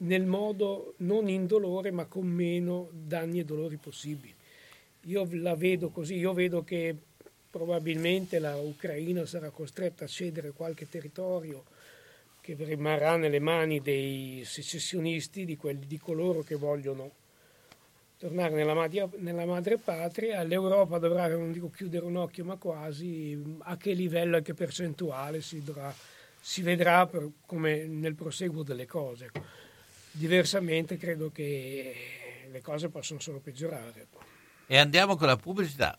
nel 0.00 0.24
modo 0.24 0.94
non 0.98 1.28
indolore 1.28 1.90
ma 1.90 2.06
con 2.06 2.26
meno 2.26 2.88
danni 2.92 3.40
e 3.40 3.44
dolori 3.44 3.76
possibili. 3.76 4.34
Io 5.04 5.26
la 5.32 5.54
vedo 5.54 5.88
così, 5.90 6.16
io 6.16 6.32
vedo 6.32 6.62
che 6.62 6.94
probabilmente 7.50 8.38
la 8.38 8.56
Ucraina 8.56 9.26
sarà 9.26 9.50
costretta 9.50 10.04
a 10.04 10.08
cedere 10.08 10.52
qualche 10.52 10.88
territorio 10.88 11.64
che 12.40 12.56
rimarrà 12.58 13.16
nelle 13.16 13.40
mani 13.40 13.80
dei 13.80 14.42
secessionisti, 14.44 15.44
di, 15.44 15.56
quelli, 15.56 15.86
di 15.86 15.98
coloro 15.98 16.42
che 16.42 16.54
vogliono 16.54 17.18
tornare 18.16 18.54
nella, 18.54 18.74
madre, 18.74 19.08
nella 19.16 19.44
madre 19.44 19.78
patria, 19.78 20.42
l'Europa 20.42 20.98
dovrà, 20.98 21.28
non 21.28 21.52
dico 21.52 21.70
chiudere 21.70 22.04
un 22.04 22.16
occhio, 22.16 22.44
ma 22.44 22.56
quasi, 22.56 23.56
a 23.60 23.76
che 23.76 23.92
livello 23.92 24.36
e 24.36 24.42
che 24.42 24.54
percentuale 24.54 25.40
si, 25.40 25.62
dovrà, 25.62 25.94
si 26.38 26.62
vedrà 26.62 27.06
per, 27.06 27.28
come 27.46 27.86
nel 27.86 28.14
proseguo 28.14 28.62
delle 28.62 28.86
cose. 28.86 29.30
Diversamente 30.12 30.96
credo 30.96 31.30
che 31.30 32.48
le 32.50 32.60
cose 32.60 32.88
possono 32.88 33.20
solo 33.20 33.38
peggiorare. 33.38 34.08
E 34.66 34.76
andiamo 34.76 35.16
con 35.16 35.26
la 35.26 35.36
pubblicità. 35.36 35.98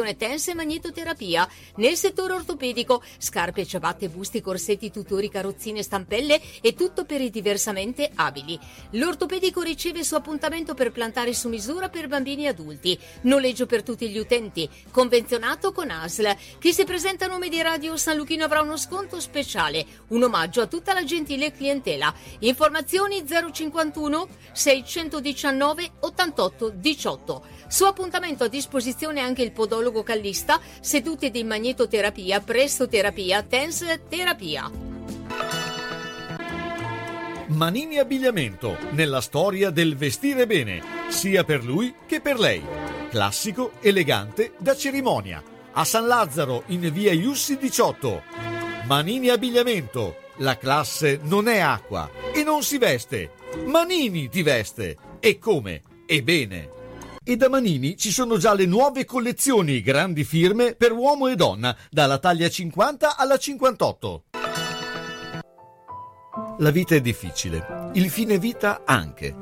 pressione 0.00 0.16
tensa 0.16 0.50
e 0.50 0.54
magnetoterapia. 0.54 1.48
Nel 1.76 1.96
settore 1.96 2.34
ortopedico, 2.34 3.02
scarpe, 3.18 3.66
ciabatte, 3.66 4.08
busti, 4.08 4.40
corsetti, 4.40 4.90
tutori, 4.90 5.28
carrozzine, 5.28 5.82
stampelle 5.82 6.40
e 6.60 6.74
tutto 6.74 7.04
per 7.04 7.20
i 7.20 7.30
diversamente 7.30 8.10
abili. 8.14 8.58
L'ortopedico 8.92 9.62
riceve 9.62 10.02
su 10.02 10.14
appuntamento 10.14 10.74
per 10.74 10.92
plantare 10.92 11.34
su 11.34 11.48
misura 11.48 11.88
per 11.88 12.08
bambini 12.08 12.44
e 12.44 12.48
adulti. 12.48 12.98
Noleggio 13.22 13.66
per 13.66 13.82
tutti 13.82 14.08
gli 14.08 14.18
utenti. 14.18 14.68
Convenzionato 14.90 15.72
con 15.72 15.90
ASL. 15.90 16.36
Chi 16.58 16.72
si 16.72 16.84
presenta 16.84 17.26
a 17.26 17.28
nome 17.28 17.48
di 17.48 17.60
Radio 17.62 17.96
San 17.96 18.16
Luchino 18.16 18.44
avrà 18.44 18.62
uno 18.62 18.76
sconto 18.76 19.20
speciale. 19.20 19.84
Un 20.08 20.22
omaggio 20.22 20.62
a 20.62 20.66
tutta 20.66 20.94
la 20.94 21.04
gentile 21.04 21.52
clientela. 21.52 22.12
Informazioni 22.40 23.24
051 23.26 24.28
619 24.52 25.90
88 26.00 26.70
18. 26.70 27.44
Su 27.68 27.84
appuntamento 27.84 28.44
a 28.44 28.48
disposizione 28.48 29.20
anche 29.20 29.42
il 29.42 29.52
podologo 29.52 29.89
callista, 30.02 30.60
seduti 30.80 31.26
ed 31.26 31.36
in 31.36 31.46
magnetoterapia, 31.46 32.40
prestoterapia, 32.40 33.42
tense 33.42 34.02
terapia. 34.08 34.70
Manini 37.46 37.98
Abbigliamento, 37.98 38.78
nella 38.90 39.20
storia 39.20 39.70
del 39.70 39.96
vestire 39.96 40.46
bene, 40.46 40.80
sia 41.08 41.42
per 41.42 41.64
lui 41.64 41.94
che 42.06 42.20
per 42.20 42.38
lei. 42.38 42.62
Classico, 43.10 43.72
elegante, 43.80 44.52
da 44.56 44.76
cerimonia. 44.76 45.42
A 45.72 45.84
San 45.84 46.06
Lazzaro, 46.06 46.62
in 46.66 46.88
via 46.92 47.12
Iussi 47.12 47.58
18. 47.58 48.22
Manini 48.86 49.28
Abbigliamento, 49.28 50.16
la 50.36 50.56
classe 50.56 51.18
non 51.24 51.48
è 51.48 51.58
acqua 51.58 52.08
e 52.32 52.44
non 52.44 52.62
si 52.62 52.78
veste. 52.78 53.32
Manini 53.66 54.28
ti 54.28 54.42
veste. 54.42 54.96
E 55.18 55.38
come? 55.38 55.82
E 56.06 56.22
bene. 56.22 56.79
E 57.30 57.36
da 57.36 57.48
Manini 57.48 57.96
ci 57.96 58.10
sono 58.10 58.38
già 58.38 58.54
le 58.54 58.66
nuove 58.66 59.04
collezioni 59.04 59.82
grandi 59.82 60.24
firme 60.24 60.74
per 60.74 60.90
uomo 60.90 61.28
e 61.28 61.36
donna, 61.36 61.76
dalla 61.88 62.18
taglia 62.18 62.48
50 62.48 63.16
alla 63.16 63.36
58. 63.36 64.24
La 66.58 66.70
vita 66.70 66.96
è 66.96 67.00
difficile, 67.00 67.90
il 67.92 68.10
fine 68.10 68.36
vita 68.36 68.82
anche. 68.84 69.32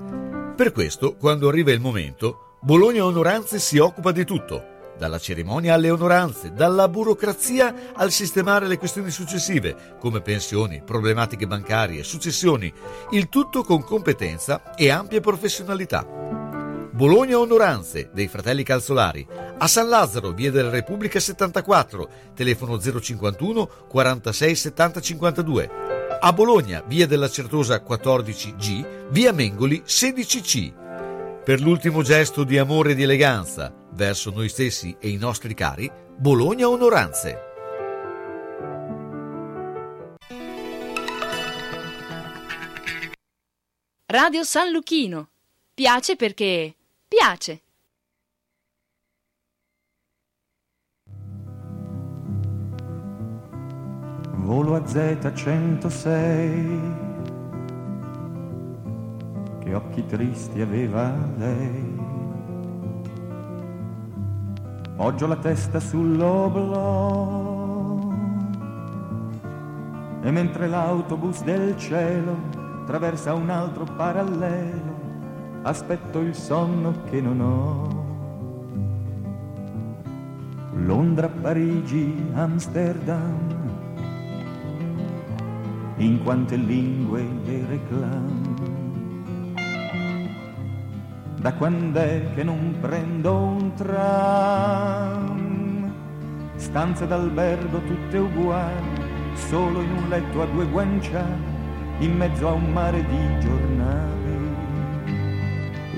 Per 0.54 0.70
questo, 0.72 1.16
quando 1.16 1.48
arriva 1.48 1.72
il 1.72 1.80
momento, 1.80 2.58
Bologna 2.60 3.06
Onoranze 3.06 3.58
si 3.58 3.78
occupa 3.78 4.12
di 4.12 4.26
tutto 4.26 4.76
dalla 4.98 5.18
cerimonia 5.18 5.72
alle 5.74 5.90
onoranze, 5.90 6.52
dalla 6.52 6.88
burocrazia 6.88 7.92
al 7.94 8.10
sistemare 8.10 8.66
le 8.66 8.76
questioni 8.76 9.10
successive, 9.10 9.96
come 9.98 10.20
pensioni, 10.20 10.82
problematiche 10.84 11.46
bancarie, 11.46 12.02
successioni, 12.02 12.70
il 13.12 13.28
tutto 13.30 13.62
con 13.62 13.82
competenza 13.82 14.74
e 14.74 14.90
ampia 14.90 15.20
professionalità. 15.20 16.47
Bologna 16.98 17.38
Onoranze 17.38 18.10
dei 18.12 18.26
fratelli 18.26 18.64
Calzolari, 18.64 19.24
a 19.58 19.68
San 19.68 19.88
Lazzaro, 19.88 20.32
via 20.32 20.50
della 20.50 20.68
Repubblica 20.68 21.20
74, 21.20 22.10
telefono 22.34 22.76
051 22.76 23.66
46 23.86 24.54
70 24.56 25.00
52. 25.00 25.70
A 26.18 26.32
Bologna, 26.32 26.82
via 26.84 27.06
della 27.06 27.30
Certosa 27.30 27.84
14G, 27.86 29.10
via 29.10 29.32
Mengoli 29.32 29.80
16C. 29.86 31.44
Per 31.44 31.60
l'ultimo 31.60 32.02
gesto 32.02 32.42
di 32.42 32.58
amore 32.58 32.90
e 32.90 32.94
di 32.96 33.04
eleganza 33.04 33.72
verso 33.92 34.32
noi 34.32 34.48
stessi 34.48 34.96
e 34.98 35.10
i 35.10 35.18
nostri 35.18 35.54
cari, 35.54 35.88
Bologna 36.16 36.68
Onoranze. 36.68 37.38
Radio 44.06 44.42
San 44.42 44.72
Luchino. 44.72 45.28
Piace 45.72 46.16
perché 46.16 46.74
Piace. 47.08 47.62
Volo 54.34 54.74
a 54.74 54.80
Z106. 54.80 57.06
Che 59.60 59.74
occhi 59.74 60.04
tristi 60.04 60.60
aveva 60.60 61.16
lei. 61.38 61.96
Poggio 64.96 65.26
la 65.26 65.36
testa 65.36 65.80
sull'oblò. 65.80 67.36
E 70.20 70.30
mentre 70.30 70.68
l'autobus 70.68 71.42
del 71.42 71.74
cielo 71.78 72.36
attraversa 72.82 73.32
un 73.32 73.48
altro 73.48 73.84
parallelo, 73.84 74.87
aspetto 75.68 76.20
il 76.20 76.34
sonno 76.34 77.02
che 77.10 77.20
non 77.20 77.40
ho. 77.42 78.06
Londra, 80.82 81.28
Parigi, 81.28 82.30
Amsterdam, 82.32 83.36
in 85.96 86.22
quante 86.22 86.56
lingue 86.56 87.22
le 87.44 87.66
reclam. 87.68 88.56
Da 91.36 91.52
quando 91.52 91.98
è 92.00 92.30
che 92.34 92.42
non 92.42 92.74
prendo 92.80 93.36
un 93.36 93.74
tram? 93.74 95.26
Stanze 96.56 97.06
d'albergo 97.06 97.82
tutte 97.82 98.16
uguali, 98.16 99.02
solo 99.34 99.82
in 99.82 99.90
un 99.90 100.08
letto 100.08 100.40
a 100.40 100.46
due 100.46 100.66
guanciali, 100.66 101.42
in 101.98 102.16
mezzo 102.16 102.48
a 102.48 102.52
un 102.52 102.72
mare 102.72 103.04
di 103.04 103.38
giornali 103.40 104.27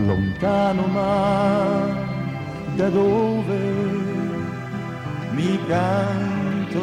lontano 0.07 0.87
ma 0.87 1.87
da 2.77 2.89
dove 2.89 3.59
mi 5.33 5.59
canto 5.67 6.81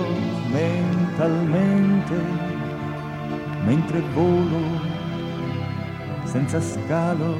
mentalmente 0.51 2.15
mentre 3.65 4.01
volo 4.13 4.61
senza 6.23 6.59
scalo 6.61 7.37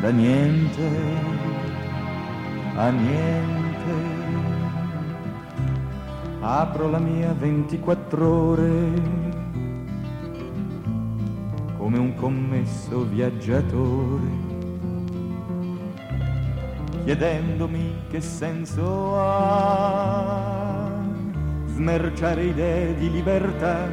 da 0.00 0.10
niente 0.10 1.50
a 2.76 2.88
niente. 2.90 4.20
Apro 6.40 6.88
la 6.88 6.98
mia 6.98 7.32
24 7.32 8.28
ore 8.28 9.21
come 11.92 12.04
un 12.04 12.14
commesso 12.14 13.04
viaggiatore, 13.04 14.24
chiedendomi 17.04 18.04
che 18.08 18.22
senso 18.22 19.18
ha 19.18 20.90
smerciare 21.66 22.44
idee 22.44 22.94
di 22.94 23.10
libertà 23.10 23.90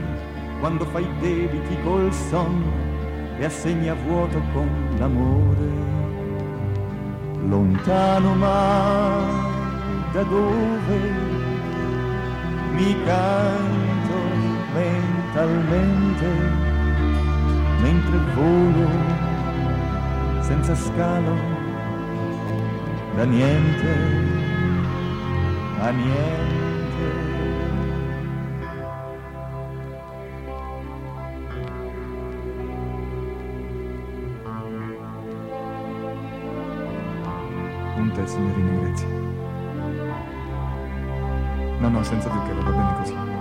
quando 0.62 0.86
fai 0.86 1.06
debiti 1.20 1.76
col 1.84 2.14
sonno 2.14 2.72
e 3.38 3.44
assegna 3.44 3.94
vuoto 3.96 4.42
con 4.54 4.70
l'amore. 4.98 5.68
Lontano 7.50 8.34
ma 8.36 9.52
da 10.14 10.24
dove 10.24 11.00
mi 12.76 12.96
canto 13.04 14.16
mentalmente 14.74 16.69
mentre 17.82 18.18
volo 18.36 18.90
senza 20.42 20.76
scalo 20.76 21.36
da 23.16 23.24
niente 23.24 24.38
a 25.82 25.90
niente. 25.92 26.48
Punta, 37.96 38.26
signorina, 38.28 38.72
grazie. 38.82 39.08
No, 41.80 41.90
no, 41.90 42.04
senza 42.04 42.30
zucchero, 42.30 42.62
va 42.64 42.72
bene 42.72 42.94
così. 42.98 43.39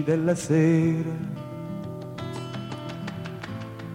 Luci 0.00 0.02
della 0.02 0.34
sera, 0.34 1.16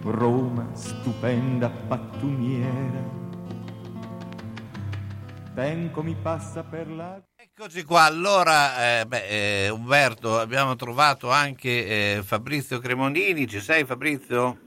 Roma 0.02 0.68
stupenda 0.72 1.68
pattumiera, 1.68 3.02
tempo 5.54 6.02
mi 6.02 6.14
passa 6.20 6.62
per 6.62 6.90
la... 6.90 7.20
Eccoci 7.34 7.82
qua, 7.84 8.04
allora 8.04 9.00
eh, 9.00 9.06
beh, 9.06 9.64
eh, 9.64 9.70
Umberto, 9.70 10.38
abbiamo 10.38 10.76
trovato 10.76 11.30
anche 11.30 12.16
eh, 12.16 12.22
Fabrizio 12.22 12.78
Cremonini, 12.78 13.48
ci 13.48 13.60
sei 13.60 13.84
Fabrizio? 13.84 14.58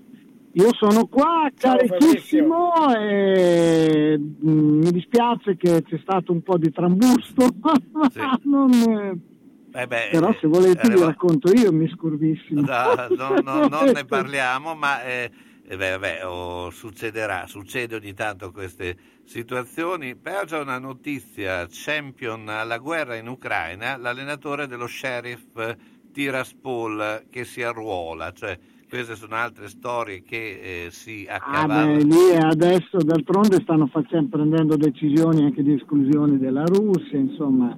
Io 0.53 0.73
sono 0.73 1.05
qua 1.05 1.47
carichissimo 1.55 2.71
e 2.97 4.17
mm, 4.17 4.81
mi 4.81 4.91
dispiace 4.91 5.55
che 5.55 5.83
c'è 5.83 5.99
stato 6.01 6.31
un 6.31 6.41
po' 6.41 6.57
di 6.57 6.71
trambusto, 6.71 7.47
non, 8.43 9.21
eh, 9.71 9.81
Eh 9.81 9.87
beh, 9.87 10.09
però 10.11 10.33
se 10.39 10.47
volete 10.47 10.87
eh, 10.87 10.93
vi 10.95 10.99
racconto 10.99 11.51
io, 11.51 11.71
mi 11.71 11.87
scurvissimo. 11.89 12.61
No, 12.61 13.07
no, 13.15 13.39
no, 13.41 13.67
non 13.69 13.91
ne 13.93 14.05
parliamo, 14.05 14.75
ma 14.75 15.03
eh, 15.03 15.31
eh, 15.67 15.77
beh, 15.77 15.91
vabbè, 15.91 16.25
oh, 16.25 16.69
succederà, 16.71 17.45
succede 17.45 17.95
ogni 17.95 18.13
tanto 18.13 18.51
queste 18.51 18.95
situazioni. 19.23 20.15
Però 20.15 20.43
c'è 20.43 20.59
una 20.59 20.79
notizia, 20.79 21.67
champion 21.69 22.49
alla 22.49 22.77
guerra 22.79 23.15
in 23.15 23.27
Ucraina, 23.27 23.95
l'allenatore 23.97 24.67
dello 24.67 24.87
sheriff 24.87 25.75
Tiraspol 26.11 27.25
che 27.29 27.45
si 27.45 27.61
arruola, 27.61 28.31
cioè 28.31 28.57
queste 28.89 29.15
sono 29.15 29.35
altre 29.35 29.67
storie 29.69 30.23
che 30.23 30.85
eh, 30.85 30.91
si 30.91 31.27
Ah 31.29 31.35
accavallano. 31.35 31.97
beh, 31.97 32.03
lì 32.03 32.35
adesso 32.35 32.97
d'altronde 32.97 33.59
stanno 33.61 33.85
facendo, 33.87 34.29
prendendo 34.29 34.75
decisioni 34.75 35.43
anche 35.43 35.61
di 35.61 35.73
esclusione 35.73 36.39
della 36.39 36.63
Russia, 36.65 37.17
insomma, 37.19 37.77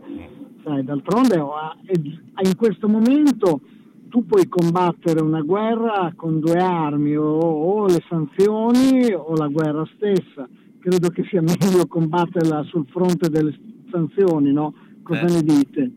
sai, 0.64 0.84
d'altronde 0.84 1.38
oh, 1.40 1.54
eh, 1.86 2.00
in 2.48 2.56
questo 2.56 2.88
momento 2.88 3.62
tu 4.10 4.26
puoi 4.26 4.48
combattere 4.48 5.22
una 5.22 5.42
guerra 5.42 6.12
con 6.16 6.40
due 6.40 6.58
armi, 6.60 7.16
o, 7.16 7.24
o 7.24 7.86
le 7.86 8.04
sanzioni 8.10 9.14
o 9.14 9.34
la 9.36 9.48
guerra 9.48 9.86
stessa. 9.96 10.48
Credo 10.80 11.10
che 11.10 11.24
sia 11.30 11.42
meglio 11.42 11.88
combatterla 11.88 12.64
sul 12.64 12.86
fronte 12.88 13.30
delle 13.30 13.58
sanzioni, 13.90 14.52
no? 14.52 14.74
Cosa 15.04 15.22
Eh. 15.28 15.32
ne 15.32 15.42
dite? 15.44 15.92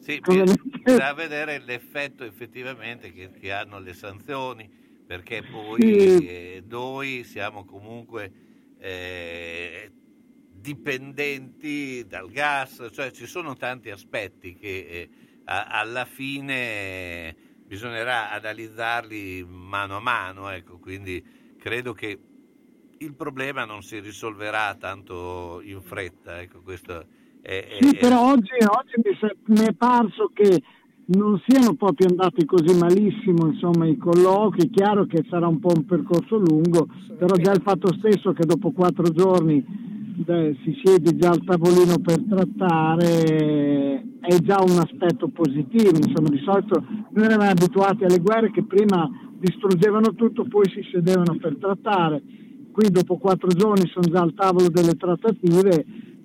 Sì, 0.00 0.18
Cosa 0.18 1.12
vedere 1.14 1.62
l'effetto 1.64 2.24
effettivamente 2.24 3.12
che, 3.12 3.30
che 3.38 3.52
hanno 3.52 3.78
le 3.78 3.92
sanzioni, 3.92 4.68
perché 5.06 5.42
poi 5.48 5.80
Sì. 5.80 6.26
eh, 6.26 6.62
noi 6.68 7.22
siamo 7.22 7.64
comunque 7.64 8.32
eh, 8.78 9.90
dipendenti 10.60 12.04
dal 12.06 12.30
gas, 12.30 12.88
cioè 12.92 13.10
ci 13.10 13.26
sono 13.26 13.56
tanti 13.56 13.90
aspetti 13.90 14.54
che 14.54 14.86
eh, 14.88 15.08
a- 15.44 15.66
alla 15.66 16.04
fine 16.04 16.54
eh, 16.54 17.36
bisognerà 17.66 18.30
analizzarli 18.32 19.44
mano 19.48 19.96
a 19.96 20.00
mano, 20.00 20.48
ecco, 20.50 20.78
quindi 20.78 21.24
credo 21.58 21.92
che 21.92 22.18
il 22.98 23.14
problema 23.14 23.64
non 23.64 23.82
si 23.82 23.98
risolverà 24.00 24.74
tanto 24.78 25.60
in 25.64 25.80
fretta, 25.80 26.40
ecco, 26.40 26.60
questo 26.62 27.06
è, 27.40 27.66
è- 27.68 27.78
Sì, 27.80 27.96
è- 27.96 27.98
però 27.98 28.30
oggi, 28.30 28.50
oggi 28.60 28.94
mi, 29.02 29.16
sa- 29.18 29.34
mi 29.46 29.64
è 29.66 29.72
parso 29.74 30.30
che 30.34 30.60
non 31.12 31.42
siano 31.46 31.74
proprio 31.74 32.08
andati 32.08 32.44
così 32.44 32.76
malissimo 32.78 33.46
insomma, 33.46 33.86
i 33.86 33.96
colloqui, 33.96 34.66
è 34.66 34.70
chiaro 34.70 35.06
che 35.06 35.24
sarà 35.28 35.48
un 35.48 35.58
po' 35.58 35.72
un 35.74 35.84
percorso 35.84 36.36
lungo, 36.36 36.86
però 37.18 37.34
già 37.36 37.52
il 37.52 37.62
fatto 37.62 37.92
stesso 37.94 38.32
che 38.32 38.44
dopo 38.44 38.70
quattro 38.72 39.10
giorni 39.10 39.89
beh, 40.24 40.56
si 40.64 40.80
siede 40.82 41.16
già 41.16 41.30
al 41.30 41.44
tavolino 41.44 41.98
per 41.98 42.22
trattare 42.28 44.04
è 44.20 44.38
già 44.40 44.58
un 44.60 44.78
aspetto 44.78 45.28
positivo, 45.28 45.96
insomma 45.96 46.28
di 46.28 46.40
solito 46.44 46.84
noi 47.10 47.24
eravamo 47.24 47.50
abituati 47.50 48.04
alle 48.04 48.20
guerre 48.20 48.50
che 48.50 48.62
prima 48.64 49.08
distruggevano 49.38 50.14
tutto, 50.14 50.44
poi 50.44 50.68
si 50.68 50.82
sedevano 50.92 51.36
per 51.40 51.56
trattare, 51.58 52.22
qui 52.70 52.90
dopo 52.90 53.16
quattro 53.16 53.48
giorni 53.48 53.88
sono 53.88 54.06
già 54.12 54.20
al 54.20 54.34
tavolo 54.34 54.68
delle 54.68 54.94
trattative, 54.94 55.84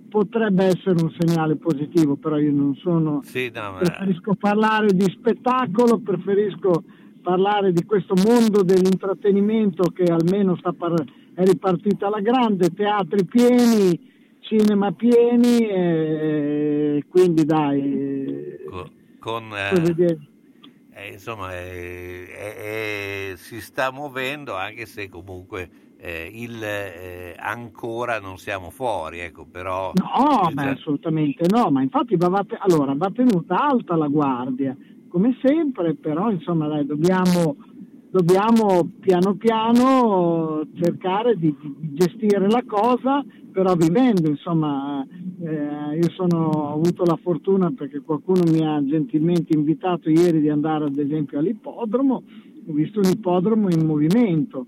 potrebbe 0.10 0.66
essere 0.66 1.02
un 1.02 1.12
segnale 1.18 1.56
positivo, 1.56 2.16
però 2.16 2.38
io 2.38 2.52
non 2.52 2.76
sono 2.76 3.22
Sì, 3.24 3.50
no, 3.54 3.72
ma- 3.72 3.78
preferisco 3.78 4.36
parlare 4.36 4.88
di 4.94 5.10
spettacolo, 5.10 6.00
preferisco 6.00 6.84
parlare 7.22 7.72
di 7.72 7.84
questo 7.86 8.14
mondo 8.24 8.62
dell'intrattenimento 8.62 9.90
che 9.92 10.04
almeno 10.04 10.56
sta 10.58 10.74
par- 10.74 11.04
è 11.36 11.44
ripartita 11.44 12.08
alla 12.08 12.22
grande, 12.22 12.74
teatri 12.74 13.26
pieni, 13.26 14.14
cinema 14.40 14.92
pieni, 14.92 15.68
e 15.68 17.06
quindi 17.10 17.46
dai, 17.46 17.82
eh, 17.82 18.66
con 19.20 19.50
poi 19.50 19.96
eh, 19.98 20.18
eh, 20.98 21.12
insomma 21.12 21.54
eh, 21.54 22.28
eh, 22.30 23.32
eh, 23.32 23.38
si 23.38 23.60
sta 23.60 23.92
muovendo 23.92 24.56
anche 24.56 24.86
se 24.86 25.10
comunque 25.10 25.84
il, 26.06 26.64
ancora 27.38 28.20
non 28.20 28.38
siamo 28.38 28.70
fuori 28.70 29.22
ecco 29.22 29.46
però 29.46 29.94
No, 29.96 30.50
beh, 30.54 30.70
assolutamente 30.70 31.48
no, 31.50 31.72
ma 31.72 31.82
infatti 31.82 32.16
va, 32.16 32.28
va 32.28 32.46
allora, 32.60 32.94
va 32.96 33.10
tenuta 33.10 33.56
alta 33.56 33.96
la 33.96 34.08
guardia, 34.08 34.78
come 35.08 35.36
sempre, 35.42 35.96
però 35.96 36.30
insomma 36.30 36.68
dai, 36.68 36.86
dobbiamo, 36.86 37.56
dobbiamo 38.16 38.90
piano 39.02 39.36
piano 39.36 40.66
cercare 40.76 41.36
di, 41.36 41.54
di 41.60 41.96
gestire 41.96 42.48
la 42.50 42.64
cosa, 42.66 43.22
però 43.52 43.76
vivendo, 43.76 44.30
insomma, 44.30 45.06
eh, 45.42 45.98
io 45.98 46.10
sono, 46.12 46.48
ho 46.48 46.74
avuto 46.76 47.04
la 47.04 47.20
fortuna 47.22 47.74
perché 47.76 48.00
qualcuno 48.00 48.44
mi 48.50 48.66
ha 48.66 48.82
gentilmente 48.86 49.54
invitato 49.54 50.10
ieri 50.10 50.40
di 50.40 50.50
andare 50.50 50.86
ad 50.86 50.98
esempio 50.98 51.40
all'ippodromo, 51.40 52.24
ho 52.68 52.72
visto 52.72 53.00
un 53.00 53.10
ippodromo 53.10 53.68
in 53.70 53.86
movimento, 53.86 54.66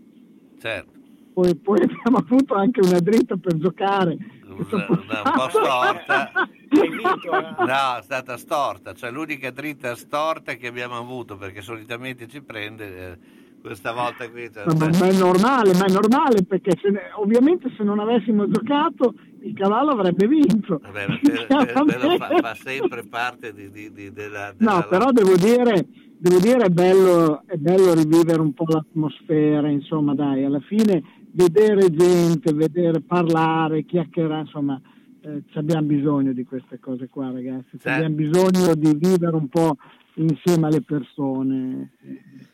certo 0.59 0.95
poi, 1.37 1.55
poi 1.55 1.79
abbiamo 1.83 2.17
avuto 2.17 2.55
anche 2.55 2.81
una 2.81 2.99
dritta 2.99 3.37
per 3.37 3.57
giocare. 3.57 4.17
Un 4.57 5.31
po' 5.35 5.49
storta. 5.49 6.31
No 6.69 7.97
è 7.97 8.01
stata 8.01 8.35
storta 8.37 8.93
cioè 8.93 9.09
l'unica 9.11 9.51
dritta 9.51 9.95
storta 9.95 10.55
che 10.55 10.67
abbiamo 10.67 10.97
avuto 10.97 11.37
perché 11.37 11.61
solitamente 11.61 12.27
ci 12.27 12.41
prende 12.41 13.11
eh, 13.11 13.17
questa 13.61 13.93
volta 13.93 14.29
qui 14.29 14.49
cioè, 14.53 14.65
Ma, 14.65 14.89
ma- 14.99 15.07
è 15.07 15.13
normale, 15.17 15.73
ma 15.73 15.85
è 15.85 15.91
normale 15.91 16.43
perché 16.43 16.77
se 16.81 16.89
ne- 16.89 17.11
ovviamente 17.15 17.71
se 17.77 17.83
non 17.83 17.99
avessimo 17.99 18.49
giocato 18.49 19.13
il 19.41 19.53
cavallo 19.53 19.91
avrebbe 19.91 20.27
vinto. 20.27 20.81
Vabbè, 20.83 21.05
quello 21.47 22.17
fa, 22.17 22.29
fa 22.41 22.55
sempre 22.55 23.05
parte 23.05 23.53
di, 23.53 23.71
di- 23.71 23.91
di- 23.93 24.11
della, 24.11 24.53
della 24.57 24.71
No, 24.73 24.87
però 24.89 25.11
devo 25.11 25.35
dire, 25.37 25.85
devo 26.17 26.39
dire 26.39 26.65
è, 26.65 26.69
bello, 26.69 27.43
è 27.45 27.55
bello 27.55 27.93
rivivere 27.93 28.41
un 28.41 28.53
po' 28.53 28.65
l'atmosfera, 28.67 29.69
insomma 29.69 30.13
dai, 30.15 30.43
alla 30.43 30.59
fine 30.61 31.01
vedere 31.31 31.89
gente, 31.91 32.53
vedere 32.53 33.01
parlare, 33.01 33.83
chiacchierare, 33.85 34.41
insomma 34.41 34.81
eh, 35.21 35.43
ci 35.51 35.57
abbiamo 35.57 35.87
bisogno 35.87 36.31
di 36.33 36.43
queste 36.45 36.79
cose 36.79 37.07
qua 37.09 37.31
ragazzi, 37.31 37.71
ci 37.71 37.79
Sì. 37.79 37.89
abbiamo 37.89 38.15
bisogno 38.15 38.75
di 38.75 38.93
vivere 38.95 39.35
un 39.35 39.47
po' 39.47 39.75
insieme 40.15 40.67
alle 40.67 40.81
persone, 40.81 41.91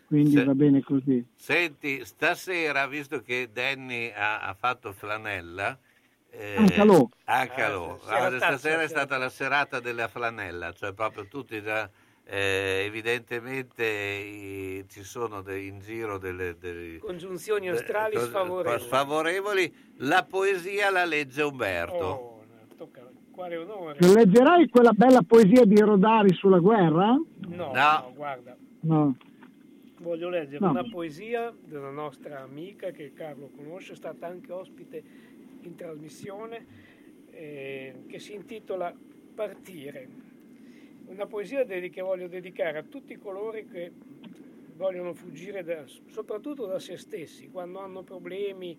quindi 0.07 0.37
Sì. 0.37 0.43
va 0.43 0.53
bene 0.55 0.81
così. 0.81 1.25
Senti, 1.35 2.03
stasera, 2.03 2.87
visto 2.87 3.21
che 3.21 3.49
Danny 3.53 4.11
ha, 4.11 4.41
ha 4.41 4.53
fatto 4.53 4.91
flanella, 4.91 5.77
eh, 6.29 6.55
A 6.57 6.65
Calò. 6.65 7.07
a 7.25 7.47
Calò. 7.47 7.93
Ah, 8.05 8.27
stasera 8.37 8.37
tazza, 8.39 8.81
è 8.81 8.87
stata 8.87 9.17
la 9.17 9.29
serata 9.29 9.79
della 9.79 10.07
flanella, 10.07 10.71
cioè 10.73 10.93
proprio 10.93 11.27
tutti 11.27 11.61
già, 11.61 11.89
eh, 12.25 12.83
evidentemente 12.85 13.83
i- 13.85 14.85
ci 14.87 15.03
sono 15.03 15.41
dei- 15.41 15.67
in 15.67 15.79
giro 15.79 16.17
delle, 16.17 16.55
delle- 16.57 16.97
Congiunzioni 16.99 17.69
astrali 17.69 18.17
sfavorevoli. 18.17 18.79
sfavorevoli. 18.81 19.75
La 19.97 20.23
poesia 20.23 20.89
la 20.89 21.05
legge 21.05 21.41
Umberto. 21.43 21.95
Oh, 22.05 22.43
tocca, 22.77 23.09
quale 23.31 23.57
onore. 23.57 23.97
Leggerai 23.99 24.69
quella 24.69 24.91
bella 24.93 25.21
poesia 25.21 25.65
di 25.65 25.77
Rodari 25.79 26.33
sulla 26.33 26.59
guerra? 26.59 27.11
No, 27.47 27.71
no, 27.73 28.11
guarda, 28.15 28.55
No. 28.81 29.17
voglio 29.99 30.29
leggere 30.29 30.59
No. 30.63 30.69
una 30.71 30.83
poesia 30.89 31.53
della 31.65 31.91
nostra 31.91 32.41
amica 32.41 32.91
che 32.91 33.11
Carlo 33.13 33.49
conosce, 33.55 33.93
è 33.93 33.95
stata 33.95 34.27
anche 34.27 34.51
ospite 34.51 35.03
in 35.61 35.75
trasmissione, 35.75 36.65
eh, 37.31 38.03
che 38.07 38.19
si 38.19 38.33
intitola 38.33 38.93
Partire. 39.35 40.07
Una 41.05 41.27
poesia 41.27 41.63
che 41.65 42.01
voglio 42.01 42.27
dedicare 42.27 42.77
a 42.77 42.83
tutti 42.83 43.17
coloro 43.17 43.63
che 43.69 43.91
vogliono 44.75 45.13
fuggire 45.13 45.63
da- 45.63 45.85
soprattutto 45.85 46.65
da 46.65 46.79
se 46.79 46.97
stessi, 46.97 47.49
quando 47.49 47.79
hanno 47.79 48.03
problemi 48.03 48.77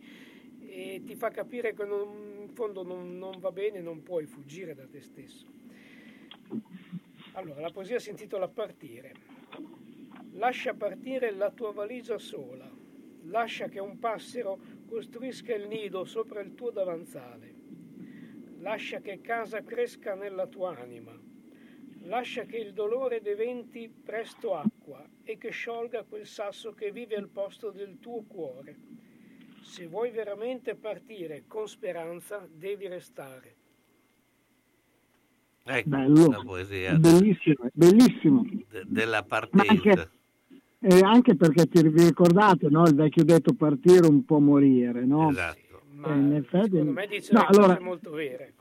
e 0.61 1.03
ti 1.05 1.15
fa 1.15 1.31
capire 1.31 1.75
che 1.75 1.85
non, 1.85 2.41
in 2.41 2.49
fondo 2.49 2.83
non, 2.83 3.19
non 3.19 3.39
va 3.39 3.53
bene, 3.53 3.81
non 3.81 4.03
puoi 4.03 4.27
fuggire 4.27 4.75
da 4.75 4.87
te 4.87 5.01
stesso. 5.01 5.47
Allora, 7.33 7.61
la 7.61 7.71
poesia 7.71 7.99
si 7.99 8.11
intitola 8.11 8.49
Partire. 8.49 9.13
Lascia 10.33 10.75
partire 10.75 11.31
la 11.31 11.51
tua 11.51 11.73
valigia 11.73 12.19
sola, 12.19 12.69
lascia 13.27 13.69
che 13.69 13.79
un 13.79 13.99
passero 14.01 14.61
costruisca 14.87 15.55
il 15.55 15.69
nido 15.69 16.05
sopra 16.05 16.41
il 16.41 16.55
tuo 16.55 16.71
davanzale, 16.71 17.55
lascia 18.59 18.99
che 18.99 19.21
casa 19.21 19.63
cresca 19.63 20.17
nella 20.17 20.49
tua 20.49 20.77
anima, 20.77 21.17
lascia 22.05 22.45
che 22.45 22.57
il 22.57 22.73
dolore 22.73 23.21
diventi 23.21 23.89
presto 23.89 24.55
acqua 24.55 25.05
e 25.23 25.39
che 25.39 25.51
sciolga 25.51 26.05
quel 26.05 26.27
sasso 26.27 26.73
che 26.73 26.91
vive 26.93 27.17
al 27.17 27.29
posto 27.29 27.71
del 27.71 27.99
tuo 28.01 28.23
cuore. 28.27 28.77
Se 29.63 29.87
vuoi 29.87 30.11
veramente 30.11 30.75
partire 30.75 31.45
con 31.47 31.67
speranza, 31.67 32.47
devi 32.51 32.87
restare. 32.89 33.55
Ecco, 35.67 35.89
Bello. 35.89 36.27
la 36.31 36.43
poesia 36.45 36.95
Bellissimo, 36.97 37.69
bellissimo. 37.73 38.45
de- 38.71 38.85
della 38.87 39.23
partenza. 39.23 39.71
anche, 39.73 40.11
eh, 40.81 41.01
anche 41.01 41.37
perché 41.37 41.67
ti 41.67 41.89
vi 41.89 42.05
ricordate 42.05 42.69
no? 42.69 42.83
il 42.87 42.95
vecchio 42.95 43.25
detto 43.25 43.55
partire 43.55 44.07
un 44.07 44.27
po' 44.27 44.41
morire, 44.41 45.07
no? 45.07 45.31
Esatto. 45.31 45.63
Ma 45.93 46.13
Eh, 46.15 46.19
in 46.19 46.33
effetti- 46.35 46.69
secondo 46.71 46.91
me 46.93 47.07
dice 47.07 47.33
no, 47.33 47.47
allora, 47.47 47.81
molto 47.81 48.11
vere. 48.11 48.53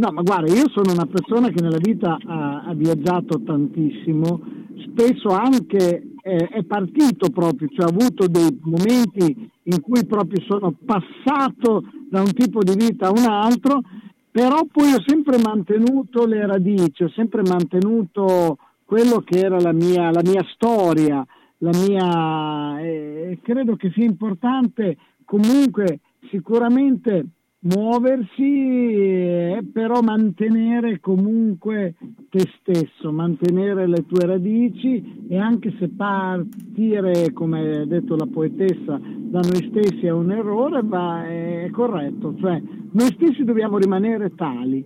No, 0.00 0.10
ma 0.12 0.22
guarda, 0.22 0.50
io 0.50 0.66
sono 0.70 0.92
una 0.92 1.04
persona 1.04 1.50
che 1.50 1.60
nella 1.60 1.76
vita 1.76 2.16
ha, 2.24 2.62
ha 2.62 2.72
viaggiato 2.72 3.42
tantissimo, 3.42 4.40
spesso 4.86 5.28
anche 5.28 6.14
eh, 6.22 6.48
è 6.48 6.62
partito 6.64 7.28
proprio, 7.28 7.68
cioè 7.68 7.84
ha 7.84 7.94
avuto 7.94 8.26
dei 8.26 8.48
momenti 8.62 9.50
in 9.64 9.80
cui 9.82 10.06
proprio 10.06 10.42
sono 10.48 10.74
passato 10.86 11.84
da 12.08 12.22
un 12.22 12.32
tipo 12.32 12.62
di 12.62 12.72
vita 12.76 13.08
a 13.08 13.10
un 13.10 13.26
altro, 13.28 13.82
però 14.30 14.64
poi 14.72 14.90
ho 14.94 15.02
sempre 15.04 15.36
mantenuto 15.36 16.24
le 16.24 16.46
radici, 16.46 17.02
ho 17.02 17.10
sempre 17.10 17.42
mantenuto 17.42 18.56
quello 18.86 19.18
che 19.18 19.38
era 19.38 19.60
la 19.60 19.72
mia, 19.72 20.10
la 20.10 20.22
mia 20.24 20.46
storia, 20.54 21.22
la 21.58 21.72
mia, 21.86 22.80
eh, 22.80 23.38
credo 23.42 23.76
che 23.76 23.90
sia 23.94 24.06
importante 24.06 24.96
comunque 25.26 26.00
sicuramente 26.30 27.26
muoversi, 27.62 29.58
però 29.72 30.00
mantenere 30.00 30.98
comunque 31.00 31.94
te 32.30 32.48
stesso, 32.58 33.12
mantenere 33.12 33.86
le 33.86 34.06
tue 34.06 34.24
radici 34.24 35.26
e 35.28 35.36
anche 35.36 35.74
se 35.78 35.88
partire, 35.88 37.32
come 37.32 37.80
ha 37.80 37.84
detto 37.84 38.16
la 38.16 38.26
poetessa, 38.26 38.98
da 39.02 39.40
noi 39.40 39.68
stessi 39.68 40.06
è 40.06 40.10
un 40.10 40.30
errore, 40.30 40.82
ma 40.82 41.26
è 41.26 41.68
corretto, 41.70 42.34
cioè 42.38 42.62
noi 42.92 43.12
stessi 43.12 43.44
dobbiamo 43.44 43.76
rimanere 43.76 44.34
tali, 44.34 44.82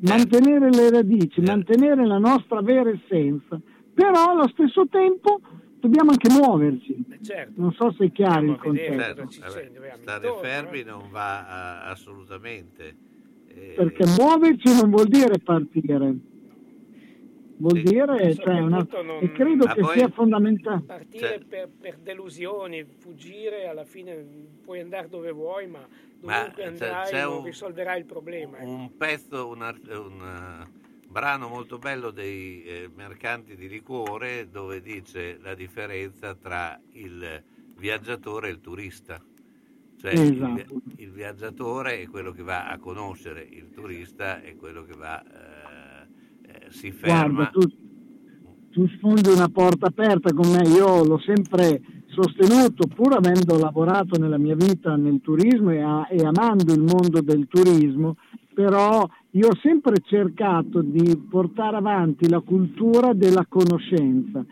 mantenere 0.00 0.70
le 0.70 0.90
radici, 0.90 1.40
mantenere 1.40 2.04
la 2.04 2.18
nostra 2.18 2.60
vera 2.60 2.90
essenza, 2.90 3.60
però 3.94 4.32
allo 4.32 4.48
stesso 4.48 4.88
tempo 4.88 5.40
dobbiamo 5.86 6.10
anche 6.10 6.30
muoverci. 6.30 7.04
certo. 7.22 7.52
Non 7.60 7.72
so 7.72 7.92
se 7.92 8.06
è 8.06 8.12
chiaro 8.12 8.40
il 8.42 8.48
Certo, 8.48 8.62
concetto. 8.62 9.80
vabbè, 9.80 9.96
stare 10.00 10.34
fermi 10.40 10.82
non 10.82 11.08
va 11.10 11.86
eh, 11.86 11.90
assolutamente. 11.90 12.96
Eh, 13.48 13.72
Perché 13.76 14.04
muoverci 14.18 14.74
non 14.80 14.90
vuol 14.90 15.06
dire 15.08 15.38
partire, 15.38 16.14
vuol 17.58 17.80
dire, 17.80 18.34
cioè, 18.34 18.60
una- 18.60 18.86
non- 19.02 19.18
e 19.22 19.32
credo 19.32 19.64
Ma 19.64 19.72
che 19.72 19.80
poi- 19.80 19.96
sia 19.98 20.08
fondamentale. 20.08 20.82
Partire 20.82 21.26
Cioè- 21.28 21.40
per, 21.48 21.68
per 21.80 21.96
delusioni, 22.02 22.84
fuggire, 22.98 23.66
alla 23.66 23.84
fine 23.84 24.14
puoi 24.62 24.80
andare 24.80 25.08
dove 25.08 25.30
vuoi, 25.30 25.66
ma 25.66 25.86
Ma 26.20 26.38
dovunque 26.38 26.62
c'è- 26.62 26.68
andrai 26.68 27.10
c'è 27.10 27.22
non 27.24 27.36
un- 27.38 27.44
risolverai 27.44 27.98
il 27.98 28.04
problema. 28.04 28.58
ecco. 28.58 28.68
un 28.68 28.96
pezzo, 28.96 29.48
un, 29.48 29.62
art- 29.62 29.88
un, 29.88 30.20
eh, 30.20 30.84
brano 31.16 31.48
molto 31.48 31.78
bello 31.78 32.10
dei 32.10 32.62
eh, 32.64 32.90
mercanti 32.94 33.56
di 33.56 33.70
liquore 33.70 34.50
dove 34.50 34.82
dice 34.82 35.38
la 35.42 35.54
differenza 35.54 36.34
tra 36.34 36.78
il 36.92 37.42
viaggiatore 37.78 38.48
e 38.48 38.50
il 38.50 38.60
turista. 38.60 39.18
Cioè 39.98 40.12
il 40.12 40.34
Esatto. 40.34 40.82
il, 40.96 41.10
viaggiatore 41.12 42.02
è 42.02 42.06
quello 42.08 42.32
che 42.32 42.42
va 42.42 42.68
a 42.68 42.78
conoscere, 42.78 43.48
il 43.50 43.70
turista 43.70 44.42
è 44.42 44.56
quello 44.56 44.84
che 44.84 44.92
va, 44.94 45.22
eh, 45.22 46.06
eh, 46.52 46.66
si 46.68 46.92
ferma. 46.92 47.32
Guarda, 47.32 47.46
tu, 47.46 47.60
tu 48.68 48.86
sfondi 48.98 49.30
una 49.30 49.48
porta 49.48 49.86
aperta 49.86 50.34
con 50.34 50.50
me, 50.50 50.68
io 50.68 51.02
l'ho 51.02 51.18
sempre 51.20 51.80
sostenuto, 52.08 52.88
pur 52.88 53.14
avendo 53.14 53.56
lavorato 53.58 54.18
nella 54.18 54.36
mia 54.36 54.54
vita 54.54 54.94
nel 54.96 55.22
turismo 55.22 55.70
e, 55.70 55.80
a- 55.80 56.08
e 56.10 56.26
amando 56.26 56.74
il 56.74 56.82
mondo 56.82 57.22
del 57.22 57.46
turismo, 57.48 58.16
però 58.52 59.06
io 59.36 59.48
ho 59.48 59.56
sempre 59.60 59.96
cercato 60.02 60.80
di 60.80 61.14
portare 61.28 61.76
avanti 61.76 62.26
la 62.26 62.40
cultura 62.40 63.12
della 63.12 63.44
conoscenza. 63.46 64.42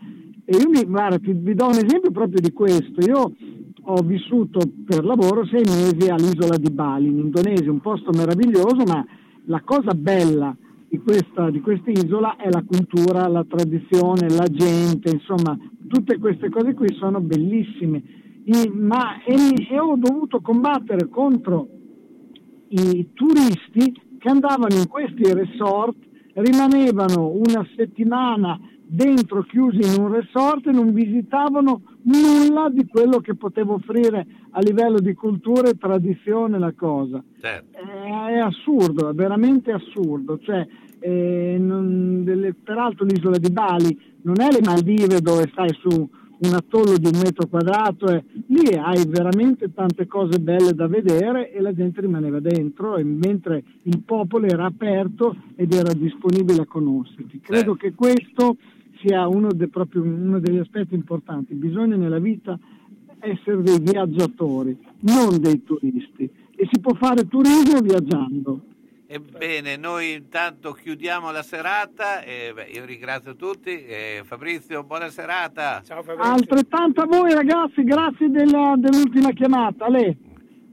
E 0.45 0.57
io 0.57 0.69
mi, 0.69 0.83
guarda, 0.85 1.17
ti, 1.17 1.33
vi 1.33 1.55
do 1.55 1.65
un 1.65 1.71
esempio 1.83 2.11
proprio 2.11 2.39
di 2.39 2.51
questo. 2.53 3.03
Io 3.03 3.33
ho 3.81 4.01
vissuto 4.03 4.59
per 4.85 5.03
lavoro 5.03 5.43
sei 5.47 5.63
mesi 5.65 6.07
all'isola 6.07 6.57
di 6.57 6.69
Bali, 6.69 7.07
in 7.07 7.17
Indonesia, 7.17 7.71
un 7.71 7.81
posto 7.81 8.11
meraviglioso, 8.11 8.83
ma 8.85 9.03
la 9.45 9.61
cosa 9.61 9.95
bella 9.95 10.55
di 10.87 10.99
questa, 10.99 11.49
di 11.49 11.61
questa 11.61 11.89
è 11.89 12.49
la 12.51 12.63
cultura, 12.63 13.27
la 13.27 13.43
tradizione, 13.43 14.29
la 14.29 14.47
gente, 14.47 15.09
insomma, 15.09 15.57
tutte 15.87 16.19
queste 16.19 16.49
cose 16.49 16.75
qui 16.75 16.93
sono 16.93 17.19
bellissime. 17.21 18.03
I- 18.43 18.71
ma, 18.71 19.23
e, 19.23 19.33
e 19.67 19.79
ho 19.79 19.95
dovuto 19.97 20.41
combattere 20.41 21.09
contro 21.09 21.69
i 22.67 23.09
turisti 23.13 24.03
che 24.25 24.31
andavano 24.31 24.73
in 24.75 24.87
questi 24.87 25.31
resort, 25.31 25.97
rimanevano 26.33 27.27
una 27.27 27.63
settimana 27.75 28.59
dentro 28.87 29.43
chiusi 29.43 29.77
in 29.81 30.01
un 30.01 30.11
resort 30.11 30.65
e 30.65 30.71
non 30.71 30.93
visitavano 30.93 31.81
nulla 32.05 32.69
di 32.71 32.87
quello 32.87 33.19
che 33.19 33.35
poteva 33.35 33.73
offrire 33.73 34.25
a 34.49 34.59
livello 34.61 34.99
di 34.99 35.13
cultura 35.13 35.69
e 35.69 35.77
tradizione 35.77 36.57
la 36.57 36.73
cosa. 36.75 37.23
Certo. 37.39 37.77
È, 37.77 38.31
è 38.33 38.37
assurdo, 38.39 39.09
è 39.09 39.13
veramente 39.13 39.71
assurdo. 39.71 40.39
Cioè, 40.39 40.65
eh, 41.01 41.57
non- 41.59 42.23
delle- 42.23 42.55
peraltro 42.55 43.05
l'isola 43.05 43.37
di 43.37 43.51
Bali 43.51 43.95
non 44.23 44.41
è 44.41 44.49
le 44.51 44.61
Maldive 44.63 45.21
dove 45.21 45.47
stai 45.51 45.69
su 45.79 46.09
un 46.47 46.53
atollo 46.53 46.97
di 46.97 47.05
un 47.05 47.19
metro 47.21 47.47
quadrato, 47.47 48.07
e 48.07 48.23
lì 48.47 48.73
hai 48.75 49.05
veramente 49.07 49.73
tante 49.73 50.07
cose 50.07 50.39
belle 50.39 50.73
da 50.73 50.87
vedere 50.87 51.51
e 51.51 51.61
la 51.61 51.73
gente 51.73 52.01
rimaneva 52.01 52.39
dentro, 52.39 52.97
e 52.97 53.03
mentre 53.03 53.63
il 53.83 54.01
popolo 54.01 54.45
era 54.45 54.65
aperto 54.65 55.35
ed 55.55 55.73
era 55.73 55.93
disponibile 55.93 56.61
a 56.61 56.65
conoscerti. 56.65 57.39
Credo 57.41 57.75
che 57.75 57.93
questo 57.93 58.57
sia 59.03 59.27
uno, 59.27 59.51
de- 59.51 59.67
proprio 59.67 60.03
uno 60.03 60.39
degli 60.39 60.57
aspetti 60.57 60.95
importanti. 60.95 61.53
Bisogna 61.53 61.95
nella 61.95 62.19
vita 62.19 62.57
essere 63.19 63.61
dei 63.61 63.79
viaggiatori, 63.79 64.77
non 65.01 65.39
dei 65.39 65.63
turisti. 65.63 66.29
E 66.57 66.69
si 66.71 66.79
può 66.79 66.93
fare 66.93 67.27
turismo 67.27 67.79
viaggiando. 67.81 68.61
Ebbene, 69.07 69.77
noi 69.77 70.13
intanto 70.13 70.73
chiudiamo 70.73 71.29
la 71.31 71.43
serata. 71.43 72.23
E, 72.23 72.51
beh, 72.53 72.65
io 72.65 72.85
ringrazio 72.85 73.35
tutti. 73.35 73.85
e 73.85 74.23
Fabrizio, 74.25 74.83
buona 74.83 75.09
serata. 75.09 75.81
Ciao 75.83 76.03
Altrettanto 76.17 77.01
a 77.01 77.05
voi 77.05 77.33
ragazzi, 77.33 77.83
grazie 77.83 78.29
della- 78.29 78.73
dell'ultima 78.77 79.31
chiamata. 79.31 79.87
Le. 79.89 80.17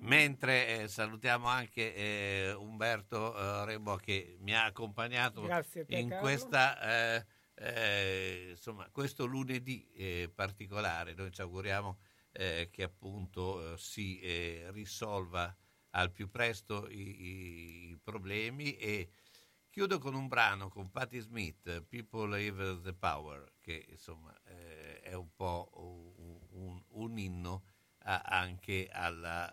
Mentre 0.01 0.83
eh, 0.83 0.89
salutiamo 0.89 1.47
anche 1.47 1.95
eh, 1.95 2.53
Umberto 2.55 3.37
eh, 3.37 3.65
Remo 3.67 3.97
che 3.97 4.37
mi 4.41 4.55
ha 4.55 4.65
accompagnato 4.65 5.47
te, 5.71 5.85
in 5.89 6.17
questa, 6.19 6.81
eh, 6.81 7.25
eh, 7.55 8.47
insomma, 8.51 8.89
questo 8.91 9.27
lunedì 9.27 9.87
eh, 9.95 10.31
particolare. 10.35 11.15
Noi 11.15 11.31
ci 11.31 11.43
auguriamo 11.43 11.99
eh, 12.33 12.69
che 12.73 12.83
appunto 12.83 13.75
eh, 13.75 13.77
si 13.77 14.19
eh, 14.21 14.69
risolva 14.73 15.55
al 15.93 16.11
più 16.13 16.31
presto 16.31 16.89
i, 16.89 17.91
i- 17.91 17.99
problemi 18.03 18.77
e 18.77 19.11
chiudo 19.71 19.99
con 19.99 20.15
un 20.15 20.29
brano 20.29 20.69
con 20.69 20.91
Patti 20.91 21.19
Smith, 21.21 21.83
People 21.89 22.37
Have 22.49 22.81
the 22.83 22.95
Power, 22.95 23.55
che 23.61 23.87
insomma 23.91 24.35
eh, 24.45 25.01
è 25.01 25.15
un 25.15 25.35
po' 25.35 25.71
un, 25.75 26.39
un- 26.51 26.83
un 26.89 27.19
inno 27.19 27.65
a- 28.05 28.23
anche 28.25 28.89
alla, 28.93 29.51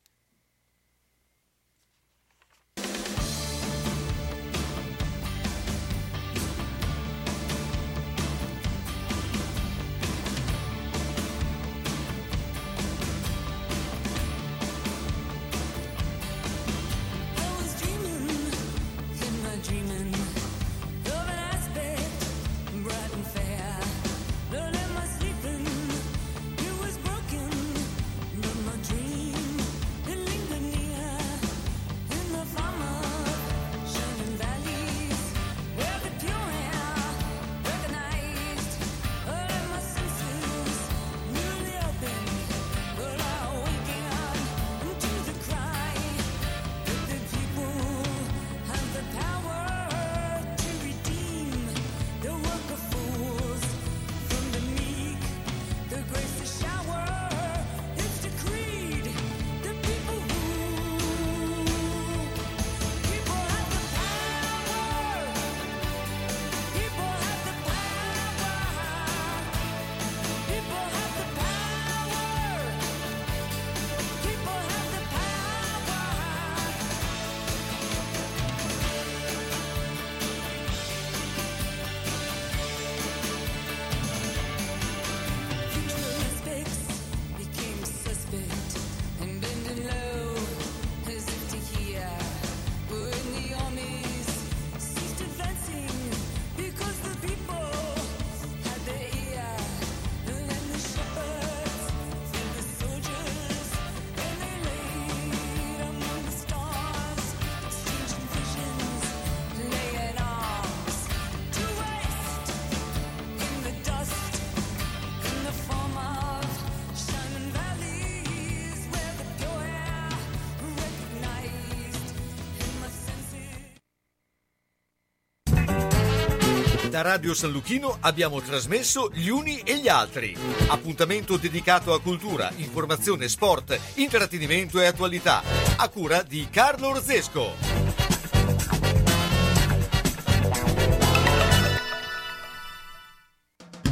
Radio 127.05 127.35
San 127.35 127.51
Luchino 127.51 127.99
abbiamo 128.01 128.41
trasmesso 128.41 129.11
Gli 129.13 129.29
Uni 129.29 129.59
e 129.59 129.79
gli 129.79 129.89
Altri. 129.89 130.35
Appuntamento 130.69 131.37
dedicato 131.37 131.93
a 131.93 132.01
cultura, 132.01 132.51
informazione, 132.57 133.29
sport, 133.29 133.79
intrattenimento 133.97 134.81
e 134.81 134.87
attualità. 134.87 135.43
A 135.77 135.87
cura 135.91 136.23
di 136.23 136.49
Carlo 136.51 136.89
Orzesco. 136.89 137.85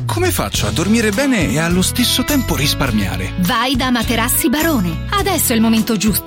Come 0.06 0.30
faccio 0.30 0.66
a 0.66 0.70
dormire 0.70 1.10
bene 1.10 1.50
e 1.50 1.58
allo 1.58 1.82
stesso 1.82 2.22
tempo 2.22 2.54
risparmiare? 2.54 3.32
Vai 3.40 3.76
da 3.76 3.90
Materassi 3.90 4.48
Barone. 4.48 5.06
Adesso 5.10 5.52
è 5.52 5.54
il 5.54 5.60
momento 5.60 5.96
giusto. 5.96 6.20